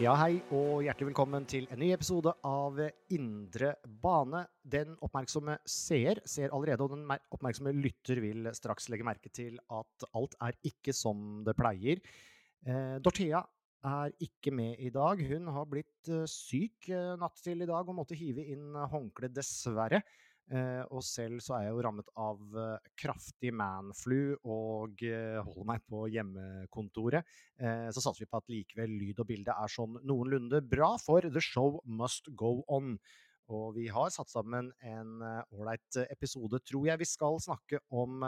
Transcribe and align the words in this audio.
Ja, 0.00 0.14
hei 0.16 0.38
og 0.56 0.78
hjertelig 0.80 1.10
velkommen 1.10 1.44
til 1.44 1.66
en 1.68 1.82
ny 1.82 1.90
episode 1.92 2.32
av 2.48 2.78
Indre 3.12 3.74
bane. 4.00 4.46
Den 4.64 4.94
oppmerksomme 5.04 5.58
seer 5.68 6.22
ser 6.24 6.54
allerede, 6.56 6.86
og 6.86 6.94
den 6.94 7.04
oppmerksomme 7.36 7.74
lytter 7.76 8.22
vil 8.24 8.48
straks 8.56 8.88
legge 8.88 9.04
merke 9.04 9.28
til 9.28 9.58
at 9.68 10.06
alt 10.16 10.38
er 10.40 10.56
ikke 10.70 10.94
som 10.96 11.42
det 11.44 11.52
pleier. 11.58 12.00
Eh, 12.64 12.96
Dorthea 13.04 13.42
er 13.90 14.16
ikke 14.24 14.54
med 14.56 14.80
i 14.80 14.88
dag. 14.94 15.20
Hun 15.20 15.52
har 15.52 15.68
blitt 15.68 16.08
eh, 16.08 16.24
syk 16.24 16.88
eh, 16.88 17.12
natt 17.20 17.36
til 17.44 17.60
i 17.60 17.68
dag 17.68 17.84
og 17.84 17.98
måtte 18.00 18.16
hive 18.16 18.48
inn 18.56 18.72
håndkle, 18.72 19.28
dessverre. 19.36 20.00
Eh, 20.50 20.82
og 20.90 21.02
selv 21.06 21.38
så 21.44 21.54
er 21.56 21.68
jeg 21.68 21.76
jo 21.76 21.82
rammet 21.86 22.08
av 22.18 22.56
eh, 22.58 22.88
kraftig 22.98 23.52
manflu 23.54 24.34
og 24.42 24.98
eh, 25.06 25.38
holder 25.38 25.68
meg 25.68 25.84
på 25.86 26.08
hjemmekontoret. 26.10 27.36
Så 27.60 28.00
satser 28.00 28.24
vi 28.24 28.30
på 28.30 28.38
at 28.40 28.50
likevel 28.50 28.94
lyd 28.96 29.20
og 29.20 29.28
bilde 29.28 29.52
er 29.52 29.70
sånn 29.70 29.98
noenlunde 30.08 30.62
bra, 30.64 30.94
for 30.98 31.22
the 31.22 31.42
show 31.44 31.76
must 31.84 32.30
go 32.38 32.62
on. 32.72 32.94
Og 33.52 33.74
vi 33.76 33.88
har 33.92 34.08
satt 34.14 34.30
sammen 34.32 34.70
en 34.86 35.20
ålreit 35.52 35.98
episode, 36.06 36.62
tror 36.64 36.88
jeg. 36.88 37.02
Vi 37.02 37.08
skal 37.10 37.36
snakke 37.42 37.82
om 37.92 38.24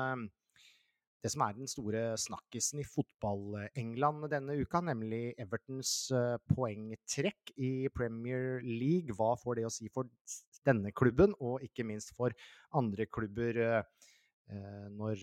det 1.22 1.30
som 1.30 1.44
er 1.46 1.54
den 1.54 1.70
store 1.70 2.02
snakkisen 2.18 2.80
i 2.82 2.86
fotball-England 2.86 4.26
denne 4.32 4.56
uka, 4.58 4.80
nemlig 4.82 5.36
Evertons 5.40 6.10
eh, 6.16 6.38
poengtrekk 6.50 7.52
i 7.62 7.72
Premier 7.94 8.58
League. 8.66 9.14
Hva 9.14 9.36
får 9.38 9.60
det 9.60 9.66
å 9.68 9.72
si 9.72 9.90
for 9.92 10.10
denne 10.66 10.90
klubben, 10.94 11.36
og 11.38 11.62
ikke 11.62 11.86
minst 11.86 12.10
for 12.18 12.34
andre 12.78 13.06
klubber, 13.06 13.60
eh, 13.62 14.08
eh, 14.50 14.88
når 14.90 15.22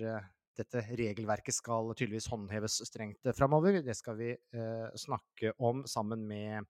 dette 0.60 0.86
regelverket 1.00 1.56
skal 1.56 1.92
tydeligvis 1.92 2.30
håndheves 2.32 2.80
strengt 2.88 3.28
framover? 3.36 3.82
Det 3.84 3.96
skal 3.96 4.18
vi 4.20 4.34
snakke 5.00 5.54
om 5.64 5.86
sammen 5.88 6.26
med 6.28 6.68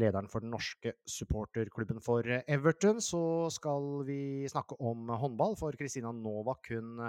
lederen 0.00 0.26
for 0.26 0.42
den 0.42 0.50
norske 0.50 0.96
supporterklubben 1.06 2.00
for 2.02 2.26
Everton. 2.26 2.98
Så 2.98 3.22
skal 3.54 4.02
vi 4.08 4.48
snakke 4.50 4.74
om 4.82 5.12
håndball, 5.14 5.54
for 5.60 5.78
Kristina 5.78 6.10
Novak 6.10 6.72
hun 6.74 7.06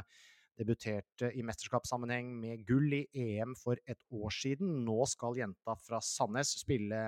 debuterte 0.58 1.32
i 1.38 1.44
mesterskapssammenheng 1.46 2.32
med 2.42 2.66
gull 2.68 2.94
i 2.98 3.06
EM 3.14 3.56
for 3.58 3.80
et 3.86 4.02
år 4.14 4.34
siden. 4.34 4.82
Nå 4.86 5.06
skal 5.10 5.38
jenta 5.40 5.78
fra 5.80 6.02
Sandnes 6.04 6.56
spille 6.64 7.02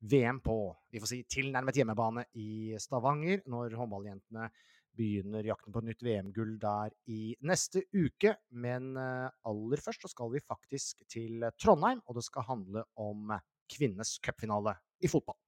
VM 0.00 0.40
på 0.40 0.56
vi 0.90 1.00
får 1.02 1.10
si, 1.10 1.22
tilnærmet 1.28 1.76
hjemmebane 1.76 2.24
i 2.40 2.76
Stavanger, 2.80 3.42
når 3.50 3.76
håndballjentene 3.76 4.48
begynner 4.96 5.46
jakten 5.46 5.72
på 5.72 5.82
et 5.82 5.88
nytt 5.90 6.02
VM-gull 6.04 6.56
der 6.60 6.94
i 7.12 7.34
neste 7.46 7.84
uke. 7.94 8.34
Men 8.50 8.94
eh, 8.98 9.28
aller 9.46 9.84
først 9.84 10.06
så 10.06 10.10
skal 10.12 10.32
vi 10.32 10.42
faktisk 10.44 11.04
til 11.10 11.46
Trondheim, 11.60 12.02
og 12.06 12.18
det 12.18 12.26
skal 12.26 12.48
handle 12.48 12.84
om 13.00 13.30
kvinnenes 13.70 14.16
cupfinale 14.24 14.74
i 15.00 15.10
fotball. 15.10 15.38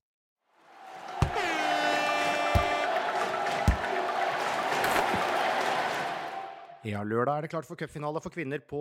Ja, 6.83 7.05
lørdag 7.07 7.37
er 7.39 7.45
det 7.45 7.53
klart 7.53 7.67
for 7.69 7.79
cupfinale 7.79 8.19
for 8.19 8.35
kvinner 8.35 8.59
på 8.67 8.79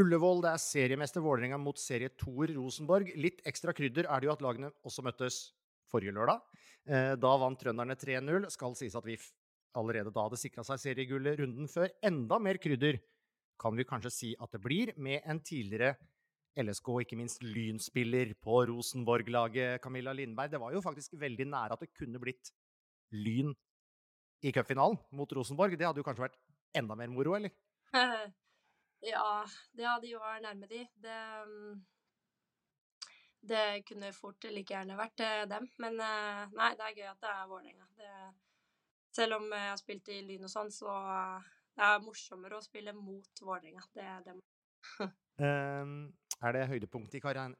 Ullevål. 0.00 0.38
Det 0.40 0.52
er 0.54 0.60
seriemester 0.62 1.20
Vålerenga 1.20 1.58
mot 1.60 1.76
serietoer 1.76 2.54
Rosenborg. 2.56 3.10
Litt 3.20 3.42
ekstra 3.48 3.74
krydder 3.76 4.06
er 4.08 4.22
det 4.22 4.28
jo 4.30 4.32
at 4.32 4.44
lagene 4.44 4.70
også 4.88 5.04
møttes 5.04 5.40
forrige 5.92 6.14
lørdag. 6.16 6.40
Eh, 6.88 7.12
Da 7.20 7.32
vant 7.42 7.60
trønderne 7.60 7.96
3-0. 8.00 8.48
Skal 8.54 8.76
sies 8.78 8.96
at 8.96 9.04
vi 9.04 9.18
allerede 9.76 10.12
da 10.14 10.24
hadde 10.24 10.40
sikra 10.40 10.64
seg 10.64 10.80
seriegullet 10.80 11.42
runden 11.42 11.68
før. 11.68 11.92
Enda 12.02 12.38
mer 12.40 12.56
krydder 12.56 12.96
kan 13.60 13.76
vi 13.76 13.84
kanskje 13.84 14.12
si 14.14 14.30
at 14.40 14.56
det 14.56 14.62
blir, 14.64 14.94
med 14.96 15.20
en 15.28 15.40
tidligere 15.44 15.92
LSK 16.56 16.88
ikke 17.04 17.18
minst 17.20 17.44
Lynspiller 17.44 18.32
på 18.40 18.62
Rosenborg-laget, 18.68 19.76
Camilla 19.84 20.12
Lindberg. 20.16 20.50
Det 20.52 20.60
var 20.60 20.72
jo 20.72 20.80
faktisk 20.84 21.20
veldig 21.20 21.50
nære 21.52 21.76
at 21.76 21.84
det 21.84 21.92
kunne 21.92 22.20
blitt 22.20 22.48
Lyn 23.12 23.52
i 24.42 24.52
cupfinalen 24.56 24.96
mot 25.12 25.36
Rosenborg. 25.36 25.76
Det 25.76 25.84
hadde 25.86 26.00
jo 26.00 26.08
kanskje 26.08 26.26
vært 26.26 26.40
enda 26.78 26.96
mer 26.98 27.10
moro, 27.12 27.34
eller? 27.38 27.54
ja, 29.12 29.30
det 29.76 29.88
hadde 29.88 30.10
jo 30.10 30.20
vært 30.22 30.44
nærme 30.46 30.68
de. 30.70 30.82
Det, 31.04 31.18
mm, 31.48 31.82
det 33.52 33.64
kunne 33.88 34.12
fort 34.16 34.48
like 34.50 34.74
gjerne 34.74 34.98
vært 34.98 35.24
eh, 35.26 35.42
dem. 35.50 35.68
Men 35.82 36.00
eh, 36.00 36.44
nei, 36.56 36.70
det 36.78 36.88
er 36.88 36.98
gøy 37.00 37.10
at 37.10 37.24
det 37.24 37.34
er 37.34 37.50
Vålerenga. 37.50 37.88
Selv 39.12 39.36
om 39.36 39.50
jeg 39.52 39.68
har 39.68 39.80
spilt 39.80 40.08
i 40.08 40.22
Lyn 40.24 40.48
og 40.48 40.52
sånn, 40.52 40.70
så 40.72 40.92
det 41.76 41.84
er 41.84 42.04
morsommere 42.04 42.56
å 42.56 42.64
spille 42.64 42.94
mot 42.96 43.44
Vålerenga. 43.44 43.84
Det 43.96 44.08
dem. 44.30 44.40
Ehm, 45.42 46.12
er 46.44 46.52
det 46.54 46.66
høydepunktet 46.68 47.16
i 47.16 47.22
karrieren, 47.22 47.54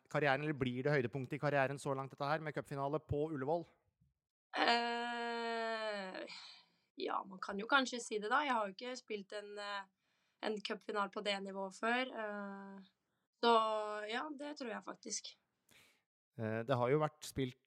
eller 0.44 0.56
blir 0.58 0.84
det 0.84 0.92
høydepunktet 0.92 1.38
i 1.38 1.40
karrieren 1.40 1.78
så 1.80 1.94
langt, 1.96 2.12
dette 2.12 2.28
her, 2.28 2.42
med 2.44 2.54
cupfinale 2.54 3.00
på 3.00 3.24
Ullevål? 3.32 3.64
Eh, 4.60 4.91
ja, 7.00 7.22
man 7.28 7.40
kan 7.40 7.58
jo 7.58 7.68
kanskje 7.70 8.00
si 8.02 8.18
det, 8.20 8.30
da. 8.30 8.42
Jeg 8.44 8.56
har 8.56 8.66
jo 8.68 8.74
ikke 8.74 8.96
spilt 8.98 9.32
en, 9.38 9.52
eh, 9.58 9.84
en 10.48 10.58
cupfinale 10.60 11.10
på 11.10 11.22
det 11.24 11.38
nivået 11.42 11.74
før. 11.74 12.02
eh, 12.06 12.82
så 13.42 13.52
ja, 14.08 14.28
det 14.38 14.56
tror 14.58 14.70
jeg 14.70 14.84
faktisk. 14.84 15.36
Eh, 16.38 16.62
det 16.62 16.76
har 16.76 16.90
jo 16.90 16.98
vært 17.02 17.24
spilt 17.24 17.58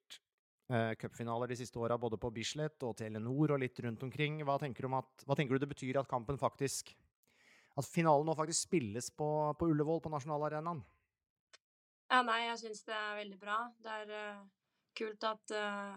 cupfinaler 0.98 1.46
de 1.46 1.54
siste 1.54 1.78
åra, 1.78 1.96
både 1.96 2.18
på 2.18 2.32
Bislett 2.34 2.82
og 2.82 2.96
Telenor 2.96 3.52
og 3.54 3.60
litt 3.60 3.78
rundt 3.78 4.02
omkring. 4.02 4.42
Hva 4.42 4.58
tenker, 4.58 4.82
du 4.82 4.86
om 4.86 4.96
at, 4.98 5.22
hva 5.22 5.36
tenker 5.36 5.54
du 5.54 5.62
det 5.62 5.68
betyr 5.70 6.00
at 6.00 6.08
kampen 6.08 6.36
faktisk 6.36 6.90
At 7.78 7.84
finalen 7.86 8.26
nå 8.26 8.34
faktisk 8.34 8.66
spilles 8.66 9.10
på, 9.10 9.54
på 9.54 9.66
Ullevål, 9.68 10.00
på 10.00 10.10
nasjonalarenaen? 10.10 10.82
Ja, 12.10 12.22
nei, 12.22 12.46
jeg 12.46 12.58
syns 12.58 12.82
det 12.82 12.94
er 12.94 13.18
veldig 13.18 13.38
bra. 13.38 13.56
Det 13.78 13.92
er 13.92 14.10
uh, 14.10 14.44
kult 14.96 15.24
at, 15.28 15.54
uh, 15.54 15.96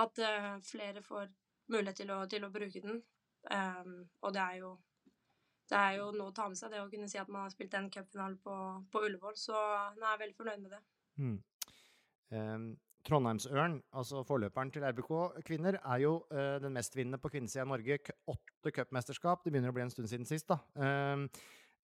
at 0.00 0.22
uh, 0.22 0.60
flere 0.62 1.02
får 1.02 1.28
mulighet 1.72 2.02
til 2.02 2.12
å, 2.14 2.20
til 2.30 2.46
å 2.46 2.52
bruke 2.52 2.84
den. 2.84 3.02
Um, 3.50 4.02
og 4.20 4.34
det 4.36 4.42
er 4.44 4.60
jo 4.60 4.76
det 5.70 5.78
er 5.78 5.96
jo 6.00 6.10
noe 6.16 6.32
å 6.32 6.34
ta 6.34 6.48
med 6.50 6.58
seg, 6.58 6.72
det 6.72 6.82
å 6.82 6.88
kunne 6.90 7.06
si 7.10 7.18
at 7.20 7.28
man 7.30 7.44
har 7.44 7.52
spilt 7.52 7.74
en 7.78 7.90
cupfinale 7.94 8.38
på, 8.42 8.54
på 8.90 9.02
Ullevål. 9.06 9.36
Så 9.38 9.54
jeg 9.54 10.06
er 10.08 10.22
veldig 10.24 10.38
fornøyd 10.38 10.64
med 10.64 10.72
det. 10.74 10.80
Mm. 11.22 11.36
Ehm, 12.34 12.64
Trondheimsørn, 13.06 13.78
altså 13.96 14.24
forløperen 14.28 14.72
til 14.74 14.84
RBK 14.84 15.12
kvinner, 15.46 15.78
er 15.78 16.02
jo 16.02 16.16
uh, 16.34 16.58
den 16.60 16.74
mestvinnende 16.74 17.20
på 17.22 17.30
kvinnesida 17.32 17.64
i 17.64 17.70
Norge. 17.70 18.00
Åtte 18.28 18.74
cupmesterskap. 18.76 19.44
Det 19.44 19.54
begynner 19.54 19.72
å 19.72 19.76
bli 19.78 19.86
en 19.86 19.94
stund 19.94 20.10
siden 20.10 20.28
sist, 20.28 20.50
da. 20.50 20.58
Ehm, 20.82 21.28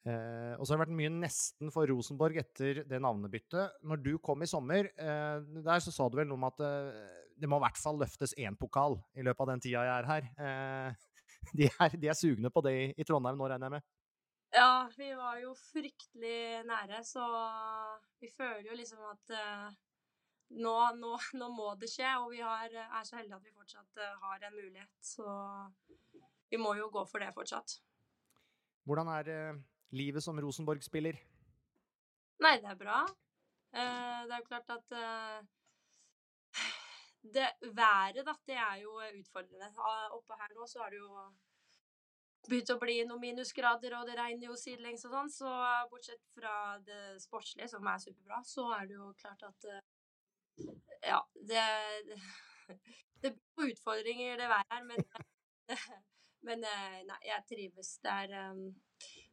eh, 0.06 0.54
og 0.56 0.64
så 0.64 0.72
har 0.72 0.78
det 0.78 0.84
vært 0.86 0.98
mye 1.00 1.12
nesten 1.12 1.72
for 1.74 1.88
Rosenborg 1.90 2.38
etter 2.40 2.82
det 2.88 3.00
navnebyttet. 3.02 3.82
Når 3.86 4.02
du 4.04 4.12
kom 4.22 4.42
i 4.42 4.50
sommer, 4.50 4.90
eh, 4.94 5.36
der 5.66 5.82
så 5.84 5.94
sa 5.94 6.08
du 6.08 6.18
vel 6.18 6.30
noe 6.30 6.40
om 6.40 6.48
at 6.48 6.62
eh, 6.64 7.26
det 7.36 7.50
må 7.50 7.60
i 7.60 7.66
hvert 7.66 7.80
fall 7.80 8.00
løftes 8.00 8.34
én 8.40 8.56
pokal 8.58 8.96
i 9.16 9.24
løpet 9.26 9.44
av 9.44 9.52
den 9.52 9.62
tida 9.64 9.84
jeg 9.84 9.94
er 9.98 10.10
her. 10.10 10.30
Eh, 10.46 11.06
de, 11.58 11.68
er, 11.68 11.98
de 12.00 12.10
er 12.10 12.18
sugne 12.18 12.52
på 12.52 12.64
det 12.64 12.74
i, 12.76 12.88
i 12.96 13.06
Trondheim 13.06 13.38
nå, 13.38 13.48
regner 13.50 13.68
jeg 13.68 13.78
med? 13.78 13.92
Ja, 14.56 14.88
vi 14.96 15.10
var 15.18 15.36
jo 15.42 15.52
fryktelig 15.58 16.62
nære, 16.64 17.02
så 17.04 17.24
vi 18.22 18.30
føler 18.32 18.64
jo 18.70 18.76
liksom 18.78 19.02
at 19.10 19.34
eh, 19.36 19.66
nå, 20.54 20.74
nå, 20.96 21.12
nå 21.36 21.48
må 21.52 21.72
det 21.80 21.90
skje. 21.92 22.08
Og 22.22 22.30
vi 22.32 22.40
har, 22.44 22.70
er 22.70 23.04
så 23.04 23.18
heldige 23.18 23.36
at 23.36 23.46
vi 23.46 23.54
fortsatt 23.56 24.00
eh, 24.00 24.18
har 24.22 24.46
en 24.48 24.56
mulighet. 24.56 24.92
Så 25.02 25.26
vi 26.50 26.60
må 26.62 26.76
jo 26.78 26.88
gå 26.94 27.04
for 27.10 27.22
det 27.22 27.34
fortsatt. 27.36 27.78
Hvordan 28.86 29.10
er 29.18 29.32
livet 29.94 30.24
som 30.24 30.38
Rosenborg-spiller? 30.40 31.18
Nei, 32.42 32.56
det 32.60 32.70
er 32.70 32.78
bra. 32.80 33.02
Eh, 33.76 34.20
det 34.26 34.34
er 34.34 34.40
jo 34.40 34.48
klart 34.48 34.70
at 34.74 34.96
eh, 34.96 35.40
det 37.36 37.48
Været, 37.74 38.22
da, 38.26 38.34
det 38.46 38.56
er 38.56 38.76
jo 38.82 38.96
utfordrende. 39.20 39.72
Oppe 40.14 40.38
her 40.40 40.54
nå 40.54 40.66
så 40.70 40.82
har 40.84 40.94
det 40.94 41.00
jo 41.00 41.26
begynt 42.46 42.70
å 42.70 42.78
bli 42.78 43.00
noen 43.08 43.22
minusgrader, 43.24 43.96
og 43.98 44.06
det 44.06 44.14
regner 44.18 44.46
jo 44.46 44.58
sidelengs 44.58 45.02
og 45.08 45.16
sånn, 45.16 45.30
så 45.34 45.52
bortsett 45.90 46.22
fra 46.36 46.76
det 46.86 47.16
sportslige, 47.18 47.66
som 47.72 47.88
er 47.90 47.98
superbra, 48.04 48.38
så 48.46 48.68
er 48.76 48.86
det 48.86 49.00
jo 49.00 49.08
klart 49.18 49.42
at 49.48 49.70
Ja, 51.02 51.18
det 51.34 51.64
Det 53.22 53.32
blir 53.32 53.72
utfordringer, 53.72 54.36
det 54.38 54.48
været 54.52 54.70
her, 54.70 54.84
men 54.84 55.02
Men 56.46 56.62
nei, 56.62 57.20
jeg 57.26 57.42
trives. 57.48 57.96
Det 58.04 58.12
er, 58.12 58.52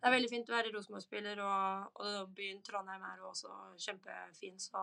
det 0.04 0.10
er 0.10 0.18
veldig 0.18 0.28
fint 0.28 0.50
å 0.52 0.56
være 0.58 0.72
Rosenborg-spiller, 0.74 1.40
og, 1.40 2.00
og, 2.04 2.32
byen 2.36 2.58
Trondheim 2.68 3.06
er 3.08 3.22
også 3.24 3.54
kjempefin, 3.80 4.58
så 4.60 4.82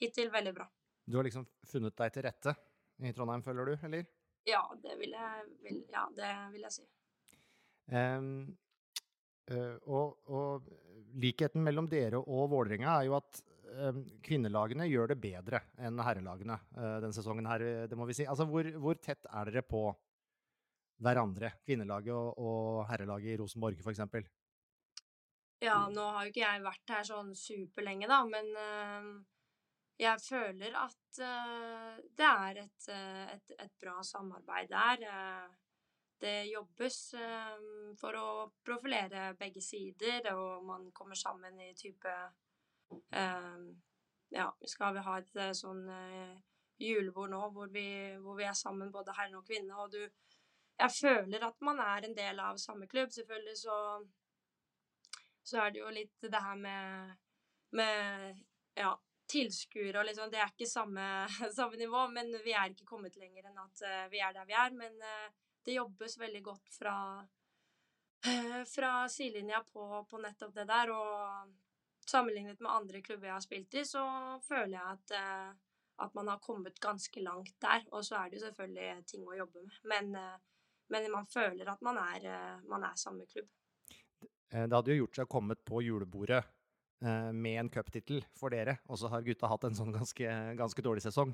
hittil 0.00 0.30
veldig 0.32 0.54
bra. 0.56 0.64
Du 1.04 1.18
har 1.18 1.26
liksom 1.28 1.44
funnet 1.68 1.92
deg 2.00 2.14
til 2.14 2.24
rette 2.24 2.54
i 3.04 3.12
Trondheim, 3.12 3.44
føler 3.44 3.68
du, 3.68 3.74
eller? 3.90 4.08
Ja, 4.48 4.62
det 4.80 4.96
vil 4.96 5.12
jeg, 5.12 5.44
vil, 5.60 5.82
ja, 5.92 6.06
det 6.16 6.32
vil 6.54 6.64
jeg 6.64 6.72
si. 6.78 6.88
Um, 7.92 8.32
og, 9.84 10.16
og, 10.32 10.72
likheten 11.20 11.60
mellom 11.66 11.90
dere 11.92 12.22
og 12.22 12.48
Vålerenga 12.54 12.94
er 12.94 13.10
jo 13.10 13.18
at 13.18 13.42
um, 13.90 14.06
kvinnelagene 14.24 14.88
gjør 14.88 15.12
det 15.12 15.20
bedre 15.20 15.66
enn 15.76 16.00
herrelagene 16.00 16.56
uh, 16.78 16.96
denne 17.02 17.12
sesongen 17.12 17.52
her, 17.52 17.66
det 17.92 17.98
må 17.98 18.08
vi 18.08 18.16
si. 18.22 18.24
Altså, 18.24 18.48
hvor, 18.48 18.72
hvor 18.80 18.96
tett 19.04 19.28
er 19.28 19.52
dere 19.52 19.68
på 19.68 19.90
hverandre, 21.00 21.54
kvinnelaget 21.64 22.14
og, 22.14 22.38
og 22.38 22.84
herrelaget 22.90 23.34
i 23.34 23.40
Rosenborg 23.40 23.80
f.eks.? 23.80 24.04
Ja, 25.60 25.76
nå 25.92 26.04
har 26.14 26.24
jo 26.24 26.32
ikke 26.32 26.46
jeg 26.46 26.64
vært 26.64 26.92
her 26.94 27.04
sånn 27.04 27.34
superlenge, 27.36 28.08
da, 28.08 28.22
men 28.24 28.46
uh, 28.56 29.08
jeg 30.00 30.22
føler 30.24 30.76
at 30.80 31.20
uh, 31.20 31.98
det 32.16 32.28
er 32.28 32.60
et, 32.62 32.86
et, 33.34 33.52
et, 33.58 33.74
bra 33.82 33.98
samarbeid 34.06 34.72
der. 34.72 35.04
Det 36.20 36.36
jobbes 36.48 36.96
um, 37.16 37.92
for 38.00 38.16
å 38.16 38.30
profilere 38.64 39.34
begge 39.40 39.60
sider, 39.64 40.30
og 40.32 40.64
man 40.68 40.88
kommer 40.96 41.16
sammen 41.16 41.60
i 41.64 41.72
type 41.76 42.16
Ja, 44.30 44.46
skal 44.66 44.94
vi 44.94 45.02
ha 45.04 45.14
et 45.18 45.36
eh, 45.38 45.52
sånn 45.54 45.84
julebord 46.80 47.30
nå 47.32 47.40
hvor 47.54 47.70
vi, 47.72 47.86
hvor 48.22 48.36
vi, 48.38 48.44
er 48.46 48.56
sammen, 48.56 48.92
både 48.94 49.14
herre 49.16 49.38
og 49.38 49.46
kvinne, 49.46 49.74
og 49.74 49.90
du 49.94 50.02
Jeg 50.80 50.92
føler 50.96 51.44
at 51.44 51.60
man 51.66 51.80
er 51.84 52.06
en 52.06 52.16
del 52.16 52.40
av 52.40 52.56
samme 52.60 52.88
klubb. 52.88 53.12
Selvfølgelig 53.12 53.56
så, 53.60 53.76
så 55.44 55.60
er 55.64 55.74
det 55.74 55.82
jo 55.82 55.92
litt 55.92 56.24
det 56.24 56.40
her 56.40 56.56
med, 56.56 57.12
med 57.76 58.40
ja, 58.80 58.94
tilskuere 59.30 60.00
og 60.00 60.08
liksom 60.08 60.32
Det 60.32 60.40
er 60.40 60.50
ikke 60.54 60.70
samme, 60.70 61.04
samme, 61.58 61.76
nivå, 61.76 62.06
men 62.14 62.32
vi 62.44 62.56
er 62.56 62.72
ikke 62.72 62.88
kommet 62.88 63.20
lenger 63.20 63.50
enn 63.50 63.62
at 63.62 63.84
uh, 63.84 64.08
vi 64.12 64.24
er 64.24 64.34
der 64.36 64.48
vi 64.48 64.56
er. 64.56 64.74
Men 64.80 64.96
uh, 65.04 65.28
det 65.64 65.72
jobbes 65.76 66.18
veldig 66.18 66.42
godt 66.42 66.74
fra, 66.78 67.26
eh, 68.26 68.62
fra 68.74 69.08
sidelinja 69.08 69.64
på, 69.72 70.04
på, 70.10 70.18
nettopp 70.18 70.54
det 70.54 70.66
der. 70.68 70.92
Og 70.94 72.08
sammenlignet 72.10 72.60
med 72.60 72.72
andre 72.72 73.02
klubber 73.02 73.30
jeg 73.30 73.36
har 73.36 73.44
spilt 73.44 73.74
i, 73.74 73.84
så 73.84 74.04
føler 74.48 74.76
jeg 74.78 74.86
at, 74.94 75.16
eh, 75.18 75.50
at 76.06 76.14
man 76.16 76.32
har 76.32 76.40
kommet 76.44 76.80
ganske 76.80 77.22
langt 77.22 77.54
der. 77.60 77.84
Og 77.92 78.04
så 78.04 78.20
er 78.20 78.30
det 78.30 78.40
jo 78.40 78.46
selvfølgelig 78.46 79.04
ting 79.12 79.28
å 79.28 79.36
jobbe 79.42 79.66
med. 79.66 79.82
Men, 79.92 80.14
eh, 80.16 80.38
men 80.90 81.08
man 81.12 81.28
føler 81.30 81.68
at 81.72 81.82
man 81.86 81.98
er, 82.02 82.26
man 82.68 82.84
er 82.86 82.98
samme 83.00 83.26
klubb. 83.30 83.48
Det 84.50 84.74
hadde 84.74 84.90
jo 84.94 85.04
gjort 85.04 85.20
seg 85.20 85.30
kommet 85.30 85.60
på 85.66 85.82
julebordet 85.86 86.40
med 87.00 87.60
en 87.60 87.70
cuptittel 87.72 88.18
for 88.36 88.52
dere, 88.52 88.74
og 88.90 88.98
så 89.00 89.08
har 89.12 89.22
gutta 89.24 89.48
hatt 89.48 89.62
en 89.68 89.78
sånn 89.78 89.94
ganske, 89.94 90.32
ganske 90.58 90.84
dårlig 90.84 91.04
sesong. 91.06 91.32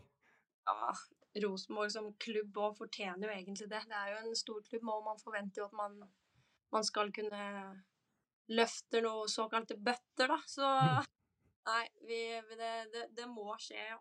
Ja, 0.68 0.92
Rosenborg 1.42 1.92
som 1.92 2.12
klubb 2.22 2.56
òg 2.58 2.76
fortjener 2.78 3.28
jo 3.28 3.34
egentlig 3.34 3.68
det. 3.70 3.82
Det 3.88 3.98
er 3.98 4.12
jo 4.12 4.22
en 4.22 4.38
stor 4.38 4.62
klubb, 4.68 4.88
og 4.92 5.04
man 5.04 5.20
forventer 5.20 5.62
jo 5.62 5.68
at 5.68 5.76
man, 5.76 5.98
man 6.74 6.86
skal 6.86 7.12
kunne 7.14 7.42
løfte 8.52 9.02
noen 9.04 9.30
såkalte 9.30 9.76
bøtter, 9.76 10.32
da. 10.32 10.38
Så 10.48 10.70
mm. 10.70 11.10
nei, 11.70 11.82
vi, 12.08 12.20
det, 12.54 12.72
det, 12.94 13.04
det, 13.18 13.28
må 13.30 13.56
skje, 13.62 13.82
ja. 13.92 14.00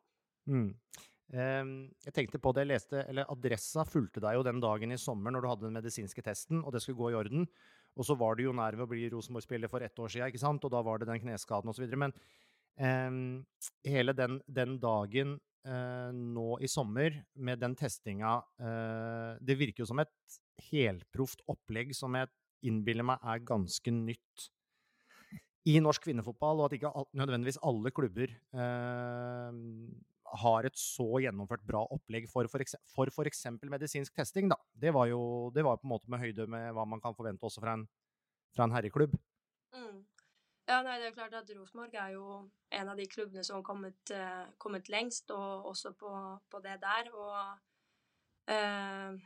Mm. 0.51 0.71
Um, 1.33 1.71
jeg 2.05 2.13
tenkte 2.13 2.39
på 2.41 2.51
det, 2.53 2.65
jeg 2.65 2.69
leste, 2.69 3.01
eller 3.09 3.29
Adressa 3.33 3.85
fulgte 3.87 4.21
deg 4.21 4.37
jo 4.37 4.43
den 4.45 4.61
dagen 4.61 4.93
i 4.93 4.99
sommer 5.01 5.33
når 5.33 5.41
du 5.41 5.49
hadde 5.49 5.65
den 5.67 5.79
medisinske 5.79 6.21
testen, 6.25 6.61
og 6.61 6.75
det 6.75 6.83
skulle 6.83 6.99
gå 6.99 7.11
i 7.13 7.17
orden. 7.17 7.47
Og 7.95 8.05
så 8.05 8.17
var 8.19 8.37
du 8.37 8.45
jo 8.45 8.53
nær 8.53 8.75
ved 8.77 8.85
å 8.85 8.91
bli 8.91 9.07
Rosenborg-spiller 9.09 9.71
for 9.71 9.85
ett 9.85 9.99
år 9.99 10.11
siden, 10.11 10.29
ikke 10.29 10.43
sant? 10.43 10.63
og 10.67 10.73
da 10.73 10.83
var 10.85 11.01
det 11.01 11.09
den 11.09 11.23
kneskaden 11.23 11.71
osv. 11.71 11.87
Men 11.97 12.13
um, 12.77 13.19
hele 13.87 14.13
den, 14.17 14.41
den 14.45 14.77
dagen 14.83 15.37
eh, 15.65 16.09
nå 16.13 16.49
i 16.61 16.69
sommer 16.69 17.21
med 17.35 17.61
den 17.63 17.75
testinga 17.77 18.37
eh, 18.59 19.31
Det 19.41 19.57
virker 19.59 19.83
jo 19.83 19.89
som 19.89 20.01
et 20.03 20.39
helproft 20.69 21.41
opplegg 21.51 21.95
som 21.97 22.15
jeg 22.19 22.31
innbiller 22.65 23.05
meg 23.05 23.23
er 23.23 23.43
ganske 23.45 23.93
nytt 23.93 24.49
i 25.65 25.79
norsk 25.81 26.03
kvinnefotball, 26.05 26.59
og 26.61 26.67
at 26.67 26.75
ikke 26.77 26.91
nødvendigvis 27.17 27.57
alle 27.65 27.91
klubber 27.95 28.29
eh, 28.29 29.57
har 30.41 30.67
et 30.67 30.77
så 30.79 31.05
gjennomført 31.23 31.63
bra 31.67 31.83
opplegg 31.93 32.27
for 32.31 32.47
f.eks. 32.49 32.75
For, 32.93 33.11
for, 33.13 33.29
medisinsk 33.71 34.15
testing. 34.15 34.49
Da. 34.51 34.57
Det 34.73 34.93
var 34.93 35.09
jo 35.11 35.51
det 35.55 35.63
var 35.65 35.79
på 35.79 35.87
en 35.87 35.93
måte 35.93 36.11
med 36.11 36.21
høyde 36.23 36.47
med 36.51 36.73
hva 36.75 36.85
man 36.85 37.01
kan 37.03 37.15
forvente 37.17 37.45
også 37.45 37.63
fra 37.63 37.75
en, 37.77 37.85
fra 38.55 38.67
en 38.67 38.75
herreklubb. 38.75 39.15
Mm. 39.75 40.03
Ja, 40.65 40.79
nei, 40.81 40.97
det 40.97 41.11
er 41.11 41.17
klart 41.17 41.35
at 41.37 41.51
Rosenborg 41.53 41.93
er 42.01 42.15
jo 42.15 42.25
en 42.73 42.89
av 42.89 42.97
de 42.97 43.05
klubbene 43.09 43.43
som 43.45 43.59
har 43.59 43.65
kommet, 43.67 43.99
uh, 44.11 44.47
kommet 44.57 44.89
lengst, 44.89 45.29
og 45.31 45.69
også 45.69 45.93
på, 45.99 46.11
på 46.49 46.61
det 46.65 46.79
der. 46.81 47.11
Og 47.13 47.35
uh, 48.49 49.19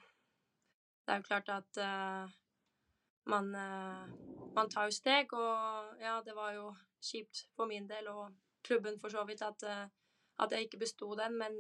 det 1.06 1.16
er 1.16 1.22
jo 1.22 1.28
klart 1.30 1.54
at 1.54 1.80
uh, 1.80 2.36
man, 3.30 3.52
man 4.56 4.70
tar 4.74 4.90
jo 4.90 4.96
steg, 4.96 5.32
og 5.38 5.96
ja, 6.02 6.18
det 6.26 6.36
var 6.36 6.52
jo 6.58 6.74
kjipt 7.06 7.46
for 7.56 7.70
min 7.70 7.88
del 7.88 8.10
og 8.12 8.34
klubben 8.66 9.00
for 9.00 9.14
så 9.14 9.24
vidt 9.24 9.44
at, 9.46 9.64
at 10.40 10.54
jeg 10.56 10.68
ikke 10.68 10.82
besto 10.82 11.12
den, 11.20 11.36
men, 11.38 11.58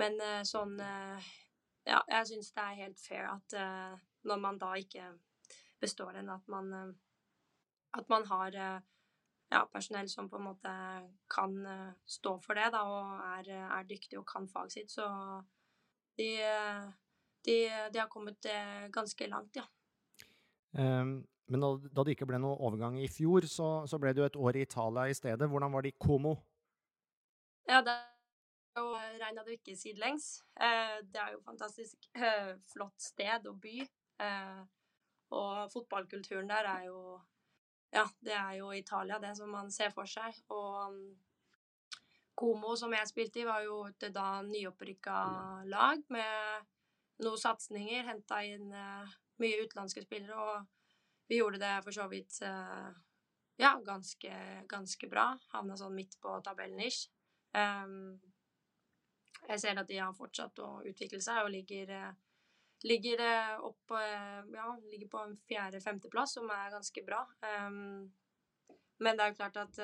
men 0.00 0.20
sånn 0.48 0.78
Ja, 0.78 1.98
jeg 2.06 2.26
syns 2.28 2.52
det 2.54 2.62
er 2.62 2.80
helt 2.80 3.00
fair 3.02 3.28
at 3.30 3.54
når 4.26 4.40
man 4.42 4.58
da 4.58 4.72
ikke 4.78 5.08
består 5.82 6.12
den, 6.18 6.30
at 6.30 6.46
man 6.50 6.94
at 7.98 8.08
man 8.08 8.26
har 8.26 8.56
eh, 8.56 8.80
ja, 9.52 9.62
personell 9.72 10.08
som 10.08 10.30
på 10.30 10.38
en 10.40 10.48
måte 10.48 10.74
kan 11.32 11.56
eh, 11.66 11.90
stå 12.06 12.36
for 12.40 12.58
det, 12.58 12.70
da, 12.74 12.84
og 12.88 13.26
er, 13.38 13.50
er 13.66 13.88
dyktig 13.88 14.20
og 14.20 14.28
kan 14.28 14.48
faget 14.48 14.78
sitt. 14.78 14.94
Så 14.94 15.06
de, 16.18 16.30
de, 17.46 17.58
de, 17.92 18.00
har 18.00 18.08
kommet 18.12 18.48
eh, 18.48 18.88
ganske 18.92 19.28
langt, 19.28 19.60
ja. 19.60 19.66
Um, 20.72 21.20
men 21.52 21.60
da, 21.60 21.74
da, 21.92 22.04
det 22.04 22.14
ikke 22.14 22.30
ble 22.30 22.38
noe 22.40 22.56
overgang 22.64 22.96
i 22.96 23.10
fjor, 23.12 23.44
så, 23.50 23.82
så, 23.88 23.98
ble 24.00 24.14
det 24.14 24.22
jo 24.22 24.28
et 24.30 24.40
år 24.40 24.56
i 24.56 24.64
Italia 24.64 25.10
i 25.10 25.16
stedet. 25.16 25.48
Hvordan 25.50 25.74
var 25.74 25.84
det 25.84 25.92
i 25.92 25.98
Como? 26.00 26.38
Ja, 27.68 27.80
det 27.82 27.92
er 27.94 28.80
jo 28.80 28.94
regna 29.20 29.44
det 29.46 29.58
ikke 29.58 29.76
sidelengs. 29.78 30.42
Eh, 30.60 30.98
det 31.06 31.20
er 31.20 31.34
jo 31.36 31.42
fantastisk 31.46 32.08
eh, 32.16 32.54
flott 32.72 33.02
sted 33.02 33.46
og 33.50 33.60
by. 33.62 33.82
Eh, 34.26 34.62
og 35.32 35.70
fotballkulturen 35.72 36.50
der 36.50 36.68
er 36.68 36.88
jo 36.88 37.20
ja, 37.92 38.06
det 38.24 38.32
er 38.32 38.54
jo 38.56 38.72
Italia, 38.72 39.18
det 39.20 39.34
som 39.36 39.52
man 39.52 39.70
ser 39.70 39.92
for 39.92 40.08
seg. 40.08 40.36
Og 40.48 40.96
Komo, 42.34 42.62
Como, 42.64 42.76
som 42.76 42.92
jeg 42.96 43.08
spilte 43.10 43.42
i, 43.42 43.46
var 43.46 43.60
jo 43.66 43.82
et 43.90 44.06
da 44.14 44.40
nyopprykka 44.46 45.16
lag 45.68 46.00
med 46.08 46.70
noen 47.22 47.40
satsinger. 47.40 48.06
Henta 48.08 48.40
inn 48.48 48.72
mye 48.72 49.58
utenlandske 49.60 50.06
spillere, 50.06 50.40
og 50.40 51.28
vi 51.28 51.42
gjorde 51.42 51.60
det 51.60 51.74
for 51.84 51.92
så 51.92 52.08
vidt 52.08 52.40
ja, 53.60 53.74
ganske, 53.84 54.32
ganske 54.72 55.12
bra. 55.12 55.26
Havna 55.52 55.76
sånn 55.76 55.94
midt 55.94 56.16
på 56.24 56.40
tabellen 56.44 56.80
ish. 56.88 57.10
Jeg 59.48 59.60
ser 59.60 59.80
at 59.80 59.88
de 59.88 59.98
har 59.98 60.14
fortsatt 60.16 60.58
å 60.62 60.82
utvikle 60.88 61.20
seg 61.20 61.44
og 61.44 61.50
ligger 61.52 61.90
uh, 61.92 62.12
ligger 62.82 63.20
opp 63.62 63.90
eh, 63.90 64.44
ja, 64.54 64.78
ligger 64.90 65.08
på 65.08 65.18
en 65.18 65.36
fjerde-femteplass, 65.48 66.32
som 66.34 66.50
er 66.50 66.70
ganske 66.70 67.04
bra. 67.06 67.20
Men 68.98 69.16
det 69.16 69.24
er 69.24 69.30
jo 69.30 69.38
klart 69.38 69.58
at 69.62 69.76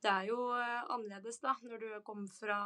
det 0.00 0.12
er 0.12 0.28
jo 0.30 0.46
annerledes, 0.54 1.40
da, 1.42 1.52
når 1.62 1.82
du 1.82 1.88
kommer 2.06 2.32
fra 2.32 2.60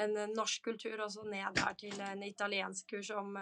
en 0.00 0.16
norsk 0.34 0.64
kultur 0.64 1.02
og 1.02 1.12
så 1.12 1.22
ned 1.26 1.58
der 1.58 1.78
til 1.78 2.02
en 2.06 2.22
italiensk 2.26 2.90
kur 2.90 3.02
som 3.06 3.34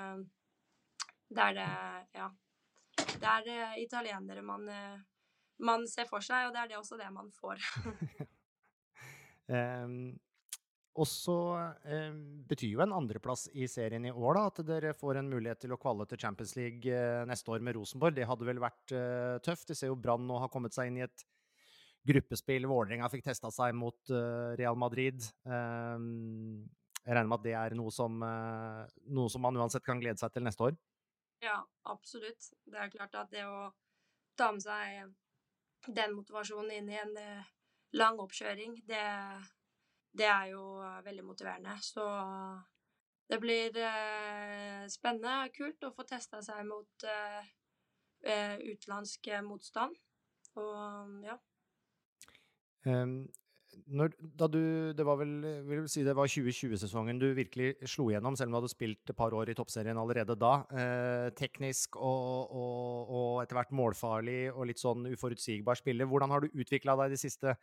Der 1.28 1.54
det 1.54 1.70
Ja. 2.16 2.30
Det 2.98 3.28
er 3.28 3.78
italienere 3.78 4.42
man, 4.42 4.68
man 5.58 5.88
ser 5.88 6.06
for 6.08 6.20
seg, 6.20 6.48
og 6.48 6.52
det 6.54 6.60
er 6.60 6.68
det 6.68 6.78
også 6.78 6.96
det 6.96 7.10
man 7.12 7.32
får. 7.32 7.64
um, 9.48 10.18
Og 10.98 11.06
så 11.06 11.34
eh, 11.86 12.14
betyr 12.50 12.72
jo 12.72 12.80
en 12.82 12.92
andreplass 12.96 13.46
i 13.54 13.68
serien 13.70 14.08
i 14.08 14.10
år 14.10 14.34
da, 14.34 14.40
at 14.50 14.60
dere 14.66 14.94
får 14.98 15.20
en 15.20 15.28
mulighet 15.30 15.60
til 15.62 15.74
å 15.74 15.78
kvalle 15.78 16.08
til 16.10 16.18
Champions 16.18 16.56
League 16.58 16.90
eh, 16.90 17.22
neste 17.28 17.52
år 17.54 17.62
med 17.62 17.76
Rosenborg. 17.76 18.16
Det 18.16 18.26
hadde 18.26 18.48
vel 18.48 18.58
vært 18.62 18.94
eh, 18.96 19.36
tøft. 19.44 19.68
Det 19.70 19.76
ser 19.78 19.92
jo 19.92 19.98
Brann 20.00 20.26
nå 20.26 20.40
har 20.42 20.50
kommet 20.50 20.74
seg 20.74 20.90
inn 20.90 20.98
i 20.98 21.04
et 21.06 21.22
gruppespill. 22.08 22.66
Vålerenga 22.66 23.10
fikk 23.12 23.28
testa 23.28 23.50
seg 23.54 23.76
mot 23.78 24.10
eh, 24.10 24.56
Real 24.58 24.78
Madrid. 24.80 25.22
Ehm, 25.46 26.66
jeg 27.04 27.14
regner 27.14 27.30
med 27.30 27.38
at 27.38 27.46
det 27.46 27.54
er 27.60 27.76
noe 27.78 27.92
som, 27.94 28.18
noe 29.14 29.30
som 29.32 29.44
man 29.46 29.56
uansett 29.56 29.86
kan 29.86 30.02
glede 30.02 30.20
seg 30.20 30.34
til 30.34 30.44
neste 30.44 30.66
år? 30.66 30.74
Ja, 31.44 31.60
absolutt. 31.88 32.50
Det 32.66 32.74
er 32.82 32.90
klart 32.92 33.14
at 33.16 33.30
det 33.32 33.46
å 33.46 33.70
ta 34.36 34.50
med 34.52 34.66
seg 34.66 35.14
den 35.94 36.18
motivasjonen 36.18 36.74
inn 36.74 36.90
i 36.90 36.98
en 37.00 37.14
lang 37.96 38.18
oppkjøring, 38.20 38.74
det, 38.88 39.04
det 40.18 40.26
er 40.28 40.50
jo 40.52 40.64
veldig 41.04 41.24
motiverende. 41.24 41.76
Så 41.82 42.04
det 43.28 43.40
blir 43.40 43.76
eh, 43.84 44.84
spennende, 44.92 45.50
kult 45.56 45.84
å 45.84 45.92
få 45.96 46.04
testa 46.08 46.40
seg 46.44 46.64
mot 46.68 47.08
eh, 47.08 47.50
eh 48.24 48.56
utenlandsk 48.64 49.28
motstand. 49.46 49.96
Og 50.58 51.26
ja. 51.26 51.36
Um, 52.88 53.28
når, 53.88 54.12
da 54.38 54.46
du, 54.50 54.60
det 54.96 55.04
var 55.06 55.18
vel, 55.20 55.32
vil 55.68 55.86
si 55.90 56.02
det 56.04 56.14
var 56.16 56.28
2020-sesongen 56.28 57.20
du 57.20 57.26
virkelig 57.36 57.74
slo 57.88 58.08
igjennom, 58.10 58.36
selv 58.36 58.50
om 58.50 58.56
du 58.56 58.58
hadde 58.60 58.72
spilt 58.72 59.12
et 59.12 59.16
par 59.16 59.34
år 59.36 59.52
i 59.52 59.56
toppserien 59.56 59.98
allerede 60.00 60.36
da. 60.40 60.52
Eh, 60.72 61.28
teknisk 61.38 61.96
og, 61.96 62.52
og, 62.52 63.12
og, 63.12 63.30
etter 63.42 63.60
hvert 63.60 63.74
målfarlig 63.76 64.40
og 64.52 64.68
litt 64.70 64.82
sånn 64.82 65.08
uforutsigbar 65.12 65.80
spiller. 65.80 66.08
Hvordan 66.08 66.34
har 66.34 66.44
du 66.44 66.52
utvikla 66.52 66.96
deg 67.02 67.14
de 67.14 67.20
siste 67.20 67.54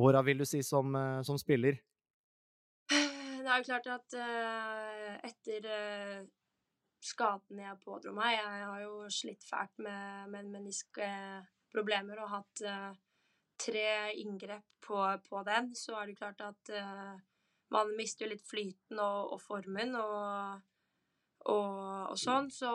åra, 0.00 0.22
vil 0.26 0.42
du 0.42 0.46
si, 0.48 0.62
som, 0.66 0.94
eh, 0.96 1.22
som, 1.26 1.38
spiller? 1.40 1.80
Det 2.90 3.48
er 3.48 3.62
jo 3.62 3.66
klart 3.66 3.88
at 3.90 4.14
uh, 4.20 5.14
etter 5.26 5.64
uh, 5.66 6.26
skaden 7.02 7.62
jeg 7.64 7.78
pådro 7.82 8.12
meg 8.14 8.36
Jeg 8.36 8.66
har 8.68 8.82
jo 8.84 9.08
slitt 9.10 9.46
fælt 9.48 9.80
med, 9.82 10.28
med 10.30 10.50
meniskproblemer 10.52 12.20
og 12.22 12.34
hatt 12.36 12.62
uh, 12.68 12.92
tre 13.60 14.12
inngrep 14.20 14.66
på, 14.84 14.98
på, 15.28 15.42
den, 15.46 15.74
så 15.76 15.98
er 16.00 16.10
det 16.10 16.18
klart 16.18 16.40
at 16.44 16.72
uh, 16.74 17.16
man 17.74 17.94
mister 17.98 18.30
litt 18.30 18.44
flyten 18.46 18.98
og, 18.98 19.34
og 19.36 19.42
formen 19.42 19.94
og, 19.98 20.62
og, 21.46 21.74
og, 22.10 22.16
sånn. 22.18 22.50
Så 22.54 22.70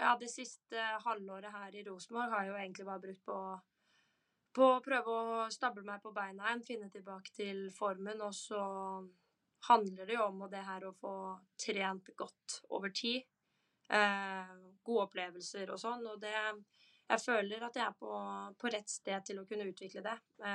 ja, 0.00 0.14
det 0.20 0.30
siste 0.32 0.88
halvåret 1.04 1.54
her 1.54 1.76
i 1.76 1.84
Rosenborg 1.86 2.34
har 2.34 2.44
jeg 2.44 2.52
jo 2.52 2.58
egentlig 2.60 2.88
bare 2.88 3.04
brukt 3.06 3.24
på, 3.28 3.38
på 4.58 4.70
å 4.76 4.82
prøve 4.84 5.18
å 5.18 5.44
stable 5.54 5.86
meg 5.86 6.02
på 6.02 6.12
beina 6.14 6.50
igjen, 6.50 6.66
finne 6.66 6.90
tilbake 6.92 7.34
til 7.36 7.68
formen, 7.74 8.22
og 8.26 8.34
så 8.36 8.64
handler 9.70 10.06
det 10.06 10.18
jo 10.18 10.26
om 10.26 10.44
det 10.50 10.64
her 10.66 10.84
å 10.84 10.96
få 10.98 11.14
trent 11.60 12.10
godt 12.18 12.60
over 12.68 12.92
tid. 12.92 13.24
Eh, 13.92 14.52
gode 14.84 15.06
opplevelser 15.08 15.70
og 15.72 15.80
sånn, 15.80 16.04
og 16.08 16.20
det 16.20 16.36
jeg 17.10 17.20
føler 17.20 17.64
at 17.66 17.76
jeg 17.76 17.84
er 17.84 17.96
på, 17.98 18.10
på, 18.58 18.70
rett 18.72 18.90
sted 18.90 19.26
til 19.28 19.40
å 19.40 19.46
kunne 19.48 19.66
utvikle 19.70 20.02
det. 20.04 20.18
Da 20.38 20.54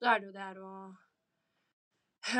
så 0.00 0.08
er 0.08 0.20
det 0.20 0.30
jo 0.30 0.34
det 0.34 0.44
her 0.44 0.60
å 0.64 0.74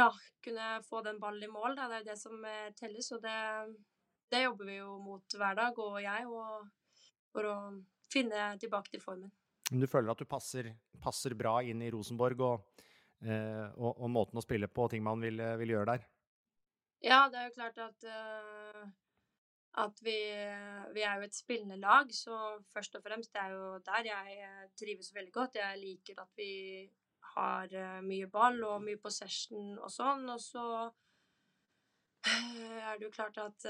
ja, 0.01 0.09
kunne 0.45 0.69
få 0.87 1.03
den 1.05 1.21
ballen 1.21 1.45
i 1.45 1.53
mål. 1.53 1.77
Da. 1.77 1.89
Det 1.91 1.99
er 1.99 2.05
jo 2.05 2.11
det 2.11 2.21
som 2.21 2.45
eh, 2.49 2.71
telles, 2.77 3.11
og 3.17 3.23
det, 3.25 3.37
det, 4.33 4.45
jobber 4.47 4.71
vi 4.71 4.79
jo 4.79 4.95
mot 5.05 5.37
hver 5.37 5.59
dag, 5.59 5.81
og 5.85 5.99
jeg, 6.01 6.29
og, 6.29 7.03
for 7.35 7.51
å 7.51 7.57
finne 8.11 8.55
tilbake 8.61 8.95
til 8.95 9.05
formen. 9.05 9.33
Du 9.71 9.87
føler 9.87 10.11
at 10.13 10.23
du 10.23 10.27
passer, 10.29 10.73
passer 11.03 11.37
bra 11.39 11.61
inn 11.63 11.85
i 11.85 11.91
Rosenborg 11.93 12.41
og, 12.47 12.81
eh, 13.23 13.69
og, 13.77 13.93
og, 13.93 14.09
måten 14.11 14.41
å 14.41 14.45
spille 14.45 14.71
på, 14.71 14.89
og 14.89 14.95
ting 14.95 15.05
man 15.05 15.21
vil, 15.23 15.45
vil, 15.61 15.77
gjøre 15.77 15.93
der? 15.93 16.09
Ja, 17.05 17.23
det 17.33 17.39
er 17.43 17.47
jo 17.49 17.55
klart 17.55 17.79
at 17.81 18.09
uh, 18.09 18.89
at 19.83 20.03
vi, 20.05 20.17
vi, 20.95 21.03
er 21.03 21.19
jo 21.19 21.27
et 21.27 21.37
spillende 21.37 21.77
lag, 21.81 22.11
så 22.15 22.37
først 22.73 22.97
og 22.99 23.05
fremst 23.05 23.33
det 23.35 23.43
er 23.43 23.55
jo 23.57 23.79
der 23.87 24.09
jeg 24.11 24.71
trives 24.79 25.15
veldig 25.15 25.33
godt. 25.33 25.61
Jeg 25.61 25.81
liker 25.81 26.23
at 26.23 26.37
vi 26.37 26.53
har 27.37 27.73
eh, 27.73 28.01
mye 28.07 28.29
ball 28.31 28.63
og 28.67 28.85
mye 28.85 29.01
possession 29.01 29.77
og 29.79 29.91
sånn. 29.93 30.29
Og 30.31 30.41
så 30.43 30.67
er 32.27 32.99
det 32.99 33.07
jo 33.07 33.15
klart 33.15 33.39
at 33.41 33.69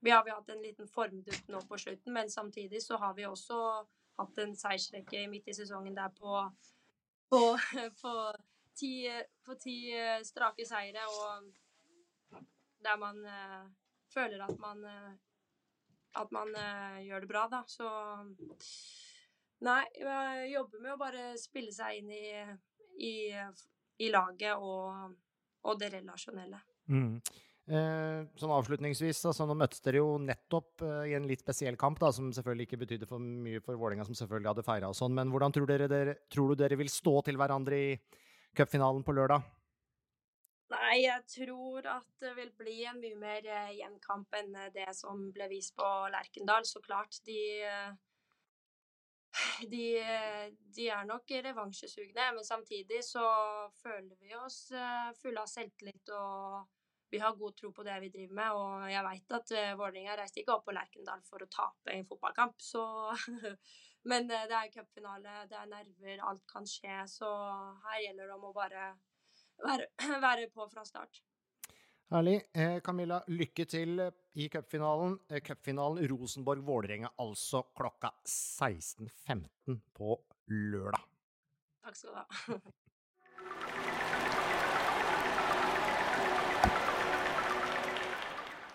vi 0.00 0.10
har 0.10 0.24
vi 0.24 0.30
hatt 0.30 0.48
en 0.48 0.62
liten 0.62 0.88
formdupp 0.88 1.48
nå 1.50 1.60
på 1.68 1.78
slutten, 1.78 2.12
men 2.12 2.30
samtidig 2.30 2.82
så 2.82 2.98
har 3.02 3.14
vi 3.14 3.26
også 3.26 3.58
hatt 4.20 4.38
en 4.38 4.54
seiersrekke 4.56 5.24
midt 5.30 5.48
i 5.50 5.54
sesongen 5.56 5.96
der 5.96 6.12
på, 6.14 6.42
på, 7.30 7.40
på, 8.02 8.12
ti, 8.78 8.92
på 9.44 9.56
ti 9.60 9.76
eh, 9.96 10.20
strake 10.24 10.66
seire, 10.68 11.06
og 11.08 12.44
der 12.84 13.00
man 13.00 13.18
føler 14.16 14.44
at 14.46 14.60
man, 14.62 14.84
eh, 14.88 15.16
at 16.20 16.32
man 16.34 16.54
uh, 16.56 17.00
gjør 17.04 17.24
det 17.24 17.30
bra, 17.30 17.46
da. 17.52 17.62
Så 17.68 17.90
Nei, 19.64 19.82
jeg 19.96 20.50
jobber 20.52 20.82
med 20.84 20.92
å 20.92 21.00
bare 21.00 21.28
spille 21.40 21.72
seg 21.72 22.02
inn 22.02 22.10
i, 22.12 22.26
i, 23.08 23.14
i 24.04 24.10
laget 24.12 24.60
og, 24.60 25.14
og, 25.64 25.78
det 25.80 25.88
relasjonelle. 25.94 26.60
Mm. 26.92 27.14
Eh, 27.66 28.18
sånn 28.38 28.52
avslutningsvis, 28.52 29.24
altså, 29.26 29.46
nå 29.48 29.56
møttes 29.58 29.80
dere 29.82 30.02
jo 30.02 30.12
nettopp 30.22 30.84
eh, 30.86 31.08
i 31.10 31.16
en 31.16 31.24
litt 31.26 31.40
spesiell 31.42 31.78
kamp, 31.80 31.98
da, 32.02 32.12
som 32.14 32.28
selvfølgelig 32.36 32.68
ikke 32.68 32.82
betydde 32.84 33.08
for 33.08 33.22
mye 33.22 33.62
for 33.64 33.80
Vålerenga, 33.80 34.04
som 34.06 34.18
selvfølgelig 34.18 34.52
hadde 34.52 34.66
feira 34.68 34.92
og 34.92 34.98
sånn. 34.98 35.16
Men 35.16 35.32
hvordan 35.32 35.56
tror, 35.56 35.72
dere, 35.72 35.88
dere, 35.90 36.18
tror 36.30 36.52
du 36.52 36.60
dere 36.60 36.78
vil 36.78 36.92
stå 36.92 37.16
til 37.26 37.40
hverandre 37.40 37.80
i 37.80 37.90
cupfinalen 38.56 39.02
på 39.08 39.16
lørdag? 39.16 39.55
Nei, 40.72 41.04
jeg 41.04 41.22
tror 41.30 41.86
at 41.86 42.08
det 42.18 42.32
vil 42.34 42.50
bli 42.58 42.80
en 42.90 42.98
mye 42.98 43.18
mer 43.20 43.44
gjenkamp 43.46 44.02
kamp 44.06 44.34
enn 44.34 44.56
eh, 44.58 44.72
det 44.74 44.88
som 44.98 45.28
ble 45.34 45.46
vist 45.52 45.76
på 45.78 45.86
Lerkendal. 46.10 46.66
Så 46.66 46.82
klart, 46.82 47.20
de, 47.28 47.38
eh, 47.62 47.92
de, 49.70 49.84
de 50.74 50.88
er 50.90 51.06
nok 51.06 51.36
revansjesugne, 51.48 52.32
men 52.34 52.48
samtidig 52.48 53.04
så 53.06 53.26
føler 53.78 54.18
vi 54.18 54.34
oss 54.40 54.64
fulle 55.20 55.44
av 55.44 55.50
selvtillit 55.52 56.10
og 56.16 56.66
vi 57.14 57.20
har 57.22 57.36
god 57.38 57.54
tro 57.54 57.70
på 57.72 57.84
det 57.86 58.00
vi 58.02 58.10
driver 58.10 58.34
med. 58.34 58.58
Og 58.58 58.86
jeg 58.90 59.06
veit 59.06 59.34
at 59.38 59.52
Vålerenga 59.78 60.16
reiste 60.18 60.42
ikke 60.42 60.56
opp 60.56 60.64
på 60.66 60.74
Lerkendal 60.74 61.22
for 61.28 61.44
å 61.44 61.52
tape 61.52 61.94
en 61.94 62.08
fotballkamp, 62.08 62.58
så 62.58 62.82
Men 64.06 64.28
det 64.30 64.38
er 64.54 64.70
cupfinale, 64.70 65.44
det 65.50 65.56
er 65.58 65.70
nerver, 65.70 66.20
alt 66.22 66.44
kan 66.50 66.66
skje, 66.70 67.00
så 67.10 67.28
her 67.88 68.02
gjelder 68.04 68.28
det 68.30 68.34
om 68.36 68.44
å 68.46 68.52
bare 68.54 68.92
være, 69.64 69.86
være 70.26 70.48
på 70.54 70.68
fra 70.72 70.84
start. 70.84 71.22
Herlig. 72.10 72.36
Eh, 72.54 72.78
Camilla, 72.86 73.22
lykke 73.26 73.64
til 73.66 73.98
i 74.38 74.48
cupfinalen. 74.52 75.18
Eh, 75.30 75.42
cupfinalen 75.42 76.06
Rosenborg-Vålerenga 76.12 77.10
altså 77.18 77.64
klokka 77.74 78.12
16.15 78.24 79.80
på 79.96 80.20
lørdag. 80.46 81.02
Takk 81.82 81.96
skal 81.96 82.10
du 82.10 82.16
ha. 82.20 82.26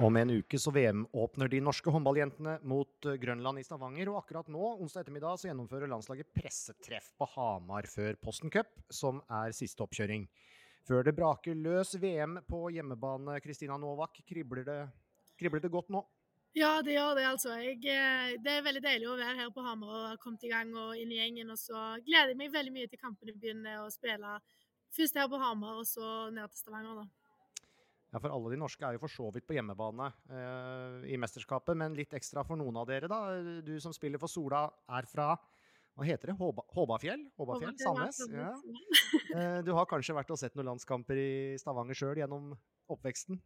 Om 0.01 0.15
en 0.17 0.31
uke 0.33 0.57
så 0.57 0.71
VM-åpner 0.73 1.49
de 1.51 1.59
norske 1.61 1.91
håndballjentene 1.93 2.55
mot 2.65 3.05
eh, 3.05 3.19
Grønland 3.21 3.61
i 3.61 3.63
Stavanger. 3.63 4.09
Og 4.09 4.23
akkurat 4.23 4.47
nå, 4.49 4.71
onsdag 4.81 5.03
ettermiddag, 5.03 5.37
så 5.37 5.51
gjennomfører 5.51 5.91
landslaget 5.91 6.31
pressetreff 6.33 7.11
på 7.21 7.27
Hamar 7.35 7.85
før 7.91 8.17
Posten 8.23 8.49
Cup, 8.49 8.71
som 8.89 9.19
er 9.29 9.53
siste 9.53 9.85
oppkjøring. 9.85 10.25
Før 10.87 11.05
det 11.05 11.13
braker 11.17 11.57
løs 11.57 11.93
VM 12.01 12.39
på 12.47 12.65
hjemmebane, 12.73 13.37
Kristina 13.43 13.77
Novak, 13.77 14.17
kribler 14.27 14.65
det, 14.65 14.79
kribler 15.37 15.61
det 15.61 15.71
godt 15.73 15.91
nå? 15.93 16.01
Ja, 16.57 16.81
det 16.83 16.97
gjør 16.97 17.13
det, 17.15 17.23
altså. 17.29 17.53
Jeg, 17.63 17.77
eh, 17.87 18.33
det 18.43 18.57
er 18.57 18.65
veldig 18.65 18.81
deilig 18.83 19.07
å 19.07 19.15
være 19.15 19.37
her 19.37 19.51
på 19.55 19.63
Hamar 19.63 19.91
og 19.93 20.09
ha 20.09 20.17
kommet 20.19 20.43
i 20.43 20.51
gang 20.51 20.73
og 20.75 20.97
inn 20.99 21.13
i 21.13 21.21
gjengen. 21.21 21.53
Og 21.53 21.59
så 21.59 21.79
gleder 22.03 22.33
jeg 22.33 22.39
meg 22.41 22.51
veldig 22.51 22.73
mye 22.75 22.89
til 22.91 22.99
kampene 22.99 23.35
begynner 23.37 23.85
å 23.85 23.91
spille. 23.93 24.33
Først 24.91 25.15
her 25.15 25.29
på 25.31 25.39
Hamar, 25.39 25.79
og 25.79 25.87
så 25.87 26.27
ned 26.35 26.51
til 26.51 26.59
Stavanger, 26.65 27.05
da. 27.05 27.07
Ja, 28.11 28.19
for 28.19 28.33
alle 28.35 28.51
de 28.51 28.59
norske 28.59 28.83
er 28.83 28.97
jo 28.97 29.05
for 29.05 29.13
så 29.13 29.29
vidt 29.31 29.45
på 29.47 29.55
hjemmebane 29.55 30.09
eh, 30.27 30.97
i 31.13 31.19
mesterskapet, 31.21 31.77
men 31.79 31.95
litt 31.95 32.11
ekstra 32.17 32.43
for 32.43 32.59
noen 32.59 32.81
av 32.81 32.89
dere, 32.89 33.07
da. 33.07 33.21
Du 33.63 33.77
som 33.79 33.95
spiller 33.95 34.19
for 34.19 34.27
Sola, 34.27 34.65
er 34.91 35.07
fra 35.07 35.31
hva 35.99 36.07
heter 36.07 36.31
det? 36.31 36.37
Håba, 36.39 36.63
Håbafjell? 36.75 37.23
Håbafjell? 37.39 37.77
Sandnes? 37.81 38.21
Ja. 38.31 38.53
Eh, 39.31 39.59
du 39.63 39.71
har 39.75 39.87
kanskje 39.87 40.15
vært 40.15 40.31
og 40.33 40.39
sett 40.39 40.55
noen 40.57 40.73
landskamper 40.73 41.15
i 41.19 41.31
Stavanger 41.59 41.95
sjøl 41.95 42.19
gjennom 42.19 42.49
oppveksten? 42.91 43.37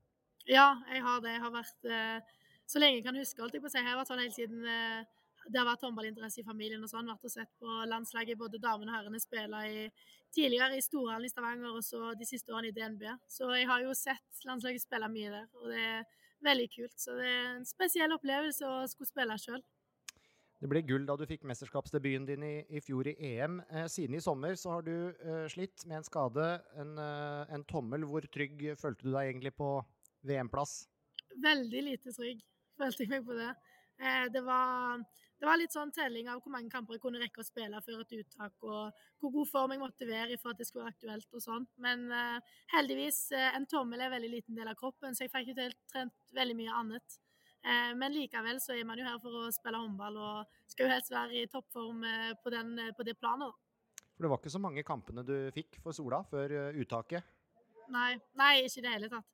Ja, 0.50 0.80
jeg 0.90 1.04
har 1.06 1.22
det. 1.22 1.36
Jeg 1.36 1.44
har 1.44 1.54
vært 1.54 1.90
eh, 1.90 2.40
så 2.70 2.82
lenge 2.82 3.00
jeg 3.00 3.06
kan 3.06 3.18
huske, 3.20 3.42
holdt 3.42 3.58
jeg 3.58 3.62
på 3.62 3.70
å 3.70 3.74
si. 3.74 3.82
Jeg 3.82 3.90
har 3.90 4.00
vært 4.00 4.10
sånn 4.10 4.22
hele 4.24 4.34
siden 4.34 4.66
eh, 4.70 5.06
det 5.46 5.60
har 5.60 5.68
vært 5.68 5.86
håndballinteresse 5.86 6.42
i 6.42 6.46
familien 6.48 6.84
og 6.86 6.90
sånn. 6.90 7.10
Vært 7.12 7.28
og 7.28 7.34
sett 7.34 7.52
på 7.62 7.78
landslaget, 7.90 8.40
både 8.40 8.62
damene 8.62 8.92
og 8.92 8.98
herrene, 8.98 9.22
spille 9.22 9.62
i, 9.70 9.86
tidligere 10.34 10.78
i 10.78 10.84
Storhallen 10.84 11.28
i 11.28 11.32
Stavanger 11.32 11.78
og 11.78 11.86
så 11.86 12.14
de 12.18 12.28
siste 12.28 12.54
årene 12.54 12.72
i 12.72 12.76
DNB. 12.76 13.06
Så 13.30 13.50
jeg 13.54 13.70
har 13.70 13.86
jo 13.86 13.94
sett 13.98 14.46
landslaget 14.48 14.86
spille 14.86 15.10
mye 15.12 15.34
der, 15.34 15.48
og 15.62 15.70
det 15.74 15.86
er 15.86 16.08
veldig 16.46 16.68
kult. 16.74 16.98
Så 17.00 17.18
det 17.20 17.30
er 17.30 17.48
en 17.54 17.68
spesiell 17.70 18.16
opplevelse 18.18 18.70
å 18.70 18.84
skulle 18.90 19.12
spille 19.12 19.38
sjøl. 19.42 19.62
Det 20.66 20.72
ble 20.72 20.82
gull 20.82 21.04
da 21.06 21.14
du 21.14 21.28
fikk 21.30 21.44
mesterskapsdebuten 21.46 22.24
din 22.26 22.42
i, 22.42 22.56
i 22.74 22.80
fjor 22.82 23.06
i 23.06 23.12
EM. 23.28 23.60
Eh, 23.70 23.84
siden 23.86 24.18
i 24.18 24.22
sommer 24.26 24.56
så 24.58 24.72
har 24.74 24.86
du 24.88 24.96
eh, 25.14 25.44
slitt 25.54 25.84
med 25.86 26.00
en 26.00 26.06
skade, 26.08 26.46
en, 26.82 26.96
eh, 26.98 27.52
en, 27.54 27.66
tommel. 27.70 28.02
Hvor 28.10 28.26
trygg 28.34 28.64
følte 28.82 29.06
du 29.06 29.12
deg 29.12 29.30
egentlig 29.30 29.52
på 29.54 29.68
VM-plass? 30.26 30.74
Veldig 31.44 31.84
lite 31.86 32.14
trygg 32.16 32.42
følte 32.82 33.06
jeg 33.06 33.12
meg 33.12 33.28
på 33.28 33.38
det. 33.38 33.52
Eh, 34.02 34.24
det, 34.34 34.42
var, 34.48 35.04
det, 35.38 35.46
var, 35.46 35.60
litt 35.62 35.76
sånn 35.76 35.94
telling 35.94 36.32
av 36.34 36.42
hvor 36.42 36.56
mange 36.56 36.74
kamper 36.74 36.98
jeg 36.98 37.04
kunne 37.04 37.22
rekke 37.22 37.44
å 37.44 37.46
spille 37.46 37.84
før 37.86 38.02
et 38.02 38.18
uttak, 38.24 38.56
og 38.66 39.06
hvor 39.22 39.36
god 39.38 39.52
form 39.52 39.76
jeg 39.76 39.84
måtte 39.84 40.10
være 40.10 40.40
for 40.42 40.56
at 40.56 40.64
det 40.64 40.66
skulle 40.66 40.88
være 40.88 40.96
aktuelt 40.96 41.38
og 41.38 41.46
sånn. 41.46 41.70
Men 41.86 42.08
eh, 42.10 42.56
heldigvis, 42.74 43.22
eh, 43.38 43.52
en 43.54 43.70
tommel 43.70 44.02
er 44.02 44.10
en 44.10 44.18
veldig 44.18 44.34
liten 44.34 44.58
del 44.58 44.74
av 44.74 44.82
kroppen, 44.82 45.14
så 45.14 45.28
jeg 45.28 45.36
fikk 45.36 45.54
ikke 45.54 45.70
trent 45.94 46.36
veldig 46.42 46.58
mye 46.64 46.82
annet. 46.82 47.20
Eh, 47.66 47.92
men 47.98 48.14
likevel 48.14 48.60
så 48.62 48.76
er 48.76 48.86
man 48.86 49.00
jo 49.00 49.08
her 49.08 49.18
for 49.22 49.42
å 49.42 49.54
spille 49.54 49.80
håndball 49.82 50.18
og 50.22 50.58
skal 50.70 50.86
jo 50.86 50.92
helst 50.92 51.14
være 51.14 51.40
i 51.40 51.48
toppform 51.50 52.04
eh, 52.06 52.34
på, 52.44 52.52
den, 52.54 52.76
eh, 52.82 52.92
på 52.94 53.06
det 53.08 53.16
planet. 53.18 53.56
For 54.14 54.26
det 54.26 54.30
var 54.32 54.42
ikke 54.42 54.54
så 54.54 54.62
mange 54.62 54.84
kampene 54.86 55.24
du 55.26 55.34
fikk 55.56 55.80
for 55.82 55.96
Sola 55.98 56.22
før 56.30 56.54
uttaket? 56.78 57.26
Nei, 57.92 58.12
nei 58.38 58.52
ikke 58.62 58.80
i 58.80 58.86
det 58.86 58.94
hele 58.94 59.10
tatt. 59.12 59.32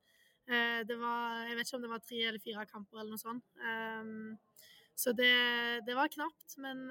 Det 0.52 0.96
var, 0.98 1.44
jeg 1.46 1.54
vet 1.56 1.68
ikke 1.68 1.78
om 1.78 1.84
det 1.84 1.92
var 1.92 2.02
tre 2.02 2.22
eller 2.28 2.42
fire 2.42 2.64
kamper 2.68 2.98
eller 2.98 3.14
noe 3.14 3.22
sånt. 3.22 4.56
Så 4.98 5.14
det, 5.16 5.36
det 5.86 5.94
var 5.96 6.10
knapt. 6.12 6.58
Men 6.60 6.82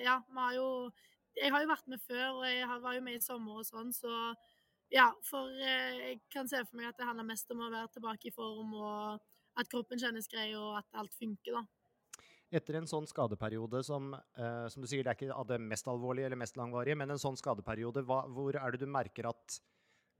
ja, 0.00 0.16
vi 0.24 0.40
har 0.40 0.56
jo 0.56 0.68
Jeg 1.36 1.52
har 1.52 1.62
jo 1.62 1.68
vært 1.68 1.92
med 1.92 2.00
før, 2.00 2.40
og 2.40 2.48
jeg 2.48 2.80
var 2.86 2.96
jo 2.96 3.04
med 3.04 3.18
i 3.18 3.22
sommer 3.22 3.60
og 3.60 3.68
sånn, 3.68 3.92
så 3.92 4.32
ja. 4.94 5.10
For 5.28 5.52
jeg 5.60 6.22
kan 6.32 6.48
se 6.48 6.64
for 6.64 6.80
meg 6.80 6.88
at 6.88 6.98
det 6.98 7.06
handler 7.10 7.28
mest 7.28 7.52
om 7.52 7.60
å 7.60 7.70
være 7.70 7.92
tilbake 7.98 8.30
i 8.30 8.34
form 8.34 8.72
og 8.78 9.20
at 9.60 9.70
kroppen 9.70 10.00
kjennes 10.00 10.28
grei, 10.30 10.50
og 10.58 10.78
at 10.80 11.00
alt 11.00 11.14
funker, 11.18 11.58
da. 11.60 11.64
Etter 12.54 12.78
en 12.78 12.86
sånn 12.86 13.06
skadeperiode 13.10 13.80
som, 13.86 14.12
uh, 14.14 14.66
som 14.70 14.82
du 14.82 14.86
sier, 14.86 15.02
det 15.02 15.10
er 15.10 15.18
ikke 15.18 15.34
av 15.34 15.48
det 15.48 15.58
mest 15.62 15.88
alvorlige 15.90 16.28
eller 16.28 16.38
mest 16.38 16.58
langvarige, 16.60 16.98
men 17.00 17.14
en 17.14 17.20
sånn 17.20 17.38
skadeperiode, 17.40 18.04
hva, 18.06 18.20
hvor 18.30 18.54
er 18.60 18.74
det 18.74 18.84
du 18.84 18.90
merker 18.90 19.26
at 19.30 19.58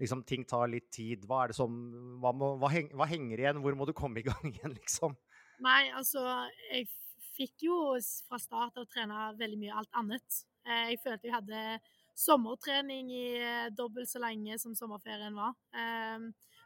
liksom, 0.03 0.25
ting 0.27 0.47
tar 0.49 0.67
litt 0.73 0.91
tid? 0.95 1.29
Hva, 1.29 1.45
er 1.45 1.53
det 1.53 1.59
som, 1.59 1.77
hva, 2.23 2.33
må, 2.35 2.55
hva, 2.63 2.71
heng, 2.75 2.91
hva 2.97 3.09
henger 3.11 3.43
igjen? 3.45 3.63
Hvor 3.63 3.79
må 3.79 3.87
du 3.87 3.95
komme 3.97 4.23
i 4.23 4.27
gang 4.27 4.49
igjen, 4.53 4.75
liksom? 4.75 5.17
Nei, 5.65 5.87
altså 5.95 6.25
Jeg 6.73 6.89
fikk 7.35 7.67
jo 7.69 7.77
fra 8.29 8.39
start 8.43 8.81
av 8.81 8.89
trene 8.91 9.29
veldig 9.39 9.61
mye 9.61 9.77
alt 9.83 10.01
annet. 10.01 10.41
Eh, 10.67 10.95
jeg 10.95 11.03
følte 11.03 11.29
jeg 11.29 11.35
hadde 11.35 11.63
sommertrening 12.19 13.11
i 13.11 13.27
eh, 13.43 13.71
dobbelt 13.75 14.11
så 14.11 14.23
lenge 14.23 14.59
som 14.63 14.77
sommerferien 14.79 15.35
var. 15.35 15.55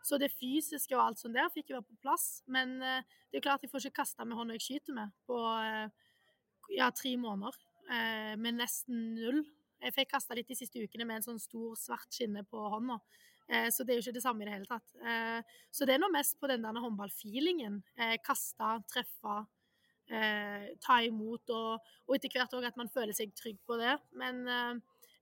Så 0.04 0.18
det 0.20 0.30
fysiske 0.34 0.96
og 0.96 1.04
alt 1.04 1.20
sånt 1.20 1.36
der 1.36 1.50
fikk 1.52 1.72
jo 1.72 1.78
være 1.78 1.88
på 1.88 2.00
plass. 2.04 2.26
Men 2.50 2.76
eh, 2.82 3.06
det 3.30 3.40
er 3.40 3.44
klart 3.44 3.64
jeg 3.64 3.72
får 3.72 3.88
ikke 3.88 4.00
kasta 4.02 4.26
med 4.26 4.38
hånda 4.38 4.56
jeg 4.56 4.66
skyter 4.66 4.96
med 4.96 5.14
på 5.28 5.38
eh, 5.62 5.88
ja, 6.76 6.90
tre 6.92 7.16
måneder. 7.20 7.64
Med 8.36 8.58
nesten 8.58 9.14
null. 9.16 9.38
Jeg 9.80 9.94
fikk 9.96 10.10
kasta 10.10 10.36
litt 10.36 10.50
de 10.50 10.56
siste 10.58 10.76
ukene 10.76 11.06
med 11.08 11.22
en 11.22 11.24
sånn 11.24 11.38
stor, 11.40 11.70
svart 11.80 12.12
skinne 12.12 12.42
på 12.44 12.60
hånda. 12.74 12.98
Så 13.72 13.80
det 13.80 13.94
er 13.94 13.96
jo 13.96 14.02
ikke 14.02 14.12
det 14.18 14.20
samme 14.26 14.44
i 14.44 14.48
det 14.50 14.52
hele 14.52 14.68
tatt. 14.68 14.90
Så 15.72 15.88
det 15.88 15.94
er 15.94 16.02
nå 16.02 16.10
mest 16.12 16.36
på 16.36 16.50
den 16.50 16.66
der 16.66 16.76
håndballfeelingen. 16.84 17.78
Kaste, 18.26 18.74
treffe, 18.92 19.38
ta 20.84 20.98
imot, 21.06 21.54
og, 21.56 21.88
etter 22.12 22.36
hvert 22.36 22.58
òg 22.60 22.68
at 22.68 22.76
man 22.76 22.92
føler 22.92 23.16
seg 23.16 23.32
trygg 23.40 23.56
på 23.64 23.80
det. 23.80 23.96
Men 24.20 24.44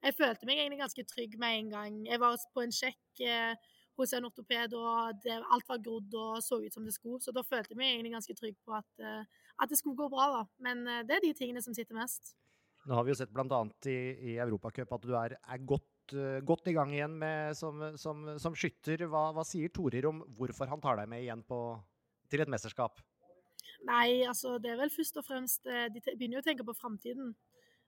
jeg 0.06 0.14
følte 0.14 0.47
meg 0.47 0.61
egentlig 0.61 0.83
ganske 0.83 1.04
trygg 1.09 1.35
med 1.40 1.61
en 1.61 1.71
gang. 1.73 1.97
Jeg 2.06 2.21
var 2.23 2.37
på 2.54 2.62
en 2.62 2.75
sjekk 2.75 3.23
eh, 3.25 3.56
hos 3.98 4.12
en 4.16 4.28
ortoped, 4.28 4.74
og 4.76 5.20
det, 5.24 5.36
alt 5.52 5.68
var 5.68 5.82
grodd 5.84 6.14
og 6.20 6.40
så 6.44 6.60
ut 6.62 6.74
som 6.74 6.84
det 6.86 6.94
skulle. 6.94 7.20
Så 7.24 7.34
da 7.34 7.44
følte 7.46 7.74
jeg 7.74 7.80
meg 7.80 7.94
egentlig 7.94 8.14
ganske 8.16 8.36
trygg 8.38 8.56
på 8.64 8.76
at, 8.76 8.88
eh, 9.00 9.46
at 9.62 9.72
det 9.72 9.78
skulle 9.80 9.98
gå 9.98 10.08
bra. 10.12 10.28
da. 10.34 10.42
Men 10.66 10.84
eh, 10.86 11.02
det 11.08 11.18
er 11.18 11.24
de 11.26 11.32
tingene 11.38 11.62
som 11.64 11.76
sitter 11.76 11.98
mest. 11.98 12.34
Nå 12.86 12.94
har 12.94 13.06
vi 13.06 13.14
jo 13.14 13.18
sett 13.18 13.32
bl.a. 13.34 13.60
i, 13.90 13.98
i 14.32 14.36
Europacup 14.42 14.94
at 14.94 15.06
du 15.08 15.16
er, 15.18 15.34
er 15.42 15.64
godt, 15.66 16.14
uh, 16.14 16.38
godt, 16.46 16.68
i 16.70 16.74
gang 16.76 16.92
igjen 16.94 17.16
med, 17.18 17.56
som, 17.58 17.82
som, 17.98 18.22
som, 18.38 18.54
skytter. 18.54 19.08
Hva, 19.10 19.32
hva 19.34 19.42
sier 19.48 19.72
Torir 19.74 20.06
om 20.06 20.22
hvorfor 20.38 20.70
han 20.70 20.82
tar 20.84 21.00
deg 21.00 21.10
med 21.10 21.24
igjen 21.24 21.42
på, 21.48 21.58
til 22.30 22.44
et 22.44 22.52
mesterskap? 22.52 23.02
Nei, 23.88 24.22
altså 24.22 24.54
det 24.62 24.70
er 24.70 24.78
vel 24.78 24.92
først 24.94 25.18
og 25.18 25.26
fremst 25.26 25.66
De 25.66 26.00
begynner 26.06 26.38
jo 26.38 26.44
å 26.44 26.46
tenke 26.46 26.64
på 26.66 26.74
framtiden. 26.78 27.34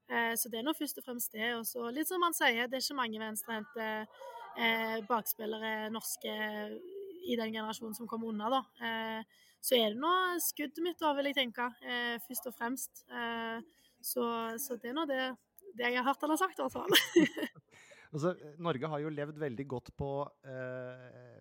Eh, 0.09 0.35
så 0.41 0.49
det 0.49 0.61
er 0.61 0.65
nå 0.65 0.73
først 0.77 1.01
og 1.01 1.05
fremst 1.05 1.35
det. 1.37 1.51
Og 1.59 1.67
så 1.69 1.91
litt 1.93 2.09
som 2.09 2.25
han 2.25 2.37
sier, 2.37 2.67
det 2.67 2.79
er 2.79 2.85
ikke 2.85 3.01
mange 3.01 3.21
venstrehendte 3.21 3.89
eh, 4.59 4.99
bakspillere 5.09 5.89
norske 5.95 6.35
i 7.29 7.37
den 7.39 7.53
generasjonen 7.53 7.97
som 7.97 8.09
kommer 8.11 8.33
unna, 8.33 8.51
da. 8.53 8.63
Eh, 8.83 9.45
så 9.63 9.79
er 9.79 9.93
det 9.95 10.01
nå 10.03 10.15
skuddet 10.43 10.83
mitt, 10.85 10.99
da, 11.01 11.11
vil 11.19 11.31
jeg 11.31 11.37
tenke, 11.41 11.65
først 12.23 12.47
og 12.47 12.55
fremst. 12.55 13.01
Så, 13.99 14.23
så 14.63 14.77
det 14.79 14.93
er 14.93 14.95
nå 14.95 15.03
det, 15.11 15.23
det, 15.75 15.89
jeg 15.89 15.99
har 15.99 16.07
hørt 16.07 16.27
har 16.31 16.41
sagt, 16.41 16.59
i 16.59 16.65
hvert 16.65 16.77
fall. 16.77 16.95
altså, 18.13 18.35
Norge 18.63 18.91
har 18.93 19.03
jo 19.03 19.13
levd 19.13 19.41
veldig 19.43 19.67
godt 19.71 19.93
på 19.99 20.11
eh, 20.47 21.39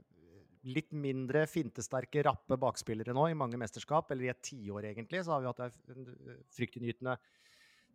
litt 0.68 0.94
mindre 0.98 1.46
fintesterke, 1.50 2.24
rappe 2.26 2.58
bakspillere 2.60 3.16
nå 3.16 3.30
i 3.32 3.38
mange 3.38 3.60
mesterskap, 3.62 4.12
eller 4.12 4.28
i 4.28 4.32
et 4.34 4.44
tiår 4.50 4.92
egentlig. 4.92 5.24
Så 5.24 5.36
har 5.36 5.44
vi 5.44 5.52
hatt 5.52 5.64
en 5.68 6.10
fryktinngytende 6.58 7.18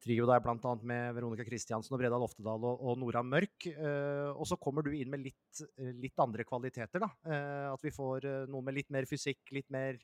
trio 0.02 0.26
der, 0.26 0.42
bl.a. 0.42 0.72
med 0.88 1.14
Veronica 1.16 1.44
Christiansen 1.46 1.94
og 1.94 2.00
Breda 2.02 2.18
Loftedal 2.18 2.64
og, 2.66 2.80
og 2.82 2.98
Nora 3.00 3.22
Mørk. 3.26 3.68
Uh, 3.76 4.32
og 4.34 4.46
så 4.50 4.58
kommer 4.60 4.84
du 4.84 4.92
inn 4.96 5.10
med 5.12 5.22
litt, 5.28 5.62
eh, 5.78 5.92
litt 6.02 6.18
andre 6.22 6.46
kvaliteter. 6.48 7.02
da. 7.04 7.10
Uh, 7.26 7.68
at 7.72 7.84
vi 7.86 7.94
får 7.94 8.26
uh, 8.26 8.50
noe 8.50 8.66
med 8.66 8.80
litt 8.80 8.90
mer 8.94 9.06
fysikk, 9.08 9.44
litt 9.54 9.70
mer 9.72 10.00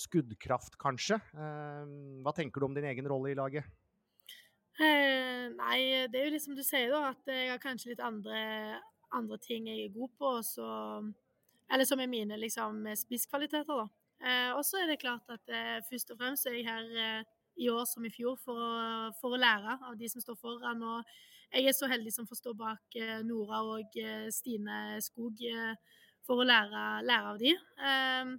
skuddkraft, 0.00 0.76
kanskje. 0.80 1.16
hva 1.34 2.32
tenker 2.32 2.62
du 2.62 2.68
om 2.68 2.76
din 2.76 2.86
egen 2.86 3.08
rolle 3.10 3.32
i 3.32 3.36
laget? 3.36 3.66
nei, 4.78 6.06
det 6.08 6.14
er 6.14 6.28
jo 6.28 6.34
liksom 6.36 6.54
du 6.56 6.62
sier, 6.64 6.92
da, 6.94 7.10
at 7.10 7.26
jeg 7.28 7.50
har 7.50 7.58
kanskje 7.60 7.90
litt 7.90 8.00
andre, 8.00 8.78
andre 9.18 9.38
ting 9.42 9.66
jeg 9.68 9.88
er 9.88 9.92
god 9.92 10.14
på. 10.14 10.30
Så, 10.46 10.68
eller 11.74 11.90
som 11.90 12.00
er 12.00 12.08
mine 12.08 12.38
liksom, 12.38 12.86
spisskvaliteter, 13.02 13.66
da. 13.66 14.30
og 14.54 14.62
så 14.64 14.78
er 14.80 14.94
det 14.94 15.00
klart 15.02 15.34
at 15.34 15.52
først 15.90 16.14
og 16.14 16.22
fremst 16.22 16.48
er 16.48 16.60
jeg 16.60 16.70
her 16.70 17.26
i 17.56 17.70
år 17.70 17.84
som 17.88 18.04
i 18.06 18.12
fjor 18.12 18.38
for 18.40 18.60
å, 18.60 18.74
for 19.20 19.34
å, 19.34 19.40
lære 19.40 19.78
av 19.88 19.96
de 19.98 20.08
som 20.10 20.22
står 20.22 20.38
foran. 20.40 20.82
Og 20.82 21.10
jeg 21.50 21.66
er 21.66 21.76
så 21.76 21.88
heldig 21.90 22.12
som 22.14 22.28
får 22.28 22.38
stå 22.40 22.54
bak 22.58 22.98
eh, 22.98 23.18
Nora 23.26 23.62
og 23.66 23.96
eh, 23.98 24.28
Stine 24.34 25.00
Skog 25.02 25.42
eh, 25.46 25.74
for 26.26 26.42
å 26.42 26.46
lære, 26.46 26.84
lære 27.08 27.32
av 27.32 27.40
de. 27.40 27.56
Ehm, 27.82 28.36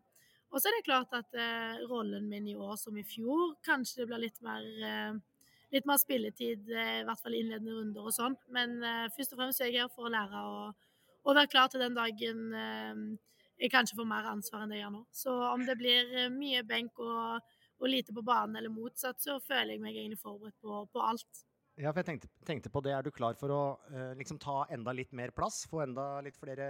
og 0.51 0.59
så 0.59 0.69
er 0.69 0.77
det 0.77 0.85
klart 0.85 1.13
at 1.15 1.35
rollen 1.87 2.25
min 2.27 2.49
i 2.51 2.57
år 2.59 2.75
som 2.75 2.97
i 2.99 3.05
fjor, 3.07 3.53
kanskje 3.63 4.01
det 4.01 4.07
blir 4.09 4.19
litt 4.25 4.41
mer 4.43 4.65
litt 5.71 5.85
mer 5.87 5.99
spilletid, 6.01 6.65
i 6.67 7.05
hvert 7.07 7.21
fall 7.23 7.37
innledende 7.37 7.77
runder 7.77 8.09
og 8.09 8.11
sånn. 8.11 8.35
Men 8.51 8.73
først 9.15 9.31
og 9.31 9.39
fremst 9.39 9.63
er 9.63 9.71
jeg 9.71 9.85
her 9.85 9.93
for 9.93 10.09
å 10.09 10.11
lære 10.11 10.41
å, 10.43 10.65
å 11.23 11.35
være 11.37 11.51
klar 11.53 11.71
til 11.71 11.79
den 11.79 11.95
dagen 11.95 12.51
jeg 12.51 13.71
kanskje 13.71 13.95
får 14.01 14.09
mer 14.11 14.27
ansvar 14.33 14.65
enn 14.65 14.75
det 14.75 14.81
jeg 14.81 14.83
gjør 14.83 14.93
nå. 14.97 15.01
Så 15.15 15.37
om 15.53 15.63
det 15.63 15.77
blir 15.79 16.11
mye 16.35 16.65
benk 16.67 16.99
og 16.99 17.55
og 17.81 17.89
lite 17.89 18.13
på 18.13 18.23
banen, 18.25 18.57
eller 18.59 18.73
motsatt, 18.73 19.19
så 19.21 19.39
føler 19.43 19.75
jeg 19.75 19.83
meg 19.83 19.97
egentlig 19.97 20.19
forberedt 20.21 20.57
på, 20.61 20.83
på 20.93 21.03
alt. 21.05 21.45
Ja, 21.79 21.89
for 21.89 22.01
jeg 22.01 22.09
tenkte, 22.09 22.29
tenkte, 22.45 22.69
på 22.69 22.81
det. 22.85 22.91
Er 22.93 23.05
du 23.05 23.13
klar 23.15 23.37
for 23.39 23.53
å 23.55 23.61
uh, 23.89 24.11
liksom 24.19 24.37
ta 24.41 24.65
enda 24.75 24.93
litt 24.93 25.13
mer 25.17 25.31
plass? 25.35 25.63
Få 25.71 25.81
enda 25.85 26.19
litt 26.25 26.37
flere, 26.37 26.67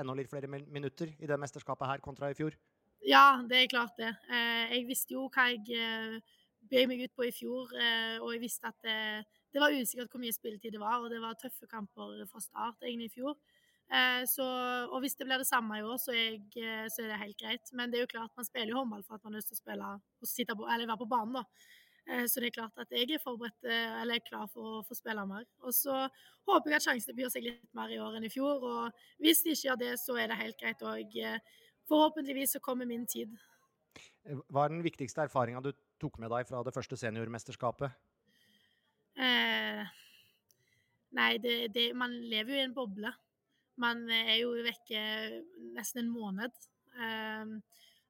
enda 0.00 0.14
litt 0.16 0.30
flere 0.30 0.48
minutter 0.48 1.10
i 1.18 1.28
det 1.28 1.38
mesterskapet 1.40 1.90
her 1.90 2.04
kontra 2.04 2.30
i 2.30 2.38
fjor? 2.38 2.56
Ja, 3.04 3.42
det 3.44 3.58
er 3.58 3.72
klart 3.72 3.98
det. 4.00 4.14
Uh, 4.30 4.64
jeg 4.70 4.86
visste 4.88 5.18
jo 5.18 5.26
hva 5.34 5.50
jeg 5.52 5.66
uh, 5.76 6.38
bød 6.70 6.88
meg 6.88 7.04
ut 7.04 7.16
på 7.18 7.26
i 7.28 7.34
fjor, 7.34 7.74
og 8.24 8.30
jeg 8.32 8.40
visste 8.40 8.70
at 8.70 8.78
det, 8.86 8.94
det 9.52 9.60
var 9.60 9.74
usikkert 9.74 10.14
hvor 10.14 10.22
mye 10.22 10.32
spilletid 10.32 10.72
det 10.72 10.80
var, 10.80 11.02
og 11.02 11.12
det 11.12 11.18
var 11.20 11.36
tøffe 11.36 11.68
kamper 11.68 12.22
fra 12.30 12.40
start 12.40 12.86
egentlig 12.86 13.10
i 13.10 13.16
fjor. 13.18 13.34
Eh, 13.92 14.24
så, 14.30 14.44
og 14.88 15.02
hvis 15.04 15.16
det 15.18 15.26
blir 15.28 15.40
det 15.42 15.48
samme 15.48 15.78
i 15.78 15.84
år, 15.84 15.96
så 16.00 16.14
jeg, 16.16 16.40
eh, 16.56 16.84
så 16.90 17.04
er, 17.04 17.12
det 17.12 17.20
helt 17.20 17.40
greit. 17.40 17.72
Men 17.76 17.92
det 17.92 18.00
er 18.00 18.06
jo 18.06 18.12
klart, 18.14 18.34
man 18.36 18.48
spiller 18.48 18.72
jo 18.72 18.80
håndball 18.80 19.04
for 19.06 19.16
at 19.16 19.24
man 19.24 19.34
har 19.34 19.42
lyst 19.42 19.52
til 19.52 19.58
å 19.58 19.62
spille 19.62 19.94
og 19.94 20.60
på, 20.60 20.68
eller 20.74 20.90
være 20.90 21.02
på 21.02 21.10
banen, 21.10 21.40
da. 21.40 21.72
Eh, 22.04 22.24
så 22.28 22.40
det 22.40 22.50
er 22.50 22.56
klart 22.58 22.84
at 22.84 22.92
jeg 22.92 23.08
er 23.12 23.22
forberedt, 23.22 23.60
eller 23.68 24.18
er 24.18 24.28
klar 24.28 24.48
for 24.52 24.80
å 24.80 24.84
få 24.88 24.96
spille 24.96 25.26
mer. 25.28 25.46
Og 25.64 25.76
så 25.76 26.04
håper 26.48 26.72
jeg 26.72 26.80
at 26.80 26.86
sjansene 26.88 27.18
byr 27.20 27.32
seg 27.32 27.48
litt 27.48 27.70
mer 27.76 27.92
i 27.92 28.00
år 28.02 28.18
enn 28.18 28.28
i 28.28 28.32
fjor. 28.32 28.64
Og 28.64 29.24
hvis 29.24 29.44
de 29.44 29.54
ikke 29.54 29.68
gjør 29.70 29.82
det, 29.84 29.92
så 30.02 30.16
er 30.20 30.32
det 30.32 30.40
helt 30.40 30.60
greit. 30.60 30.84
Og 30.84 31.18
forhåpentligvis 31.88 32.56
så 32.56 32.64
kommer 32.64 32.88
min 32.88 33.06
tid. 33.08 33.32
Hva 34.48 34.64
er 34.64 34.72
den 34.72 34.84
viktigste 34.84 35.26
erfaringa 35.26 35.60
du 35.64 35.70
tok 36.00 36.16
med 36.22 36.32
deg 36.32 36.48
fra 36.48 36.62
det 36.64 36.72
første 36.74 36.96
seniormesterskapet? 36.98 37.92
Eh, 39.14 39.82
nei, 41.14 41.30
det, 41.38 41.58
det, 41.74 41.90
man 41.96 42.14
lever 42.30 42.54
jo 42.54 42.58
i 42.58 42.64
en 42.64 42.74
boble. 42.76 43.12
Man 43.80 44.04
er 44.12 44.36
jo 44.38 44.52
vekke 44.64 45.00
nesten 45.74 46.04
en 46.04 46.12
måned. 46.12 46.54
Um, 46.94 47.58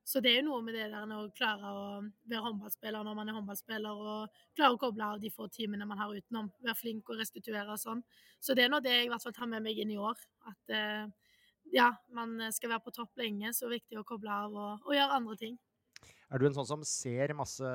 så 0.04 0.20
det 0.20 0.34
er 0.34 0.42
jo 0.42 0.50
noe 0.50 0.60
med 0.66 0.76
det 0.76 0.90
der 0.92 1.12
å 1.16 1.22
klare 1.32 1.70
å 1.72 1.84
være 2.28 2.42
håndballspiller 2.44 3.06
når 3.06 3.14
man 3.16 3.30
er 3.30 3.36
håndballspiller, 3.38 4.02
og 4.04 4.40
klare 4.56 4.76
å 4.76 4.80
koble 4.82 5.06
av 5.06 5.22
de 5.22 5.30
få 5.32 5.48
timene 5.52 5.88
man 5.88 6.02
har 6.02 6.12
utenom. 6.12 6.50
Være 6.60 6.76
flink 6.76 7.08
og 7.08 7.22
restituere 7.22 7.72
og 7.72 7.80
sånn. 7.80 8.02
Så 8.36 8.56
det 8.56 8.66
er 8.66 8.74
nå 8.74 8.82
det 8.84 8.92
jeg 8.98 9.06
i 9.08 9.12
hvert 9.12 9.24
fall 9.24 9.36
tar 9.36 9.48
med 9.48 9.64
meg 9.64 9.80
inn 9.80 9.94
i 9.94 10.00
år. 10.00 10.20
At 10.50 10.74
uh, 10.76 11.06
ja, 11.72 11.88
man 12.12 12.36
skal 12.52 12.74
være 12.74 12.84
på 12.84 12.92
topp 12.98 13.16
lenge, 13.22 13.54
så 13.56 13.64
er 13.64 13.72
det 13.72 13.80
viktig 13.80 14.02
å 14.02 14.08
koble 14.08 14.36
av 14.44 14.52
og, 14.52 14.84
og 14.84 14.98
gjøre 14.98 15.22
andre 15.22 15.40
ting. 15.40 15.56
Er 16.34 16.42
du 16.42 16.48
en 16.48 16.56
sånn 16.56 16.66
som 16.66 16.80
ser 16.82 17.30
masse 17.38 17.68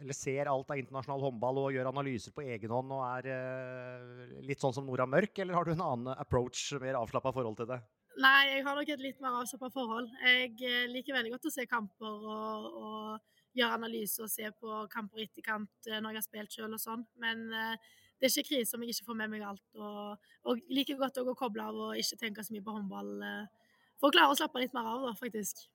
Eller 0.00 0.16
ser 0.16 0.48
alt 0.50 0.72
av 0.72 0.80
internasjonal 0.80 1.22
håndball 1.22 1.60
og 1.62 1.76
gjør 1.76 1.92
analyser 1.92 2.34
på 2.34 2.42
egen 2.42 2.72
hånd 2.74 2.90
og 2.96 3.04
er 3.06 3.28
eh, 3.30 4.40
litt 4.48 4.62
sånn 4.62 4.74
som 4.74 4.88
Nora 4.88 5.06
Mørk, 5.06 5.38
eller 5.38 5.54
har 5.54 5.68
du 5.68 5.76
en 5.76 5.84
annen 5.84 6.16
approach, 6.16 6.72
mer 6.82 6.98
avslappa 6.98 7.30
forhold 7.36 7.60
til 7.60 7.70
det? 7.70 7.78
Nei, 8.18 8.40
jeg 8.48 8.64
har 8.66 8.78
nok 8.78 8.90
et 8.90 9.04
litt 9.04 9.20
mer 9.22 9.36
avslappa 9.42 9.70
forhold. 9.70 10.08
Jeg 10.24 10.56
eh, 10.64 10.88
liker 10.90 11.14
veldig 11.14 11.36
godt 11.36 11.46
å 11.46 11.52
se 11.54 11.66
kamper 11.70 12.26
og, 12.32 12.66
og 12.80 13.56
gjøre 13.56 13.78
analyser 13.78 14.26
og 14.26 14.32
se 14.32 14.50
på 14.56 14.80
kamper 14.92 15.22
i 15.22 15.28
etterkant 15.28 15.90
eh, 15.90 16.00
når 16.00 16.16
jeg 16.16 16.22
har 16.22 16.26
spilt 16.26 16.58
sjøl 16.58 16.74
og 16.74 16.82
sånn. 16.82 17.06
Men 17.22 17.46
eh, 17.52 17.94
det 18.16 18.26
er 18.26 18.32
ikke 18.32 18.54
krise 18.54 18.76
om 18.76 18.82
jeg 18.82 18.96
ikke 18.96 19.10
får 19.10 19.20
med 19.20 19.32
meg 19.34 19.46
alt. 19.46 19.64
Og, 19.76 20.28
og 20.48 20.66
liker 20.72 20.98
godt 21.00 21.20
å 21.20 21.36
koble 21.36 21.70
av 21.70 21.80
og 21.88 22.00
ikke 22.00 22.18
tenke 22.24 22.44
så 22.44 22.56
mye 22.56 22.64
på 22.64 22.76
håndball. 22.78 23.10
Uh, 23.20 23.72
for 24.00 24.08
å 24.08 24.16
klare 24.16 24.32
å 24.32 24.38
slappe 24.38 24.62
litt 24.62 24.76
mer 24.76 24.88
av, 24.88 25.04
da, 25.04 25.12
faktisk. 25.16 25.66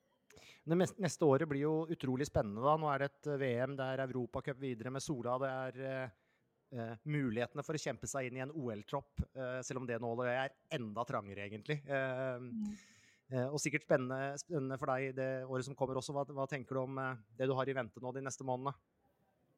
Det 0.62 0.78
neste 0.78 1.26
året 1.26 1.50
blir 1.50 1.64
jo 1.66 1.74
utrolig 1.92 2.28
spennende. 2.30 2.62
da. 2.62 2.76
Nå 2.78 2.90
er 2.92 3.02
det 3.02 3.10
et 3.12 3.30
VM, 3.42 3.76
det 3.80 3.88
er 3.88 4.04
Europacup 4.06 4.60
videre 4.62 4.94
med 4.94 5.04
Sola. 5.04 5.38
Det 5.42 5.50
er 5.50 5.82
uh, 6.78 6.94
mulighetene 7.10 7.66
for 7.66 7.78
å 7.78 7.82
kjempe 7.82 8.10
seg 8.10 8.30
inn 8.30 8.38
i 8.38 8.44
en 8.46 8.54
OL-tropp, 8.54 9.26
uh, 9.36 9.60
selv 9.66 9.82
om 9.82 9.90
det 9.90 10.00
nålet 10.04 10.32
er 10.32 10.56
enda 10.78 11.06
trangere, 11.10 11.50
egentlig. 11.50 11.82
Uh, 11.90 13.48
og 13.48 13.62
sikkert 13.64 13.86
spennende, 13.88 14.36
spennende, 14.42 14.76
for 14.78 14.92
deg 14.92 15.16
det 15.16 15.30
året 15.48 15.64
som 15.64 15.76
kommer 15.80 15.98
også. 15.98 16.14
Hva, 16.14 16.26
hva 16.36 16.46
tenker 16.52 16.76
du 16.76 16.82
om 16.84 16.98
det 17.40 17.48
du 17.48 17.54
har 17.56 17.70
i 17.70 17.76
vente 17.78 18.04
nå 18.04 18.12
de 18.12 18.26
neste 18.26 18.44
månedene? 18.44 18.76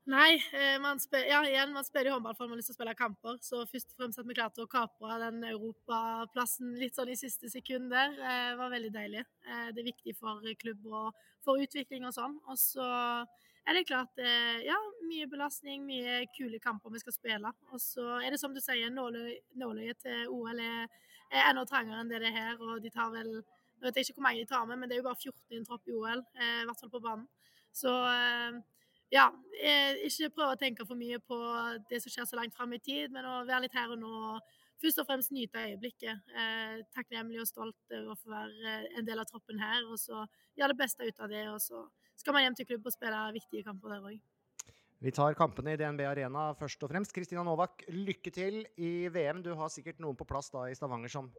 Nei, 0.04 0.36
man 0.84 1.00
spør, 1.00 1.22
ja, 1.30 1.38
igjen, 1.48 1.70
man 1.72 1.86
spiller 1.88 2.10
i 2.10 2.12
håndball 2.12 2.34
for 2.36 2.52
man 2.52 2.60
lyst 2.60 2.68
til 2.72 2.76
å 2.76 2.80
spille 2.80 2.96
kamper. 3.00 3.38
Så 3.40 3.62
først 3.72 3.94
og 3.94 4.02
fremst 4.02 4.20
at 4.20 4.28
vi 4.28 4.36
klarte 4.36 4.66
å 4.66 4.68
kapre 4.68 5.16
den 5.22 5.46
europaplassen 5.48 6.74
litt 6.76 7.00
sånn 7.00 7.14
i 7.14 7.16
siste 7.16 7.48
sekund 7.48 7.88
der, 7.94 8.18
var 8.60 8.74
veldig 8.74 8.92
deilig. 8.92 9.24
det 9.48 9.80
er 9.80 9.88
viktig 9.88 10.18
for 10.20 10.44
klubb 10.60 10.84
og 10.92 11.24
for 11.46 11.64
utvikling 11.64 12.04
og 12.08 12.16
sånn. 12.18 12.36
Og 12.52 12.60
så 12.60 12.90
er 13.64 13.78
det 13.78 13.88
klart 13.88 14.20
eh, 14.20 14.60
Ja, 14.68 14.78
mye 15.08 15.28
belastning, 15.32 15.86
mye 15.88 16.24
kule 16.36 16.60
kamper 16.64 16.94
vi 16.94 17.02
skal 17.04 17.16
spille. 17.16 17.54
Og 17.72 17.82
så 17.82 18.20
er 18.20 18.34
det 18.34 18.42
som 18.42 18.56
du 18.56 18.62
sier, 18.64 18.92
nåløyet 18.92 20.04
til 20.04 20.34
OL 20.34 20.60
er, 20.60 20.88
er, 21.32 21.46
enda 21.50 21.66
trangere 21.70 22.04
enn 22.04 22.12
det 22.12 22.22
det 22.24 22.32
er 22.32 22.40
her. 22.40 22.60
Og 22.60 22.84
de 22.84 22.92
tar 22.94 23.14
vel 23.16 23.38
Jeg 23.84 23.90
vet 23.90 23.98
ikke 24.04 24.20
hvor 24.20 24.24
mange 24.24 24.44
de 24.44 24.48
tar 24.48 24.68
med, 24.68 24.80
men 24.80 24.88
det 24.88 24.96
er 24.96 25.02
jo 25.02 25.10
bare 25.10 25.20
14 25.20 25.52
i 25.52 25.58
en 25.60 25.66
tropp 25.68 25.90
i 25.92 25.96
OL, 25.98 26.22
eh, 26.40 26.60
i 26.62 26.68
hvert 26.70 26.80
fall 26.80 26.92
på 26.94 27.02
banen. 27.04 27.26
Så 27.76 27.92
eh, 27.92 28.60
ja, 29.14 29.28
ikke 30.08 30.32
prøve 30.34 30.56
å 30.56 30.60
tenke 30.60 30.86
for 30.90 30.98
mye 30.98 31.20
på 31.22 31.38
det 31.90 32.02
som 32.02 32.14
skjer 32.14 32.28
så 32.30 32.40
langt 32.40 32.56
fram 32.58 32.74
i 32.74 32.82
tid, 32.82 33.14
men 33.14 33.28
å 33.30 33.44
være 33.46 33.68
litt 33.68 33.78
her 33.78 33.94
og 33.94 34.02
nå. 34.02 34.14
Først 34.84 35.00
og 35.00 35.08
fremst 35.08 35.32
nyte 35.32 35.62
øyeblikket. 35.64 36.32
Eh, 36.36 36.80
takknemlig 36.92 37.40
og 37.40 37.48
stolt 37.48 37.94
over 37.94 38.10
å 38.12 38.20
få 38.20 38.34
være 38.34 38.74
en 38.98 39.06
del 39.08 39.22
av 39.22 39.30
troppen 39.30 39.62
her. 39.62 39.86
Og 39.88 39.96
så 40.02 40.26
gjøre 40.58 40.74
det 40.74 40.80
beste 40.82 41.08
ut 41.08 41.22
av 41.24 41.32
det. 41.32 41.46
Og 41.54 41.62
så 41.64 41.86
skal 42.20 42.36
man 42.36 42.44
hjem 42.44 42.58
til 42.58 42.68
klubb 42.68 42.90
og 42.90 42.96
spille 42.96 43.22
viktige 43.38 43.64
kamper 43.64 43.94
der 43.94 44.10
òg. 44.10 44.18
Vi 45.04 45.12
tar 45.16 45.38
kampene 45.40 45.76
i 45.76 45.80
DNB 45.80 46.04
Arena 46.08 46.50
først 46.60 46.84
og 46.84 46.92
fremst. 46.92 47.16
Kristina 47.16 47.46
Novak, 47.48 47.86
lykke 47.92 48.32
til 48.36 48.62
i 48.76 48.92
VM. 49.12 49.42
Du 49.46 49.54
har 49.60 49.72
sikkert 49.72 50.04
noen 50.04 50.20
på 50.20 50.28
plass 50.28 50.52
da 50.52 50.66
i 50.68 50.76
Stavanger 50.76 51.12
som 51.12 51.32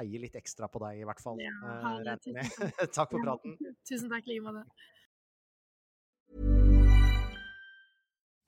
heier 0.00 0.22
litt 0.22 0.36
ekstra 0.38 0.68
på 0.70 0.82
deg, 0.82 1.02
i 1.02 1.06
hvert 1.06 1.22
fall. 1.22 1.38
Ja, 1.42 1.54
eh, 2.00 2.54
takk 2.96 3.10
for 3.10 3.22
praten. 3.22 3.58
Tusen 3.88 4.10
takk, 4.10 4.26
like 4.30 4.42
måte. 4.46 4.66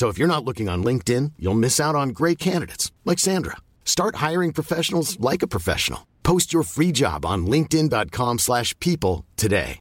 So 0.00 0.08
if 0.08 0.16
you're 0.16 0.34
not 0.34 0.46
looking 0.46 0.66
on 0.70 0.82
LinkedIn, 0.82 1.32
you'll 1.38 1.62
miss 1.66 1.78
out 1.78 1.94
on 1.94 2.14
great 2.20 2.38
candidates 2.38 2.90
like 3.04 3.18
Sandra. 3.18 3.58
Start 3.84 4.16
hiring 4.28 4.50
professionals 4.50 5.20
like 5.20 5.42
a 5.42 5.46
professional. 5.46 6.06
Post 6.22 6.54
your 6.54 6.62
free 6.62 6.90
job 6.90 7.26
on 7.26 7.44
linkedin.com/people 7.44 9.26
today. 9.36 9.78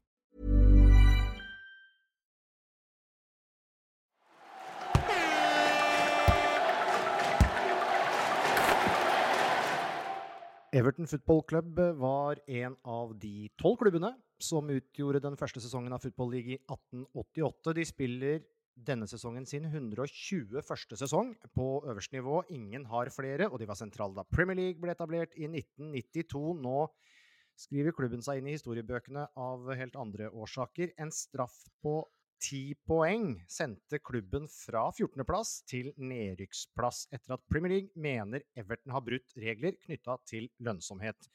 Everton 10.73 11.07
Football 11.07 11.41
Club 11.43 11.79
var 11.95 12.35
en 12.47 12.75
av 12.83 13.19
de 13.19 13.49
tolv 13.57 13.77
klubbene 13.77 14.13
som 14.37 14.69
utgjorde 14.69 15.21
den 15.23 15.37
første 15.37 15.61
sesongen 15.61 15.93
av 15.93 15.99
Football 16.03 16.31
League 16.31 16.51
i 16.51 16.59
1888. 16.67 17.73
De 17.73 17.85
spiller 17.85 18.41
denne 18.85 19.07
sesongen 19.09 19.45
sin 19.49 19.65
121. 19.67 20.61
sesong 20.99 21.33
på 21.55 21.67
øverste 21.89 22.17
nivå. 22.17 22.41
Ingen 22.55 22.85
har 22.89 23.11
flere, 23.13 23.49
og 23.49 23.59
de 23.59 23.67
var 23.69 23.79
sentrale 23.79 24.15
da 24.17 24.25
Premier 24.27 24.57
League 24.59 24.81
ble 24.81 24.93
etablert 24.95 25.35
i 25.35 25.47
1992. 25.49 26.53
Nå 26.63 26.77
skriver 27.59 27.95
klubben 27.95 28.23
seg 28.23 28.39
inn 28.39 28.49
i 28.49 28.55
historiebøkene 28.55 29.27
av 29.39 29.67
helt 29.75 29.97
andre 29.99 30.29
årsaker. 30.31 30.93
En 30.97 31.11
straff 31.13 31.57
på 31.83 32.01
ti 32.39 32.73
poeng 32.87 33.33
sendte 33.51 33.99
klubben 33.99 34.47
fra 34.51 34.85
14.-plass 34.93 35.59
til 35.67 35.91
nedrykksplass 35.99 37.07
etter 37.11 37.35
at 37.35 37.43
Premier 37.51 37.75
League 37.75 37.99
mener 37.99 38.45
Everton 38.55 38.95
har 38.95 39.03
brutt 39.03 39.35
regler 39.35 39.75
knytta 39.83 40.15
til 40.29 40.47
lønnsomhet 40.63 41.27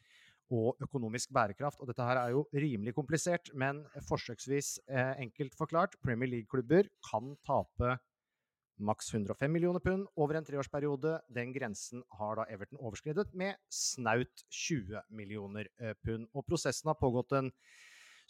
og 0.52 0.80
økonomisk 0.85 1.33
bærekraft. 1.35 1.80
Og 1.80 1.88
dette 1.88 2.04
her 2.04 2.20
er 2.20 2.35
jo 2.35 2.44
rimelig 2.52 2.94
komplisert, 2.96 3.50
men 3.54 3.85
forsøksvis 4.09 4.78
eh, 4.88 5.14
enkelt 5.24 5.54
forklart. 5.59 5.96
Premier 6.04 6.30
League-klubber 6.30 6.90
kan 7.11 7.37
tape 7.46 7.96
maks 8.83 9.12
105 9.14 9.50
millioner 9.50 9.80
pund 9.80 10.07
over 10.16 10.37
en 10.38 10.46
treårsperiode. 10.46 11.18
Den 11.35 11.52
grensen 11.54 12.02
har 12.18 12.40
da 12.40 12.46
Everton 12.50 12.80
overskredet 12.80 13.30
med 13.35 13.54
snaut 13.70 14.44
20 14.50 15.04
millioner 15.11 15.70
eh, 15.78 15.94
pund. 16.04 16.28
Og 16.35 16.46
prosessen 16.46 16.90
har 16.90 16.98
pågått 17.00 17.37
en 17.38 17.52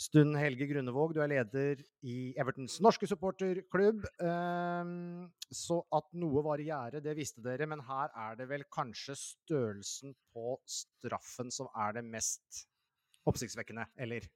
stund. 0.00 0.36
Helge 0.38 0.66
Grunevåg, 0.70 1.14
du 1.14 1.20
er 1.22 1.30
leder 1.30 1.82
i 2.06 2.34
Evertons 2.40 2.80
norske 2.84 3.06
supporterklubb. 3.08 4.06
Ehm, 4.22 5.26
så 5.50 5.80
at 5.94 6.08
noe 6.18 6.42
var 6.46 6.62
i 6.62 6.68
gjære, 6.68 7.02
det 7.04 7.16
visste 7.18 7.44
dere, 7.44 7.68
men 7.70 7.84
her 7.86 8.14
er 8.26 8.38
det 8.38 8.48
vel 8.50 8.66
kanskje 8.74 9.16
størrelsen 9.18 10.14
på 10.34 10.56
straffen 10.66 11.52
som 11.54 11.70
er 11.86 11.98
det 11.98 12.06
mest 12.08 12.64
oppsiktsvekkende, 13.30 13.86
eller? 13.96 14.26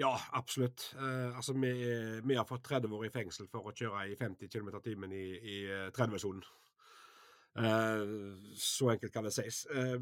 Ja, 0.00 0.16
absolutt. 0.32 0.94
Uh, 0.96 1.36
altså, 1.36 1.52
vi, 1.52 1.72
vi, 2.24 2.34
har 2.34 2.48
fått 2.48 2.64
30 2.64 2.94
år 2.96 3.06
i 3.06 3.12
fengsel 3.12 3.48
for 3.52 3.68
å 3.68 3.74
kjøre 3.76 4.06
i 4.08 4.16
50 4.16 4.48
km 4.48 4.72
timen 4.84 5.12
i, 5.12 5.26
i 5.36 5.56
30-sonen. 5.92 6.44
Uh, 7.52 7.66
eh, 7.68 8.12
så 8.56 8.88
enkelt 8.94 9.12
kan 9.12 9.26
det 9.28 9.34
sies. 9.36 9.66
Uh, 9.68 10.00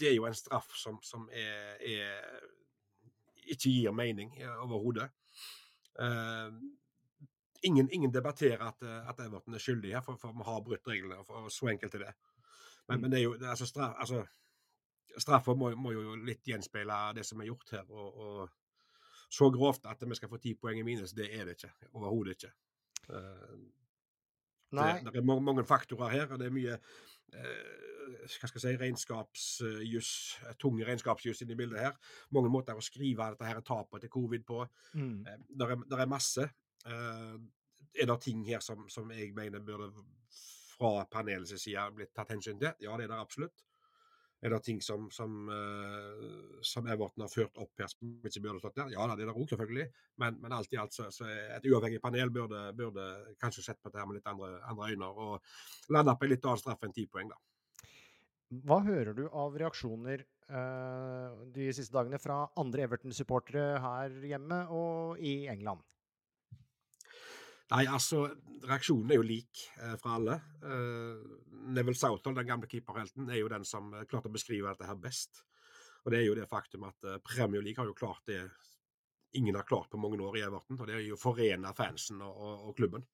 det 0.00 0.08
er 0.10 0.16
jo 0.16 0.24
en 0.26 0.36
straff 0.36 0.72
som, 0.80 0.96
som 1.04 1.28
er, 1.30 1.76
er 1.84 2.48
ikke 3.46 3.70
gir 3.70 3.92
mening 3.92 4.32
eh, 4.40 4.56
overhodet. 4.62 5.10
Uh, 5.94 6.50
ingen, 7.62 7.88
ingen, 7.92 8.14
debatterer 8.14 8.62
at, 8.66 8.82
eh, 8.82 9.08
at, 9.08 9.20
Everton 9.20 9.54
er 9.54 9.62
skyldig 9.62 9.94
her, 9.94 10.02
for, 10.02 10.16
for 10.20 10.32
vi 10.32 10.46
har 10.46 10.64
brutt 10.64 10.88
reglene. 10.88 11.24
for 11.24 11.48
Så 11.48 11.70
enkelt 11.72 11.94
er 11.94 12.06
det. 12.06 12.14
Men, 12.88 12.96
mm. 12.96 13.02
men 13.02 13.10
det 13.10 13.18
er 13.18 13.22
jo 13.22 13.36
altså, 13.40 13.66
straff, 13.66 13.94
altså, 13.98 14.24
straffa 15.18 15.54
må, 15.54 15.70
må, 15.76 15.92
jo 15.94 16.16
litt 16.26 16.44
gjenspeile 16.46 16.98
det 17.16 17.26
som 17.26 17.40
er 17.40 17.50
gjort 17.52 17.76
her. 17.76 17.90
Og, 17.90 18.18
og, 18.18 18.48
så 19.34 19.48
grovt 19.50 19.86
at 19.90 20.02
vi 20.06 20.14
skal 20.14 20.30
få 20.30 20.38
ti 20.38 20.52
poeng 20.54 20.78
i 20.78 20.86
minus, 20.86 21.14
det 21.16 21.30
er 21.34 21.48
det 21.48 21.56
ikke. 21.56 21.72
Overhodet 21.94 22.36
ikke. 22.36 22.52
Uh, 23.08 23.56
det, 24.74 25.12
det, 25.12 25.20
er 25.20 25.26
mange, 25.26 25.44
mange 25.46 25.64
faktorer 25.68 26.12
her, 26.12 26.30
og 26.32 26.40
det 26.40 26.50
er 26.50 26.54
mye 26.54 26.78
Eh, 27.34 28.22
hva 28.38 28.48
skal 28.48 28.60
jeg 28.60 28.62
si, 28.62 28.80
regnskapsjuss, 28.80 30.10
eh, 30.44 30.56
tunge 30.60 30.86
regnskapsjuss 30.86 31.42
inni 31.44 31.56
bildet 31.58 31.82
her. 31.82 31.96
Mange 32.36 32.52
måter 32.52 32.78
å 32.78 32.84
skrive 32.84 33.30
dette 33.32 33.48
her 33.48 33.60
tapet 33.66 34.04
til 34.04 34.12
covid 34.12 34.46
på. 34.46 34.62
Mm. 34.94 35.26
Eh, 35.26 35.44
det 35.50 35.70
er, 35.70 35.84
er 35.98 36.10
masse. 36.10 36.48
Er 36.84 38.08
det 38.10 38.18
ting 38.20 38.42
her 38.44 38.60
som, 38.60 38.88
som 38.92 39.10
jeg 39.14 39.32
mener 39.36 39.62
burde 39.64 39.88
fra 40.74 41.06
panelets 41.10 41.54
side 41.62 41.84
blitt 41.96 42.12
tatt 42.16 42.34
hensyn 42.34 42.58
til? 42.60 42.74
Ja, 42.82 42.96
det 42.98 43.06
er 43.06 43.14
det 43.14 43.20
absolutt. 43.22 43.64
Er 44.44 44.52
det 44.52 44.60
ting 44.66 44.80
som, 44.84 45.06
som, 45.14 45.46
uh, 45.48 46.58
som 46.60 46.84
Everton 46.92 47.24
har 47.24 47.32
ført 47.32 47.60
opp 47.62 47.80
her 47.80 47.88
som 47.88 48.10
ikke 48.28 48.42
burde 48.44 48.60
stått 48.60 48.76
der? 48.76 48.90
Ja, 48.92 49.06
det 49.08 49.24
er 49.24 49.30
det 49.30 49.36
òg, 49.38 49.46
selvfølgelig. 49.48 49.86
Men, 50.20 50.36
men, 50.42 50.52
alt 50.52 50.74
i 50.76 50.80
alt 50.82 50.92
så, 50.92 51.08
så 51.14 51.24
et 51.30 51.64
uavhengig 51.70 52.02
panel 52.04 52.32
burde, 52.34 52.66
burde, 52.76 53.06
kanskje 53.40 53.64
sett 53.64 53.80
på 53.80 53.88
dette 53.88 54.04
med 54.04 54.18
litt 54.18 54.28
andre, 54.28 54.58
andre 54.68 54.90
øyne 54.92 55.08
og 55.08 55.94
landa 55.96 56.16
på 56.18 56.28
en 56.28 56.34
litt 56.34 56.44
annen 56.44 56.60
straff 56.60 56.84
enn 56.84 56.92
ti 56.96 57.06
poeng, 57.08 57.32
da. 57.32 57.40
Hva 58.68 58.82
hører 58.84 59.16
du 59.16 59.24
av 59.32 59.56
reaksjoner 59.58 60.26
uh, 60.52 61.40
de 61.56 61.70
siste 61.72 61.96
dagene 61.96 62.20
fra 62.20 62.42
andre 62.60 62.84
Everton-supportere 62.84 63.80
her 63.80 64.20
hjemme 64.28 64.60
og 64.76 65.24
i 65.24 65.38
England? 65.50 65.80
Nei, 67.72 67.86
altså, 67.88 68.26
reaksjonen 68.68 69.12
er 69.12 69.18
jo 69.18 69.24
lik 69.24 69.62
eh, 69.80 69.94
fra 70.00 70.18
alle. 70.18 70.36
Eh, 70.60 71.22
Neville 71.74 71.96
Southall, 71.96 72.36
den 72.36 72.48
gamle 72.48 72.68
keeperhelten, 72.68 73.30
er 73.30 73.40
jo 73.40 73.48
den 73.52 73.64
som 73.68 73.88
eh, 73.94 74.04
klarte 74.10 74.28
å 74.28 74.34
beskrive 74.34 74.68
dette 74.68 74.88
her 74.88 74.98
best. 75.00 75.40
Og 76.04 76.12
det 76.12 76.20
er 76.20 76.26
jo 76.26 76.36
det 76.36 76.50
faktum 76.50 76.84
at 76.90 77.08
eh, 77.08 77.22
Premier 77.24 77.64
League 77.64 77.80
har 77.80 77.88
jo 77.88 77.96
klart 77.96 78.26
det 78.28 78.42
ingen 79.34 79.56
har 79.56 79.66
klart 79.66 79.88
på 79.90 79.98
mange 79.98 80.20
år 80.22 80.36
i 80.38 80.44
Everton, 80.46 80.78
og 80.78 80.86
det 80.86 80.94
er 80.94 81.06
jo 81.08 81.16
å 81.16 81.18
forene 81.18 81.72
fansen 81.74 82.20
og, 82.22 82.36
og, 82.36 82.68
og 82.68 82.76
klubben. 82.78 83.08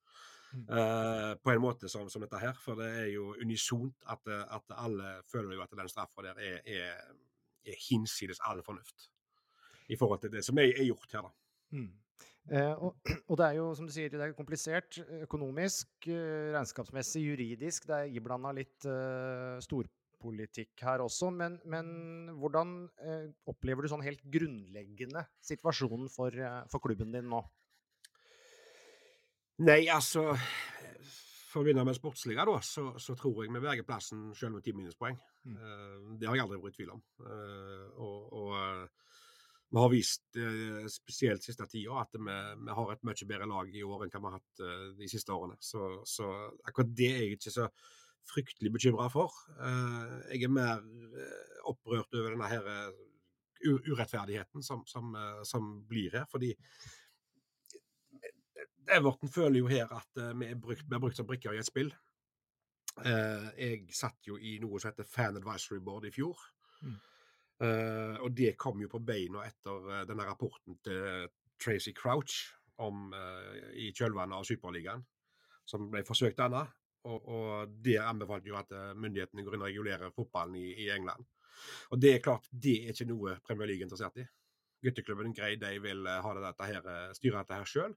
Mm. 0.50 0.64
Uh, 0.66 1.36
på 1.38 1.52
en 1.52 1.62
måte 1.62 1.88
som, 1.88 2.08
som, 2.10 2.20
dette 2.24 2.40
her, 2.42 2.56
for 2.58 2.76
det 2.76 2.88
er 3.04 3.06
jo 3.12 3.30
unisont 3.38 4.02
at, 4.10 4.26
at 4.50 4.74
alle 4.74 5.12
føler 5.30 5.54
jo 5.54 5.62
at 5.62 5.76
den 5.78 5.88
straffa 5.88 6.24
der 6.26 6.40
er, 6.42 6.58
er, 6.66 6.98
er 7.62 7.78
hinsides 7.86 8.42
all 8.50 8.60
fornuft 8.66 9.06
i 9.90 9.96
forhold 9.98 10.20
til 10.24 10.34
det 10.34 10.42
som 10.44 10.58
er, 10.58 10.74
er 10.74 10.88
gjort 10.90 11.14
her, 11.14 11.28
da. 11.28 11.78
Mm. 11.78 11.88
Eh, 12.48 12.72
og, 12.82 12.96
og, 13.28 13.36
det 13.38 13.46
er 13.46 13.58
jo, 13.58 13.68
som 13.76 13.86
du 13.86 13.92
sier, 13.94 14.10
det 14.12 14.22
er 14.24 14.36
komplisert 14.36 15.00
økonomisk, 15.26 15.90
eh, 16.08 16.50
regnskapsmessig, 16.54 17.22
juridisk. 17.28 17.86
Det 17.90 17.98
er 17.98 18.16
iblanda 18.16 18.52
litt 18.56 18.88
uh, 18.88 19.60
storpolitikk 19.64 20.84
her 20.86 21.04
også. 21.04 21.30
Men, 21.34 21.60
men 21.68 22.32
hvordan 22.40 22.74
uh, 23.04 23.28
opplever 23.50 23.84
du 23.84 23.92
sånn 23.92 24.06
helt 24.06 24.24
grunnleggende 24.32 25.26
situasjonen 25.46 26.10
for, 26.12 26.34
uh, 26.34 26.62
for 26.72 26.82
klubben 26.84 27.12
din 27.14 27.30
nå? 27.30 27.42
Nei, 29.60 29.82
altså 29.92 30.30
For 31.50 31.60
å 31.60 31.66
begynne 31.66 31.84
med 31.84 31.98
sportsliga, 31.98 32.46
da, 32.48 32.56
så, 32.64 32.94
så, 33.02 33.12
tror 33.18 33.42
jeg 33.44 33.52
vi 33.52 33.60
berger 33.60 33.84
plassen 33.84 34.30
selv 34.38 34.56
med 34.56 34.64
ti 34.64 34.72
minuspoeng. 34.72 35.18
Mm. 35.44 36.14
Det 36.20 36.28
har 36.28 36.38
jeg 36.38 36.44
aldri 36.46 36.60
vært 36.62 36.76
i 36.76 36.78
tvil 36.78 36.92
om. 36.94 37.00
Og, 38.06 38.36
og 38.38 39.09
vi 39.70 39.78
har 39.78 39.88
vist, 39.88 40.36
eh, 40.36 40.86
spesielt 40.90 41.44
siste 41.44 41.66
tida, 41.70 42.00
at 42.02 42.16
vi, 42.18 42.36
vi, 42.64 42.74
har 42.74 42.92
et 42.92 43.02
mye 43.06 43.26
bedre 43.26 43.46
lag 43.46 43.68
i 43.70 43.84
år 43.86 44.04
enn 44.04 44.10
hva 44.10 44.20
vi 44.20 44.26
har 44.26 44.38
hatt 44.40 44.62
eh, 44.66 44.86
de 44.98 45.08
siste 45.10 45.30
årene. 45.30 45.58
Så, 45.62 46.00
så 46.10 46.30
akkurat 46.66 46.90
det 46.98 47.10
er 47.10 47.20
jeg 47.22 47.36
ikke 47.38 47.52
så 47.54 47.68
fryktelig 48.30 48.72
bekymra 48.74 49.06
for. 49.12 49.36
Eh, 49.62 50.16
jeg 50.34 50.48
er 50.48 50.56
mer 50.56 50.82
opprørt 51.70 52.18
over 52.18 52.34
denne 52.34 52.50
her 52.50 52.66
urettferdigheten 53.60 54.64
som, 54.64 54.82
som, 54.88 55.12
som 55.46 55.68
blir 55.86 56.16
her. 56.16 56.24
fordi 56.30 56.54
Everton 58.90 59.30
føler 59.30 59.60
jo 59.60 59.68
her 59.70 59.92
at 59.94 60.22
vi 60.40 60.48
er 60.48 60.58
brukt, 60.58 60.86
vi 60.88 60.96
er 60.96 61.02
brukt 61.02 61.18
som 61.20 61.28
brikker 61.28 61.52
i 61.54 61.60
et 61.60 61.68
spill. 61.68 61.92
Jeg 63.04 63.84
satt 63.94 64.26
jo 64.26 64.40
i 64.40 64.56
noe 64.58 64.80
som 64.80 64.90
heter 64.90 65.06
Fan 65.06 65.38
Advisory 65.38 65.78
Board 65.84 66.08
i 66.08 66.14
fjor. 66.14 66.40
Mm. 66.80 66.96
Uh, 67.60 68.16
og 68.24 68.32
det 68.32 68.54
kom 68.56 68.80
jo 68.80 68.88
på 68.88 69.02
beina 69.04 69.42
etter 69.44 69.88
uh, 69.90 70.02
denne 70.08 70.24
rapporten 70.24 70.78
til 70.80 71.26
Tracy 71.60 71.92
Crouch 71.92 72.54
om, 72.80 73.10
uh, 73.12 73.72
i 73.76 73.90
kjølvannet 73.92 74.38
av 74.38 74.46
Superligaen, 74.48 75.02
som 75.68 75.90
ble 75.92 76.00
forsøkt 76.08 76.40
anna. 76.40 76.64
Og, 77.04 77.28
og 77.32 77.74
det 77.84 77.98
anbefalte 78.00 78.48
jo 78.50 78.56
at 78.60 78.72
myndighetene 78.96 79.44
går 79.44 79.54
inn 79.56 79.62
og 79.62 79.68
regulerer 79.70 80.12
fotballen 80.12 80.56
i, 80.60 80.66
i, 80.84 80.88
England. 80.92 81.24
Og 81.92 82.00
det 82.00 82.14
er 82.14 82.24
klart, 82.24 82.48
det 82.52 82.74
er 82.82 82.92
ikke 82.92 83.06
noe 83.08 83.38
Premier 83.44 83.70
League 83.70 83.80
er 83.80 83.88
interessert 83.88 84.20
i. 84.20 84.26
Gutteklubben 84.84 85.32
grei, 85.36 85.54
de 85.60 85.70
vil 85.80 86.04
ha 86.04 86.34
dette 86.36 86.68
her, 86.68 86.90
styre 87.16 87.40
dette 87.40 87.56
her 87.56 87.70
sjøl. 87.72 87.96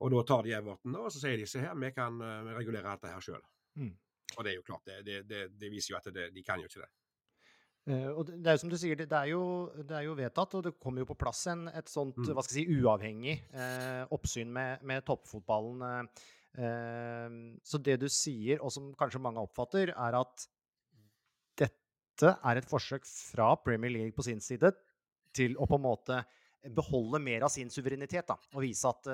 Og 0.00 0.12
da 0.12 0.22
tar 0.28 0.48
de 0.48 0.56
Everton 0.56 0.96
og 0.96 1.10
så 1.12 1.20
sier 1.20 1.36
de 1.40 1.48
se 1.48 1.60
her, 1.60 1.76
vi 1.76 1.92
kan 1.96 2.16
regulere 2.56 2.88
dette 2.88 3.12
her 3.12 3.24
sjøl. 3.24 3.44
Mm. 3.80 3.92
Og 4.36 4.40
det 4.40 4.54
er 4.54 4.58
jo 4.62 4.64
klart, 4.64 4.88
det, 4.88 5.02
det, 5.04 5.20
det, 5.28 5.42
det 5.60 5.72
viser 5.72 5.92
jo 5.92 6.00
at 6.00 6.08
de 6.32 6.44
kan 6.44 6.64
jo 6.64 6.72
ikke 6.72 6.86
det. 6.86 6.90
Uh, 7.86 8.08
og 8.18 8.26
det 8.26 8.50
er 8.50 8.56
jo 8.56 8.60
som 8.64 8.70
du 8.72 8.74
sier, 8.80 8.98
det, 8.98 9.06
er 9.14 9.28
jo, 9.30 9.42
det 9.86 9.94
er 9.94 10.08
jo 10.08 10.16
vedtatt, 10.18 10.56
og 10.58 10.64
det 10.66 10.72
kommer 10.82 11.04
jo 11.04 11.06
på 11.12 11.18
plass 11.20 11.44
en, 11.52 11.68
et 11.70 11.86
sånt 11.86 12.16
mm. 12.18 12.32
hva 12.34 12.42
skal 12.42 12.58
jeg 12.58 12.64
si, 12.66 12.80
uavhengig 12.82 13.36
uh, 13.54 14.02
oppsyn 14.16 14.50
med, 14.50 14.82
med 14.90 15.04
toppfotballen. 15.06 16.08
Uh, 16.58 17.36
så 17.62 17.78
det 17.78 18.00
du 18.02 18.08
sier, 18.10 18.58
og 18.58 18.72
som 18.74 18.88
kanskje 18.98 19.20
mange 19.22 19.44
oppfatter, 19.44 19.92
er 19.94 20.16
at 20.18 20.46
dette 21.62 22.32
er 22.34 22.58
et 22.58 22.66
forsøk 22.66 23.06
fra 23.06 23.52
Premier 23.62 23.94
League 23.94 24.16
på 24.16 24.26
sin 24.26 24.42
side 24.42 24.72
til 25.36 25.54
å 25.54 25.68
på 25.70 25.78
en 25.78 25.86
måte 25.86 26.18
beholde 26.74 27.20
mer 27.22 27.46
av 27.46 27.52
sin 27.54 27.70
suverenitet. 27.70 28.26
Da, 28.26 28.34
og 28.56 28.64
vise 28.64 28.90
at 28.90 29.06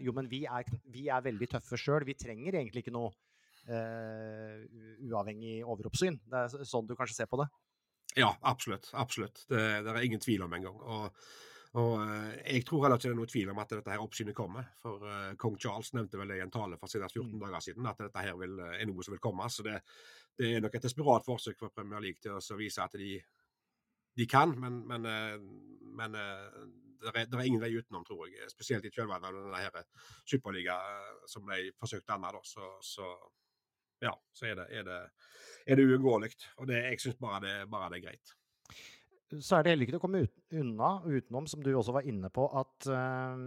jo, 0.00 0.14
men 0.16 0.30
vi 0.30 0.46
er, 0.48 0.64
vi 0.94 1.10
er 1.12 1.26
veldig 1.26 1.50
tøffe 1.58 1.76
sjøl. 1.76 2.06
Vi 2.08 2.14
trenger 2.16 2.56
egentlig 2.56 2.86
ikke 2.86 2.94
noe 2.94 3.10
uavhengig 5.10 5.58
overoppsyn. 5.66 6.16
Det 6.30 6.44
er 6.46 6.64
sånn 6.70 6.88
du 6.88 6.94
kanskje 6.96 7.18
ser 7.18 7.28
på 7.28 7.42
det? 7.42 7.50
Ja, 8.14 8.36
absolutt. 8.40 8.90
absolutt. 8.92 9.44
Det, 9.48 9.82
det 9.82 9.90
er 9.90 10.04
ingen 10.06 10.20
tvil 10.20 10.42
om 10.42 10.52
engang. 10.54 10.76
Og, 10.80 11.24
og 11.80 11.94
eh, 12.04 12.34
jeg 12.54 12.66
tror 12.66 12.84
heller 12.84 13.00
ikke 13.00 13.08
det 13.08 13.14
er 13.14 13.18
noen 13.18 13.32
tvil 13.32 13.50
om 13.50 13.62
at 13.62 13.74
dette 13.74 13.94
her 13.94 14.04
oppsynet 14.04 14.36
kommer. 14.38 14.68
For 14.82 15.02
uh, 15.02 15.32
kong 15.40 15.56
Charles 15.58 15.90
nevnte 15.96 16.20
vel 16.20 16.30
det 16.30 16.38
i 16.38 16.44
en 16.44 16.54
tale 16.54 16.78
for 16.78 16.90
siden 16.90 17.10
14 17.10 17.32
mm. 17.32 17.40
dager 17.42 17.64
siden, 17.66 17.88
at 17.90 18.04
dette 18.06 18.26
her 18.26 18.38
vil, 18.38 18.60
er 18.68 18.86
noe 18.86 19.06
som 19.06 19.16
vil 19.16 19.22
komme. 19.24 19.48
Så 19.50 19.66
det, 19.66 19.80
det 20.38 20.52
er 20.52 20.62
nok 20.62 20.78
et 20.78 20.86
desperat 20.86 21.26
forsøk 21.26 21.58
for 21.58 21.74
Premier 21.74 22.06
League 22.06 22.22
til 22.22 22.38
å 22.38 22.60
vise 22.60 22.86
at 22.86 22.94
de, 23.00 23.18
de 24.14 24.28
kan, 24.30 24.54
men, 24.62 24.78
men, 24.86 25.10
men 25.98 26.14
det, 26.14 27.10
er, 27.10 27.26
det, 27.26 27.34
er, 27.34 27.46
ingen 27.48 27.62
vei 27.62 27.72
utenom, 27.74 28.06
tror 28.06 28.28
jeg. 28.30 28.46
Spesielt 28.52 28.86
i 28.86 28.94
kjølvannet 28.94 29.26
av 29.26 29.40
denne 29.50 29.82
superliga 30.22 30.78
som 31.30 31.46
ble 31.48 31.72
forsøkt 31.82 32.14
annet. 32.14 32.38
Så, 32.46 32.70
så 32.86 33.10
ja, 34.02 34.14
så 34.34 34.48
er 34.50 34.58
det, 34.58 34.66
er 34.74 34.86
det, 34.86 35.00
er 35.66 35.78
det 35.78 35.86
uunngåelig. 35.88 36.32
Og 36.60 36.68
det, 36.70 36.80
jeg 36.90 37.02
syns 37.04 37.20
bare, 37.20 37.60
bare, 37.70 37.90
det 37.92 38.00
er 38.00 38.06
greit. 38.08 38.34
Så 39.40 39.56
er 39.56 39.64
det 39.64 39.72
heller 39.72 39.86
ikke 39.86 39.94
til 39.96 40.02
å 40.02 40.04
komme 40.04 40.24
ut, 40.26 40.34
unna, 40.54 40.90
utenom, 41.06 41.46
som 41.50 41.62
du 41.64 41.72
også 41.74 41.94
var 41.96 42.06
inne 42.08 42.30
på, 42.32 42.44
at 42.60 42.88
uh, 42.92 43.38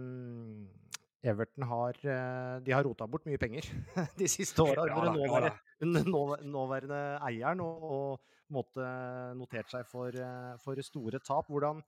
Everton 1.30 1.64
har, 1.70 2.00
uh, 2.02 2.56
de 2.64 2.74
har 2.74 2.84
rota 2.84 3.06
bort 3.08 3.28
mye 3.28 3.40
penger 3.40 3.68
de 4.20 4.28
siste 4.28 4.64
åra 4.64 4.84
under, 4.84 5.48
ja, 5.48 5.54
under 5.86 6.10
nåværende 6.44 7.00
eieren, 7.30 7.62
og, 7.64 7.86
og 7.88 8.52
måtte 8.52 8.90
notert 9.38 9.70
seg 9.72 9.86
for, 9.88 10.12
uh, 10.12 10.58
for, 10.64 10.82
store 10.84 11.22
tap. 11.24 11.48
Hvordan 11.48 11.80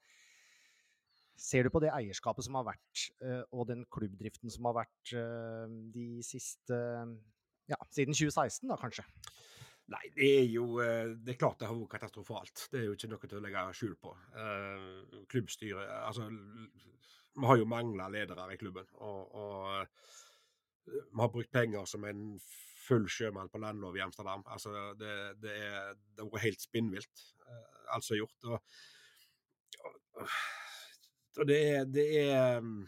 ser 1.41 1.67
du 1.67 1.75
på 1.75 1.83
det 1.83 1.93
eierskapet 1.97 2.45
som 2.47 2.57
har 2.59 2.67
vært, 2.69 3.05
og 3.57 3.63
den 3.71 3.87
klubbdriften 3.89 4.53
som 4.53 4.67
har 4.69 4.75
vært 4.83 5.13
de 5.95 6.09
siste 6.21 6.77
ja, 7.71 7.79
siden 7.95 8.17
2016, 8.17 8.69
da 8.71 8.79
kanskje? 8.81 9.07
Nei, 9.91 10.05
det 10.15 10.29
er 10.39 10.47
jo 10.47 10.79
eh, 10.83 11.17
Det 11.19 11.35
er 11.35 11.41
klart 11.41 11.59
det 11.61 11.69
har 11.69 11.79
vært 11.79 11.97
katastrofalt. 11.97 12.67
Det 12.71 12.81
er 12.81 12.87
jo 12.87 12.97
ikke 12.97 13.11
noe 13.11 13.31
til 13.31 13.41
å 13.41 13.45
legge 13.45 13.65
skjul 13.75 13.97
på. 13.99 14.15
Uh, 14.37 15.23
klubbstyret 15.31 15.91
Altså, 16.05 16.29
vi 16.31 17.49
har 17.49 17.59
jo 17.59 17.69
mangla 17.71 18.07
ledere 18.13 18.47
i 18.55 18.61
klubben. 18.61 18.87
Og, 19.03 19.35
og 19.35 19.57
uh, 19.81 20.13
vi 20.87 21.23
har 21.23 21.33
brukt 21.35 21.51
penger 21.55 21.89
som 21.91 22.07
en 22.07 22.23
full 22.87 23.09
sjømann 23.11 23.51
på 23.51 23.61
landlov 23.63 23.99
i 23.99 24.05
Amsterdam. 24.05 24.47
Altså, 24.51 24.93
det, 24.99 25.17
det, 25.43 25.59
er, 25.59 25.93
det 25.99 26.25
har 26.25 26.31
vært 26.33 26.47
helt 26.49 26.65
spinnvilt, 26.65 27.27
alt 27.91 28.07
som 28.07 28.17
er 28.17 28.23
gjort. 28.23 28.49
Og, 28.51 28.57
og, 31.37 31.45
det 31.51 31.61
er, 31.67 31.85
det 31.87 32.07
er 32.23 32.59
um, 32.63 32.81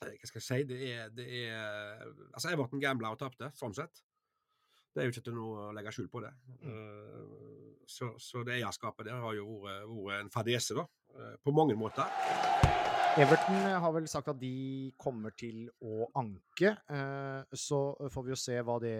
hva 0.00 0.28
skal 0.30 0.40
jeg 0.40 0.46
si, 0.46 0.60
det 0.70 0.78
er, 0.92 1.10
det 1.14 1.26
er 1.44 2.06
Altså, 2.32 2.50
Everton 2.52 2.82
gambla 2.82 3.12
og 3.12 3.20
tapte, 3.20 3.50
sånn 3.58 3.76
sett. 3.76 4.02
Det 4.90 5.02
er 5.02 5.06
jo 5.06 5.14
ikke 5.14 5.26
til 5.28 5.36
noe 5.36 5.66
å 5.68 5.72
legge 5.76 5.92
skjul 5.94 6.08
på 6.10 6.22
det. 6.24 6.32
Mm. 6.62 6.70
Uh, 6.70 7.74
så, 7.90 8.12
så, 8.22 8.44
det 8.46 8.56
eierskapet 8.58 9.08
der 9.08 9.22
har 9.22 9.34
jo 9.36 9.60
vært, 9.64 9.86
vært 9.90 10.24
en 10.24 10.32
fadese, 10.34 10.76
da. 10.78 10.86
Uh, 11.14 11.34
på 11.42 11.54
mange 11.54 11.76
måter. 11.78 12.06
Everton 13.20 13.58
har 13.82 13.90
vel 13.94 14.06
sagt 14.10 14.30
at 14.30 14.38
de 14.38 14.90
kommer 14.98 15.34
til 15.34 15.64
å 15.82 16.06
anke, 16.20 16.76
så 17.58 17.80
får 18.14 18.22
vi 18.22 18.30
jo 18.30 18.38
se 18.38 18.54
hva 18.62 18.76
det 18.82 18.94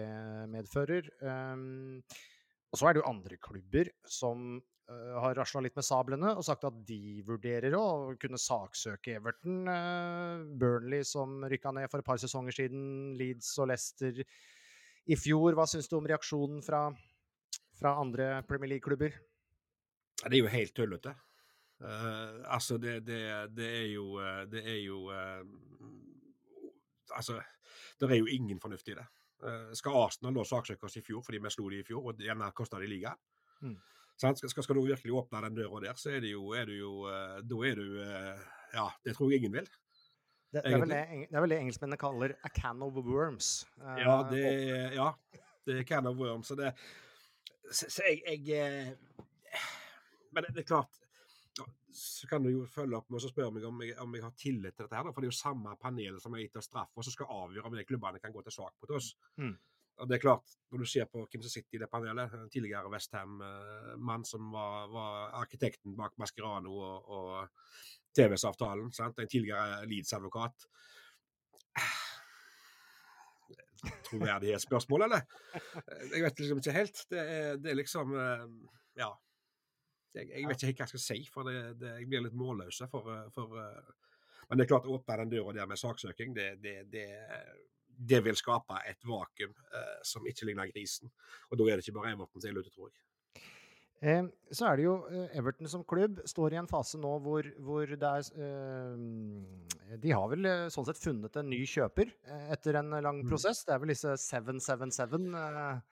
medfører. 0.51 1.07
Um, 1.23 2.03
og 2.71 2.79
så 2.79 2.89
er 2.89 2.93
det 2.93 3.01
jo 3.01 3.07
andre 3.07 3.37
klubber 3.39 3.91
som 4.03 4.59
har 5.23 5.35
rasla 5.35 5.61
litt 5.63 5.75
med 5.77 5.85
sablene 5.85 6.33
og 6.35 6.45
sagt 6.45 6.65
at 6.67 6.77
de 6.87 7.21
vurderer 7.27 7.75
å 7.77 8.13
kunne 8.21 8.39
saksøke 8.41 9.15
Everton. 9.19 9.63
Uh, 9.67 10.43
Burnley 10.59 11.05
som 11.07 11.39
rykka 11.51 11.73
ned 11.75 11.91
for 11.91 12.01
et 12.01 12.07
par 12.07 12.21
sesonger 12.21 12.55
siden, 12.55 12.83
Leeds 13.19 13.53
og 13.61 13.71
Leicester 13.71 14.21
i 14.21 15.17
fjor. 15.19 15.57
Hva 15.57 15.67
syns 15.69 15.89
du 15.91 15.97
om 15.99 16.07
reaksjonen 16.09 16.63
fra, 16.65 16.85
fra 17.79 17.95
andre 18.01 18.33
Premier 18.49 18.75
League-klubber? 18.75 19.17
Det 20.21 20.35
er 20.35 20.41
jo 20.41 20.51
helt 20.53 20.75
tullete. 20.77 21.15
Uh, 21.81 22.43
altså, 22.53 22.77
det, 22.77 22.99
det, 23.07 23.23
det, 23.57 23.69
er 23.79 23.87
jo 23.89 24.19
Det 24.51 24.61
er 24.61 24.83
jo 24.83 24.99
Altså, 27.09 27.39
det 27.97 28.11
er 28.11 28.19
jo 28.19 28.29
ingen 28.29 28.59
fornuft 28.61 28.91
i 28.93 28.93
det. 28.99 29.07
Uh, 29.41 29.71
skal 29.73 29.97
Arsenal 29.97 30.35
da 30.37 30.45
saksøke 30.45 30.85
oss 30.85 30.99
i 30.99 31.05
fjor 31.05 31.23
fordi 31.25 31.41
vi 31.41 31.49
slo 31.53 31.65
de 31.73 31.81
i 31.81 31.85
fjor, 31.87 32.11
og 32.11 32.21
gjerne 32.21 32.51
kosta 32.53 32.79
de 32.79 32.89
ligaen? 32.89 33.17
Mm. 33.65 33.79
Skal, 34.17 34.35
skal, 34.37 34.63
skal, 34.63 34.77
du 34.77 34.85
virkelig 34.85 35.13
åpne 35.17 35.41
den 35.47 35.55
døra 35.57 35.81
der, 35.85 35.97
så 35.97 36.11
er 36.15 36.19
det 36.23 36.33
jo, 36.33 36.51
er 36.57 36.67
det 36.69 36.77
jo 36.77 36.91
uh, 37.07 37.39
Da 37.41 37.61
er 37.69 37.79
du 37.79 37.87
uh, 38.01 38.43
Ja, 38.75 38.87
det 39.05 39.15
tror 39.17 39.31
jeg 39.31 39.41
ingen 39.41 39.55
vil. 39.59 39.69
Det, 40.51 40.61
det, 40.63 40.73
er, 40.73 40.79
vel 40.83 40.91
det, 40.91 41.01
det 41.31 41.37
er 41.37 41.43
vel 41.45 41.53
det 41.53 41.59
engelskmennene 41.63 41.99
kaller 41.99 42.33
'a 42.43 42.49
can 42.55 42.81
of 42.83 42.97
worms'. 43.07 43.65
ja, 43.79 44.15
det 44.29 44.41
ja, 44.95 45.11
det 45.65 45.79
er 45.79 45.83
'can 45.83 46.07
of 46.07 46.17
worms'. 46.19 46.43
Så 46.43 46.55
det 46.55 46.73
Så, 47.71 47.85
så 47.89 48.03
jeg, 48.03 48.47
jeg 48.47 48.97
Men 50.31 50.43
det, 50.43 50.59
er 50.59 50.63
klart 50.63 51.01
så 51.93 52.27
kan 52.27 52.43
du 52.43 52.49
jo 52.51 52.65
følge 52.69 52.97
opp 52.97 53.09
med 53.11 53.19
å 53.19 53.29
spørre 53.29 53.51
meg 53.55 53.65
om 53.67 53.81
jeg, 53.83 53.95
om 54.01 54.15
jeg, 54.15 54.23
har 54.23 54.33
tillit 54.39 54.75
til 54.75 54.85
dette. 54.85 54.95
her, 54.95 55.11
For 55.11 55.21
det 55.21 55.29
er 55.29 55.33
jo 55.33 55.39
samme 55.39 55.75
panel 55.81 56.19
som 56.23 56.35
har 56.35 56.43
gitt 56.43 56.57
oss 56.59 56.69
straff, 56.69 56.91
og 56.95 57.05
som 57.05 57.15
skal 57.15 57.33
avgjøre 57.35 57.67
om 57.67 57.75
de 57.77 57.85
klubbene 57.87 58.21
kan 58.23 58.33
gå 58.33 58.43
til 58.45 58.55
sak 58.55 58.75
mot 58.81 58.93
oss. 58.97 59.11
Mm. 59.41 59.55
Og 59.99 60.07
det 60.09 60.17
er 60.17 60.23
klart, 60.23 60.57
Når 60.71 60.79
du 60.79 60.85
ser 60.87 61.05
på 61.11 61.25
hvem 61.25 61.41
som 61.43 61.51
sitter 61.51 61.75
i 61.75 61.79
det 61.81 61.89
panelet, 61.91 62.33
en 62.33 62.49
tidligere 62.49 62.89
Westham-mann 62.89 64.23
som 64.25 64.51
var, 64.53 64.87
var, 64.87 65.33
arkitekten 65.41 65.97
bak 65.97 66.15
Mascherano 66.17 66.71
og, 66.71 67.09
og 67.11 67.49
TV-avtalen, 68.15 68.87
en 68.87 69.27
tidligere 69.27 69.83
Leeds-advokat 69.85 70.67
Troverdighetsspørsmål, 74.05 75.01
eller? 75.07 75.21
Jeg 76.13 76.23
vet 76.23 76.39
liksom 76.39 76.61
ikke 76.61 76.75
helt. 76.75 77.03
Det 77.09 77.19
er, 77.19 77.57
det 77.57 77.71
er 77.71 77.77
liksom 77.79 78.15
eh, 78.15 78.47
Ja. 79.01 79.11
Jeg, 80.13 80.27
jeg, 80.27 80.47
vet 80.47 80.57
ikke 80.59 80.67
helt 80.67 80.79
hva 80.81 80.85
jeg 80.85 80.91
skal 80.91 81.03
si, 81.05 81.19
for 81.31 81.47
det, 81.47 81.59
det, 81.79 81.93
jeg 82.01 82.07
blir 82.11 82.23
litt 82.25 82.35
målløs. 82.35 82.81
For, 82.91 83.11
for, 83.31 83.53
men 84.49 84.59
det 84.59 84.65
er 84.65 84.71
klart, 84.73 84.87
å 84.89 84.97
åpne 84.97 85.21
den 85.21 85.31
døra 85.31 85.53
der 85.55 85.69
med 85.71 85.79
saksøking, 85.79 86.33
det, 86.35 86.47
det, 86.59 86.73
det 86.91 87.05
vil 88.01 88.37
skape 88.39 88.81
et 88.89 89.05
vakuum 89.05 89.53
eh, 89.53 90.01
som 90.07 90.25
ikke 90.27 90.49
ligner 90.49 90.69
grisen. 90.71 91.11
Og 91.51 91.59
da 91.59 91.69
er 91.69 91.79
det 91.79 91.85
ikke 91.85 91.99
bare 91.99 92.13
Everton 92.15 92.41
som 92.41 92.49
er 92.51 92.61
ute, 92.61 92.73
tror 92.73 92.89
jeg. 92.89 93.01
Eh, 94.01 94.23
så 94.49 94.65
er 94.65 94.79
det 94.79 94.85
jo 94.87 94.95
eh, 95.13 95.33
Everton 95.37 95.69
som 95.69 95.83
klubb 95.85 96.23
står 96.25 96.55
i 96.55 96.57
en 96.57 96.69
fase 96.69 96.97
nå 96.97 97.11
hvor, 97.21 97.45
hvor 97.61 97.85
det 97.85 98.07
er 98.09 98.29
eh, 98.33 99.97
De 100.01 100.13
har 100.15 100.25
vel 100.31 100.47
eh, 100.49 100.63
sånn 100.73 100.87
sett 100.87 100.97
funnet 100.97 101.37
en 101.37 101.51
ny 101.51 101.59
kjøper 101.69 102.09
eh, 102.09 102.47
etter 102.55 102.79
en 102.79 102.95
lang 102.95 103.19
mm. 103.21 103.29
prosess. 103.29 103.61
Det 103.67 103.75
er 103.75 103.83
vel 103.83 103.93
disse 103.93 104.15
777 104.23 105.37
eh, 105.37 105.83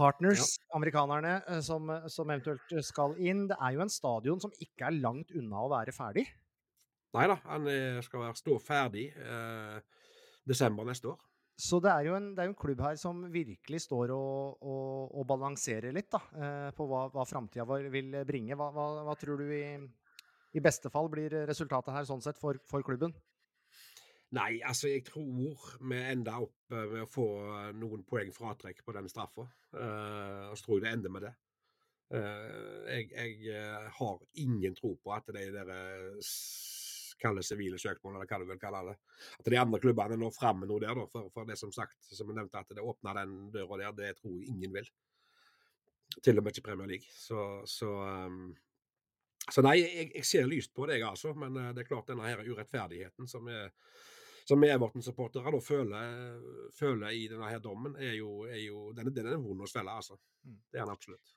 partners, 0.00 0.46
ja. 0.56 0.70
amerikanerne, 0.78 1.34
som, 1.60 1.92
som, 2.08 2.32
eventuelt 2.32 2.72
skal 2.88 3.18
inn. 3.20 3.44
Det 3.50 3.60
er 3.60 3.76
jo 3.76 3.84
en 3.84 3.92
stadion 3.92 4.40
som 4.40 4.56
ikke 4.56 4.88
er 4.88 4.96
langt 4.96 5.36
unna 5.36 5.66
å 5.66 5.72
være 5.74 5.92
ferdig. 5.92 6.24
Nei 7.12 7.26
da, 7.28 7.36
han 7.44 7.68
skal 8.00 8.30
stå 8.38 8.56
ferdig 8.64 9.10
desember 10.48 10.86
neste 10.88 11.12
år. 11.12 11.20
Så 11.58 11.78
det 11.84 11.90
er, 11.92 12.06
jo 12.08 12.14
en, 12.16 12.30
det 12.34 12.42
er 12.42 12.48
en 12.50 12.56
klubb 12.58 12.80
her 12.82 12.96
som 12.98 13.20
virkelig 13.32 13.82
står 13.84 14.14
og, 14.14 14.62
og, 14.64 15.12
og 15.20 15.26
balanserer 15.28 15.92
litt 15.94 16.08
da, 16.10 16.20
eh, 16.34 16.70
på 16.74 16.86
hva, 16.88 17.04
hva 17.12 17.26
framtida 17.28 17.66
vil 17.92 18.16
bringe. 18.26 18.56
Hva, 18.58 18.70
hva, 18.74 18.86
hva, 19.06 19.16
tror 19.20 19.42
du 19.42 19.52
i, 19.52 19.76
i, 20.56 20.62
beste 20.64 20.90
fall 20.92 21.10
blir 21.12 21.36
resultatet 21.50 21.92
her 21.94 22.08
sånn 22.08 22.24
sett 22.24 22.40
for, 22.40 22.58
for, 22.70 22.84
klubben? 22.86 23.14
Nei, 24.32 24.62
altså 24.64 24.88
jeg 24.88 25.04
tror 25.04 25.60
vi 25.84 26.00
ender 26.00 26.48
opp 26.48 26.72
eh, 26.72 26.88
med 26.96 27.04
å 27.04 27.10
få 27.10 27.28
noen 27.76 28.02
poeng 28.08 28.32
fratrekk 28.32 28.80
på 28.86 28.96
den 28.96 29.12
straffa. 29.12 29.46
Uh, 29.76 30.50
og 30.50 30.56
så 30.56 30.64
tror 30.64 30.78
jeg 30.78 30.86
det 30.86 30.94
ender 30.96 31.12
med 31.12 31.26
det. 31.28 31.34
Uh, 32.12 32.88
jeg, 32.88 33.36
jeg 33.44 33.92
har 34.00 34.24
ingen 34.40 34.74
tro 34.76 34.96
på 35.00 35.12
at 35.14 35.28
de 35.36 35.46
der 35.52 35.70
kalle 37.22 37.44
sivile 37.46 37.78
søksmål, 37.80 38.16
eller 38.16 38.28
hva 38.28 38.40
du 38.42 38.48
vil 38.50 38.60
kalle 38.60 38.82
det. 38.90 38.96
At 39.38 39.50
de 39.54 39.60
andre 39.60 39.80
klubbene 39.82 40.18
når 40.20 40.34
fram 40.34 40.62
med 40.62 40.70
noe 40.70 40.82
der, 40.82 40.98
da, 40.98 41.06
for, 41.12 41.30
for, 41.34 41.48
det 41.48 41.58
som 41.60 41.72
sagt, 41.74 41.98
som 42.08 42.30
jeg 42.30 42.38
nevnte, 42.38 42.60
at 42.60 42.74
det 42.76 42.84
åpner 42.84 43.22
den 43.22 43.38
døra 43.54 43.80
der, 43.80 43.96
det 43.98 44.12
tror 44.18 44.36
jeg 44.36 44.52
ingen 44.52 44.74
vil. 44.74 44.90
Til 46.20 46.38
og 46.38 46.44
med 46.44 46.52
ikke 46.52 46.68
Premier 46.68 46.90
League. 46.90 47.08
Så, 47.16 47.62
så, 47.68 47.90
um, 48.28 48.52
så 49.48 49.64
nei, 49.64 49.78
jeg, 49.80 50.10
jeg, 50.18 50.26
ser 50.28 50.50
lyst 50.50 50.74
på 50.76 50.86
det, 50.88 50.98
jeg 51.00 51.08
altså. 51.08 51.32
Men 51.38 51.56
uh, 51.56 51.70
det 51.72 51.84
er 51.84 51.90
klart 51.90 52.10
denne 52.10 52.28
her 52.28 52.42
urettferdigheten 52.44 53.30
som 53.30 53.48
er 53.52 53.70
som 54.42 54.64
Everton-supportere 54.66 55.60
føler, 55.62 56.38
føler, 56.74 57.12
i 57.14 57.28
denne 57.30 57.46
her 57.46 57.60
dommen, 57.62 57.92
er 57.94 58.16
jo, 58.16 58.40
er 58.42 58.58
jo 58.58 58.88
den, 58.90 59.12
den 59.14 59.28
er 59.30 59.38
vond 59.38 59.62
å 59.62 59.68
svelge, 59.70 59.94
altså. 60.02 60.18
Mm. 60.42 60.56
Det 60.66 60.80
er 60.80 60.82
den 60.82 60.94
absolutt. 60.96 61.34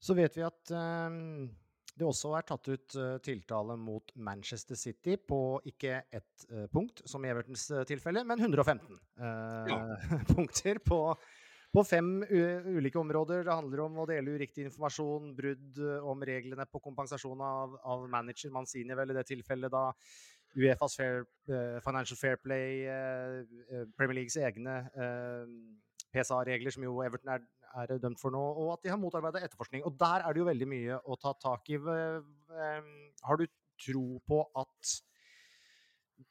Så 0.00 0.16
vet 0.16 0.38
vi 0.38 0.46
at 0.46 0.72
um 0.72 1.50
det 1.98 2.06
også 2.06 2.32
er 2.38 2.46
tatt 2.46 2.70
ut 2.70 2.96
uh, 2.98 3.18
tiltale 3.24 3.76
mot 3.80 4.12
Manchester 4.14 4.78
City 4.78 5.16
på 5.16 5.60
ikke 5.68 6.02
ett 6.12 6.46
uh, 6.52 6.66
punkt, 6.72 7.02
som 7.08 7.24
i 7.24 7.30
Evertons 7.32 7.66
uh, 7.74 7.82
tilfelle, 7.88 8.24
men 8.26 8.40
115 8.40 8.98
ja. 9.20 9.78
punkter 10.32 10.80
på, 10.84 11.00
på 11.74 11.84
fem 11.86 12.10
ulike 12.24 13.00
områder. 13.00 13.44
Det 13.46 13.56
handler 13.56 13.84
om 13.86 14.00
å 14.02 14.08
dele 14.08 14.36
uriktig 14.38 14.66
informasjon, 14.68 15.34
brudd 15.36 15.80
om 16.08 16.24
reglene 16.26 16.66
på 16.70 16.82
kompensasjon 16.84 17.44
av, 17.44 17.76
av 17.84 18.08
manager 18.10 18.54
Manzini, 18.54 18.96
vel 18.96 19.12
i 19.14 19.18
det 19.20 19.26
tilfellet 19.32 19.72
da 19.72 19.90
Uefas 20.56 20.96
fair, 20.98 21.28
Financial 21.84 22.18
Fair 22.18 22.40
Play, 22.42 22.82
Premier 23.94 24.18
Leagues 24.18 24.34
egne 24.40 24.80
PSA-regler, 26.14 26.74
som 26.74 26.86
jo 26.86 27.00
Everton 27.06 27.34
er 27.36 27.48
er 27.78 28.00
dømt 28.02 28.18
for 28.18 28.34
nå, 28.34 28.40
og 28.40 28.72
at 28.72 28.82
de 28.82 28.90
har 28.90 28.98
motarbeida 28.98 29.38
etterforskning. 29.46 29.84
Og 29.86 29.94
der 29.94 30.24
er 30.26 30.34
det 30.34 30.40
jo 30.42 30.48
veldig 30.48 30.66
mye 30.66 30.96
å 31.06 31.14
ta 31.22 31.30
tak 31.38 31.70
i. 31.70 31.78
Har 31.78 33.38
du 33.38 33.44
tro 33.80 34.02
på 34.26 34.40
at 34.58 34.94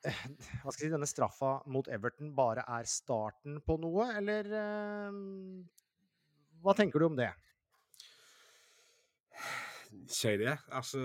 eh, 0.03 0.19
hva 0.61 0.73
skal 0.73 0.83
jeg 0.83 0.89
si, 0.89 0.91
denne 0.91 1.07
straffa 1.07 1.53
mot 1.71 1.87
Everton 1.87 2.33
bare 2.35 2.65
er 2.75 2.89
starten 2.91 3.61
på 3.63 3.79
noe, 3.79 4.09
eller 4.19 4.51
hva 6.59 6.75
tenker 6.75 6.99
du 6.99 7.07
om 7.07 7.17
det? 7.17 7.31
Si 10.11 10.35
det. 10.37 10.57
Altså, 10.75 10.99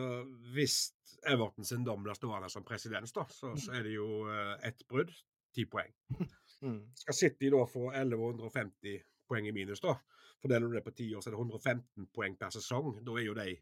hvis 0.52 0.92
Everton 1.24 1.64
sin 1.64 1.84
dom 1.86 2.02
blir 2.04 2.16
stående 2.18 2.50
som 2.52 2.64
presedens, 2.66 3.14
så, 3.14 3.24
så, 3.32 3.54
er 3.72 3.86
det 3.86 3.94
jo 3.94 4.08
uh, 4.28 4.56
ett 4.66 4.84
brudd, 4.90 5.12
ti 5.54 5.64
poeng. 5.70 5.92
Mm. 6.64 6.80
Skal 6.96 7.16
City 7.18 7.50
da 7.52 7.62
få 7.68 7.90
1150 7.92 8.98
poeng 9.28 9.48
i 9.48 9.52
minus, 9.52 9.82
da. 9.84 9.94
Fordeler 10.40 10.68
du 10.68 10.76
det 10.76 10.84
på 10.84 10.92
ti 10.96 11.06
år, 11.14 11.22
så 11.22 11.30
er 11.30 11.36
det 11.36 11.40
115 11.40 12.10
poeng 12.12 12.36
per 12.40 12.52
sesong. 12.52 12.98
Da 13.04 13.16
er 13.20 13.26
jo 13.26 13.36
de 13.36 13.54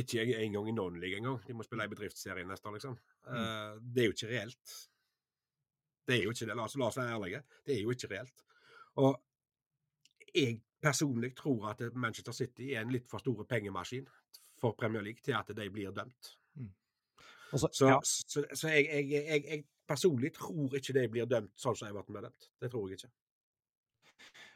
ikke 0.00 0.24
engang 0.24 0.68
i 0.68 0.72
non-league 0.76 1.18
engang. 1.20 1.40
De 1.46 1.56
må 1.56 1.64
spille 1.66 1.84
i 1.84 1.92
bedriftsserien 1.92 2.48
neste 2.48 2.68
år, 2.68 2.78
liksom. 2.78 2.96
Mm. 3.26 3.34
Uh, 3.36 3.82
det 3.94 4.04
er 4.04 4.08
jo 4.08 4.16
ikke 4.16 4.30
reelt. 4.30 4.76
Det 6.08 6.16
er 6.16 6.22
jo 6.24 6.32
ikke 6.32 6.48
det. 6.48 6.56
La 6.56 6.64
oss, 6.66 6.76
la 6.80 6.88
oss 6.88 6.98
være 7.00 7.16
ærlige. 7.16 7.42
Det 7.66 7.76
er 7.76 7.82
jo 7.82 7.94
ikke 7.94 8.10
reelt. 8.14 8.44
Og 9.02 9.12
jeg 10.34 10.60
personlig 10.82 11.34
tror 11.36 11.68
at 11.70 11.82
Manchester 11.94 12.32
City 12.32 12.72
er 12.72 12.82
en 12.82 12.92
litt 12.92 13.08
for 13.10 13.22
store 13.22 13.44
pengemaskin 13.48 14.08
for 14.60 14.74
Premier 14.78 15.02
League 15.04 15.22
til 15.24 15.36
at 15.38 15.52
de 15.56 15.68
blir 15.70 15.92
dømt. 15.94 16.32
Mm. 16.54 16.72
Også, 17.52 17.68
så, 17.72 17.88
ja. 17.88 17.98
så, 18.04 18.44
så 18.54 18.68
jeg, 18.68 19.10
jeg, 19.10 19.44
jeg, 19.44 19.64
personlig 19.92 20.32
tror 20.36 20.78
ikke 20.78 20.96
de 20.96 21.08
blir 21.12 21.28
dømt 21.28 21.52
sånn 21.60 21.76
som 21.78 21.88
Everton 21.90 22.16
ble 22.16 22.24
dømt. 22.26 22.48
Det 22.60 22.70
tror 22.72 22.88
jeg 22.90 23.00
ikke. 23.00 23.12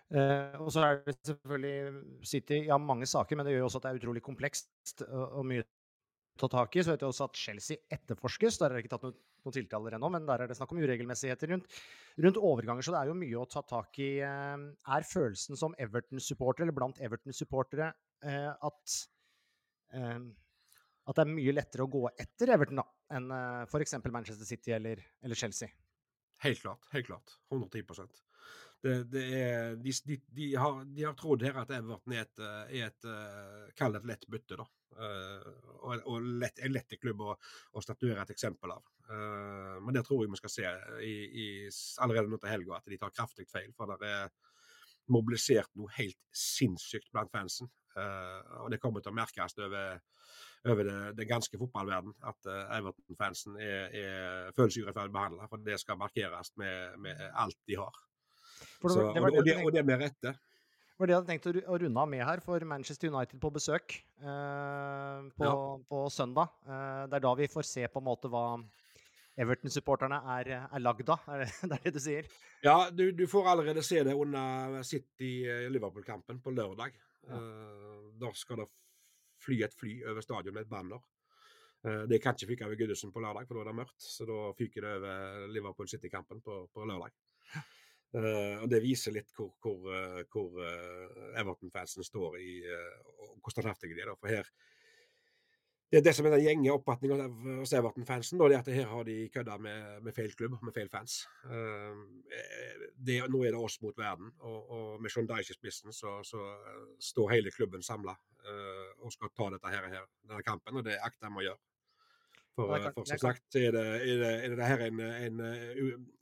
Uh, 0.06 0.54
og 0.62 0.68
så 0.70 0.84
er 0.86 1.00
det 1.02 1.16
selvfølgelig 1.26 2.26
City 2.30 2.60
ja, 2.68 2.76
mange 2.78 3.08
saker, 3.10 3.38
men 3.38 3.46
det 3.46 3.56
gjør 3.56 3.64
jo 3.64 3.70
også 3.70 3.80
at 3.80 3.88
det 3.88 3.90
er 3.90 3.98
utrolig 3.98 4.22
komplekst 4.22 5.02
og, 5.08 5.24
og 5.40 5.48
mye 5.50 5.64
å 5.64 6.38
ta 6.38 6.50
tak 6.52 6.78
i. 6.78 6.84
Så 6.84 6.92
vet 6.92 7.02
jeg 7.02 7.10
også 7.10 7.26
at 7.26 7.40
Chelsea 7.40 7.82
etterforskes. 7.96 8.60
Der 8.60 8.70
er 8.70 8.78
det 8.78 8.84
ikke 8.84 8.94
tatt 8.94 9.08
noen, 9.08 9.18
noen 9.42 9.56
tiltaler 9.56 9.96
ennå, 9.98 10.10
men 10.14 10.28
der 10.28 10.44
er 10.44 10.50
det 10.50 10.58
snakk 10.58 10.76
om 10.76 10.82
uregelmessigheter 10.84 11.50
rundt, 11.54 11.80
rundt, 12.22 12.40
overganger. 12.52 12.86
Så 12.86 12.94
det 12.94 13.02
er 13.02 13.10
jo 13.10 13.18
mye 13.18 13.42
å 13.42 13.50
ta 13.50 13.64
tak 13.66 13.98
i. 14.04 14.10
Uh, 14.22 14.70
er 14.94 15.10
følelsen 15.10 15.58
som 15.58 15.74
Everton-supporter, 15.82 16.66
eller 16.66 16.76
blant 16.76 17.02
Everton-supportere, 17.02 17.92
uh, 18.26 18.52
at 18.70 18.98
at 19.96 21.14
det 21.14 21.22
er 21.22 21.30
mye 21.30 21.52
lettere 21.54 21.84
å 21.86 21.88
gå 21.88 22.00
etter 22.18 22.50
Everton 22.52 22.80
da, 22.80 22.84
enn 23.14 23.28
uh, 23.30 23.64
f.eks. 23.66 23.98
Manchester 24.04 24.48
City 24.48 24.74
eller, 24.76 25.02
eller 25.22 25.38
Chelsea? 25.38 25.68
Helt 26.44 26.60
klart. 26.60 26.88
Helt 26.92 27.06
klart. 27.06 27.36
110 27.52 27.84
det, 28.82 28.96
det 29.10 29.22
er, 29.40 29.76
de, 29.80 29.92
de, 30.04 30.16
de, 30.36 30.46
har, 30.54 30.82
de, 30.84 31.04
har, 31.04 31.14
trodd 31.16 31.42
her 31.42 31.56
at 31.58 31.70
Everton 31.74 32.12
er 32.12 32.26
et, 32.26 32.42
er 32.44 32.90
et 32.90 33.06
uh, 33.08 33.70
Kall 33.78 33.94
det 33.96 34.02
et 34.02 34.10
lett 34.12 34.26
bytte, 34.30 34.58
da. 34.60 34.66
Og, 34.96 36.04
og 36.08 36.26
lett, 36.40 36.60
en 36.64 36.72
lett 36.72 36.94
klubb 37.00 37.20
å, 37.20 37.34
å, 37.76 37.80
statuere 37.84 38.22
et 38.22 38.30
eksempel 38.32 38.72
av. 38.72 38.86
Men 39.84 39.92
det 39.92 40.06
tror 40.06 40.22
jeg 40.22 40.30
vi 40.32 40.38
skal 40.40 40.52
se 40.54 40.70
i, 41.04 41.10
i, 41.42 41.46
allerede 42.00 42.32
nå 42.32 42.38
til 42.40 42.48
helga, 42.48 42.78
at 42.78 42.88
de 42.88 42.96
tar 43.02 43.12
kraftig 43.12 43.44
feil. 43.50 43.74
For 43.76 43.92
det 44.00 44.08
er 44.08 44.30
mobilisert 45.12 45.70
noe 45.78 45.92
helt 45.96 46.18
sinnssykt 46.34 47.10
blant 47.14 47.32
fansen. 47.32 47.70
og 47.96 48.70
det 48.70 48.80
kommer 48.80 49.00
til 49.00 49.08
å 49.08 49.16
merkes 49.16 49.54
over, 49.56 50.00
over 50.68 50.84
det, 50.84 50.96
den 51.16 51.28
ganske 51.30 51.58
fotballverden 51.58 52.12
at 52.28 52.50
Everton-fansen 52.76 53.56
er, 53.56 53.86
er, 53.88 54.50
føler 54.56 54.74
seg 54.74 54.84
urettferdig 54.84 55.14
behandla. 55.14 55.46
For 55.48 55.64
det 55.64 55.78
skal 55.80 55.96
markeres 56.00 56.52
med, 56.60 56.98
med 57.00 57.22
alt 57.32 57.56
de 57.64 57.78
har. 57.80 58.02
Det, 58.56 58.90
Så, 58.90 59.00
det 59.14 59.22
og, 59.22 59.44
det, 59.44 59.56
og, 59.64 59.72
det, 59.72 59.84
med 59.86 60.02
rette. 60.02 60.34
Det 60.96 61.02
var 61.02 61.08
det 61.08 61.12
jeg 61.12 61.20
hadde 61.20 61.28
tenkt 61.28 61.46
å 61.52 61.78
runde 61.82 62.00
av 62.00 62.08
med 62.08 62.22
her, 62.24 62.40
for 62.44 62.64
Manchester 62.64 63.12
United 63.12 63.40
på 63.40 63.50
besøk 63.52 63.98
eh, 64.00 65.18
på, 65.36 65.44
ja. 65.44 65.56
på, 65.90 65.98
søndag. 66.12 66.54
Eh, 66.64 67.02
det 67.10 67.18
er 67.18 67.24
da 67.26 67.32
vi 67.36 67.48
får 67.52 67.68
se 67.68 67.84
på 67.92 68.00
en 68.00 68.06
måte 68.06 68.30
hva 68.32 68.46
Everton-supporterne 69.36 70.18
er, 70.32 70.50
er 70.64 70.80
lagd 70.80 71.10
av, 71.12 71.24
er 71.34 71.44
det, 71.44 71.50
det 71.70 71.76
er 71.76 71.84
det 71.84 71.92
du 71.96 72.00
sier? 72.02 72.30
Ja, 72.64 72.76
du, 72.90 73.10
du 73.12 73.26
får 73.28 73.50
allerede 73.52 73.84
se 73.84 74.00
det 74.06 74.14
under 74.16 74.80
City-Liverpool-kampen 74.86 76.40
på 76.44 76.54
lørdag. 76.56 76.96
Ja. 77.28 77.40
Uh, 77.40 78.08
da 78.16 78.32
skal 78.38 78.62
det 78.62 78.70
fly 79.44 79.60
et 79.66 79.76
fly 79.76 79.98
over 80.08 80.24
stadion 80.24 80.56
med 80.56 80.64
et 80.64 80.72
banner. 80.72 81.02
Uh, 81.84 82.04
det 82.08 82.22
kan 82.22 82.36
ikke 82.36 82.54
fyke 82.54 82.68
over 82.68 82.80
Goodison 82.80 83.12
på 83.12 83.22
lørdag, 83.22 83.48
for 83.48 83.58
da 83.58 83.64
er 83.66 83.70
det 83.70 83.80
mørkt. 83.82 83.98
Så 84.00 84.28
da 84.28 84.38
fyker 84.56 84.86
det 84.86 84.94
over 85.02 85.50
Liverpool 85.52 85.90
City-kampen 85.90 86.40
på, 86.44 86.62
på, 86.72 86.86
lørdag. 86.88 87.12
Uh, 88.16 88.62
og 88.62 88.70
Det 88.72 88.80
viser 88.80 89.12
litt 89.18 89.36
hvor, 89.36 89.52
hvor, 89.60 90.24
hvor 90.32 90.56
Everton-fansen 91.36 92.06
står 92.06 92.40
i, 92.40 92.52
og 93.20 93.36
hvor 93.42 93.52
standhaftige 93.52 93.98
de 93.98 94.06
er. 94.06 94.14
For 94.16 94.32
her, 94.32 94.48
det, 95.92 96.00
det 96.02 96.12
som 96.16 96.26
er 96.26 96.34
den 96.34 96.42
gjenge 96.42 96.72
oppfatningen 96.74 97.36
hos 97.60 97.72
Everton-fansen, 97.78 98.40
er 98.42 98.56
at 98.58 98.70
her 98.74 98.88
har 98.90 99.04
de 99.06 99.28
kødda 99.32 99.58
med, 99.62 100.00
med, 100.02 100.14
feil 100.16 100.32
klubb, 100.34 100.56
med 100.62 100.74
feil 100.74 100.90
fans. 100.90 101.20
Uh, 101.46 102.02
det, 102.96 103.20
nå 103.30 103.44
er 103.44 103.54
det 103.54 103.62
oss 103.62 103.78
mot 103.84 103.98
verden, 103.98 104.32
og, 104.40 104.58
og 104.70 105.02
med 105.02 105.14
Sean 105.14 105.28
Dyche 105.30 105.54
i 105.54 105.58
spissen 105.58 105.94
så, 105.94 106.18
så, 106.26 106.42
står 107.00 107.32
hele 107.36 107.50
klubben 107.54 107.82
samla 107.82 108.14
og 109.02 109.10
skal 109.10 109.30
ta 109.34 109.48
dette 109.50 109.70
her, 109.72 109.86
her, 109.90 110.04
denne 110.22 110.44
kampen, 110.46 110.76
og 110.78 110.84
det 110.86 111.00
akter 111.02 111.26
de 111.26 111.40
å 111.40 111.42
gjøre. 111.48 111.58
For, 112.56 112.70
kan, 112.78 112.92
for 112.94 113.08
som 113.10 113.20
sagt 113.20 113.58
er 113.58 113.74
det, 113.74 113.82
er 114.06 114.20
det, 114.22 114.30
er 114.46 114.54
det 114.56 114.68
her 114.70 114.84
en, 114.86 115.00
en 115.02 115.42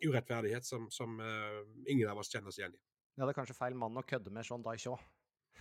urettferdighet 0.09 0.67
som, 0.67 0.89
som 0.91 1.21
ingen 1.21 2.09
av 2.09 2.19
oss 2.19 2.33
kjenner 2.33 2.51
oss 2.51 2.59
igjen 2.59 2.73
i. 2.75 2.81
Ja, 3.15 3.27
Det 3.27 3.35
er 3.35 3.37
kanskje 3.37 3.59
feil 3.59 3.77
mann 3.79 4.01
å 4.01 4.03
kødde 4.03 4.33
med 4.35 4.47
Sean 4.49 4.65
Dyche 4.65 4.97
òg. 4.97 5.05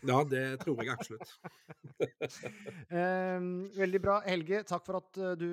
Ja, 0.04 0.20
det 0.28 0.44
tror 0.64 0.82
jeg 0.84 0.92
absolutt. 0.92 1.32
eh, 2.98 3.46
veldig 3.78 4.02
bra. 4.04 4.18
Helge, 4.28 4.64
takk 4.68 4.84
for 4.88 5.00
at 5.00 5.20
uh, 5.22 5.32
du 5.40 5.48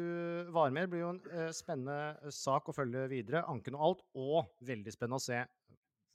var 0.55 0.73
med. 0.75 0.89
Det 0.89 0.95
blir 0.95 1.05
jo 1.05 1.13
en 1.15 1.23
uh, 1.31 1.51
spennende 1.55 2.33
sak 2.35 2.71
å 2.71 2.75
følge 2.75 3.07
videre. 3.13 3.45
Anken 3.51 3.79
og 3.79 3.87
alt. 3.87 4.03
Og 4.19 4.67
veldig 4.67 4.95
spennende 4.95 5.21
å 5.21 5.27
se 5.29 5.45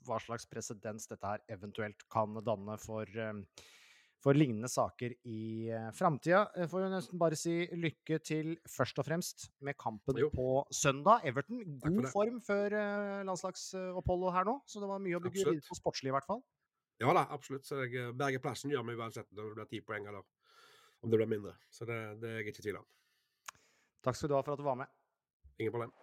hva 0.05 0.19
slags 0.21 0.45
presedens 0.49 1.07
dette 1.09 1.25
her 1.25 1.41
eventuelt 1.55 2.05
kan 2.13 2.36
danne 2.45 2.77
for 2.81 3.09
for 4.23 4.33
lignende 4.33 4.69
saker 4.71 5.11
i 5.29 5.69
framtida. 5.93 6.47
Jeg 6.57 6.69
får 6.71 6.81
jo 6.81 6.86
nesten 6.89 7.19
bare 7.21 7.38
si 7.38 7.51
lykke 7.77 8.17
til 8.25 8.55
først 8.73 8.97
og 9.01 9.05
fremst 9.05 9.47
med 9.65 9.77
kampen 9.77 10.17
jo. 10.17 10.31
på 10.33 10.63
søndag. 10.73 11.27
Everton, 11.29 11.61
god 11.83 12.07
form 12.09 12.39
før 12.45 12.73
landslagsoppholdet 13.27 14.33
her 14.33 14.47
nå, 14.49 14.55
så 14.65 14.81
det 14.81 14.89
var 14.89 15.03
mye 15.03 15.19
å 15.19 15.21
bygge 15.27 15.43
videre 15.43 15.67
på 15.67 15.77
sportslig 15.77 16.09
i 16.09 16.15
hvert 16.15 16.25
fall. 16.29 16.41
Ja 17.02 17.12
da, 17.14 17.26
absolutt. 17.30 17.68
Så 17.68 17.82
jeg, 17.84 17.91
berger 17.91 18.14
Berge 18.20 18.43
plassen 18.43 18.72
gjør 18.72 18.86
meg 18.88 19.00
uansett 19.00 19.28
om 19.34 19.41
det 19.41 19.56
blir 19.58 19.72
ti 19.72 19.82
poeng 19.84 20.08
eller 20.08 20.24
om 21.04 21.12
det 21.12 21.20
blir 21.20 21.30
mindre. 21.30 21.58
Så 21.70 21.88
det, 21.88 22.00
det 22.22 22.32
er 22.32 22.39
jeg 22.39 22.48
ikke 22.48 22.60
i 22.60 22.68
tvil 22.70 22.82
om. 22.82 22.88
Takk 24.06 24.18
skal 24.18 24.32
du 24.32 24.38
ha 24.38 24.43
for 24.46 24.56
at 24.56 24.62
du 24.62 24.68
var 24.68 24.80
med. 24.80 24.91
Ingen 25.60 25.74
problem. 25.74 25.93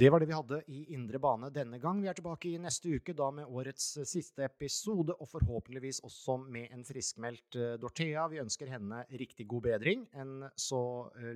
Det 0.00 0.08
var 0.08 0.22
det 0.22 0.30
vi 0.30 0.32
hadde 0.32 0.58
i 0.72 0.78
Indre 0.94 1.18
bane 1.20 1.50
denne 1.52 1.76
gang. 1.78 1.98
Vi 2.00 2.08
er 2.08 2.16
tilbake 2.16 2.48
i 2.48 2.60
neste 2.62 2.88
uke, 2.88 3.12
da 3.12 3.26
med 3.36 3.50
årets 3.52 3.88
eh, 4.00 4.06
siste 4.08 4.46
episode, 4.46 5.12
og 5.12 5.28
forhåpentligvis 5.28 6.00
også 6.08 6.38
med 6.40 6.72
en 6.72 6.86
friskmeldt 6.88 7.58
uh, 7.60 7.74
Dorthea. 7.82 8.24
Vi 8.32 8.40
ønsker 8.40 8.70
henne 8.72 9.02
riktig 9.20 9.44
god 9.50 9.66
bedring 9.66 10.06
enn 10.16 10.46
så 10.56 10.80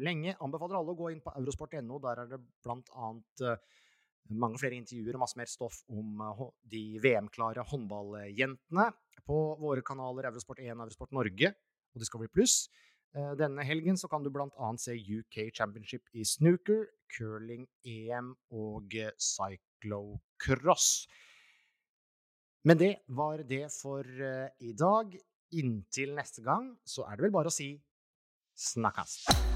lenge. 0.01 0.33
Anbefaler 0.41 0.81
alle 0.81 0.95
å 0.95 1.01
gå 1.03 1.13
inn 1.13 1.21
på 1.21 1.35
eurosport.no. 1.43 2.01
Der 2.07 2.23
er 2.25 2.33
det 2.33 2.41
blant 2.65 2.89
annet 2.97 3.45
mange 4.33 4.61
flere 4.61 4.79
intervjuer 4.79 5.17
og 5.17 5.25
masse 5.25 5.39
mer 5.39 5.51
stoff 5.51 5.83
om 5.93 6.23
de 6.71 6.99
VM-klare 7.03 7.65
håndballjentene 7.69 8.89
på 9.25 9.41
våre 9.61 9.85
kanaler 9.85 10.31
Eurosport1 10.31 10.73
og 10.73 10.87
Eurosport 10.87 11.15
Norge 11.17 11.53
og 11.95 12.03
Discovery 12.03 12.31
Pluss. 12.33 12.69
Eh, 13.15 13.35
denne 13.39 13.65
helgen 13.67 13.99
så 14.01 14.09
kan 14.11 14.25
du 14.25 14.31
bl.a. 14.33 14.71
se 14.81 14.97
UK 14.97 15.51
Championship 15.55 16.09
i 16.17 16.25
snooker, 16.27 16.87
curling-EM 17.15 18.33
og 18.57 18.97
cyclocross. 19.21 20.89
Men 22.65 22.81
det 22.81 22.95
var 23.13 23.45
det 23.45 23.67
for 23.77 24.09
i 24.09 24.73
dag. 24.73 25.19
Inntil 25.55 26.17
neste 26.17 26.43
gang 26.43 26.73
så 26.89 27.05
er 27.07 27.19
det 27.19 27.29
vel 27.29 27.37
bare 27.37 27.53
å 27.53 27.55
si 27.55 27.75
snakkast. 28.57 29.54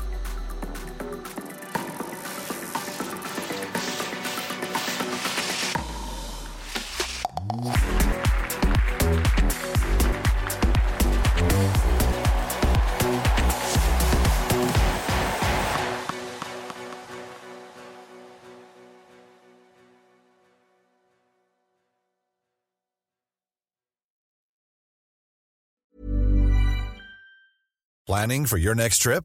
Planning 28.09 28.46
for 28.46 28.57
your 28.57 28.74
next 28.74 28.99
trip? 28.99 29.24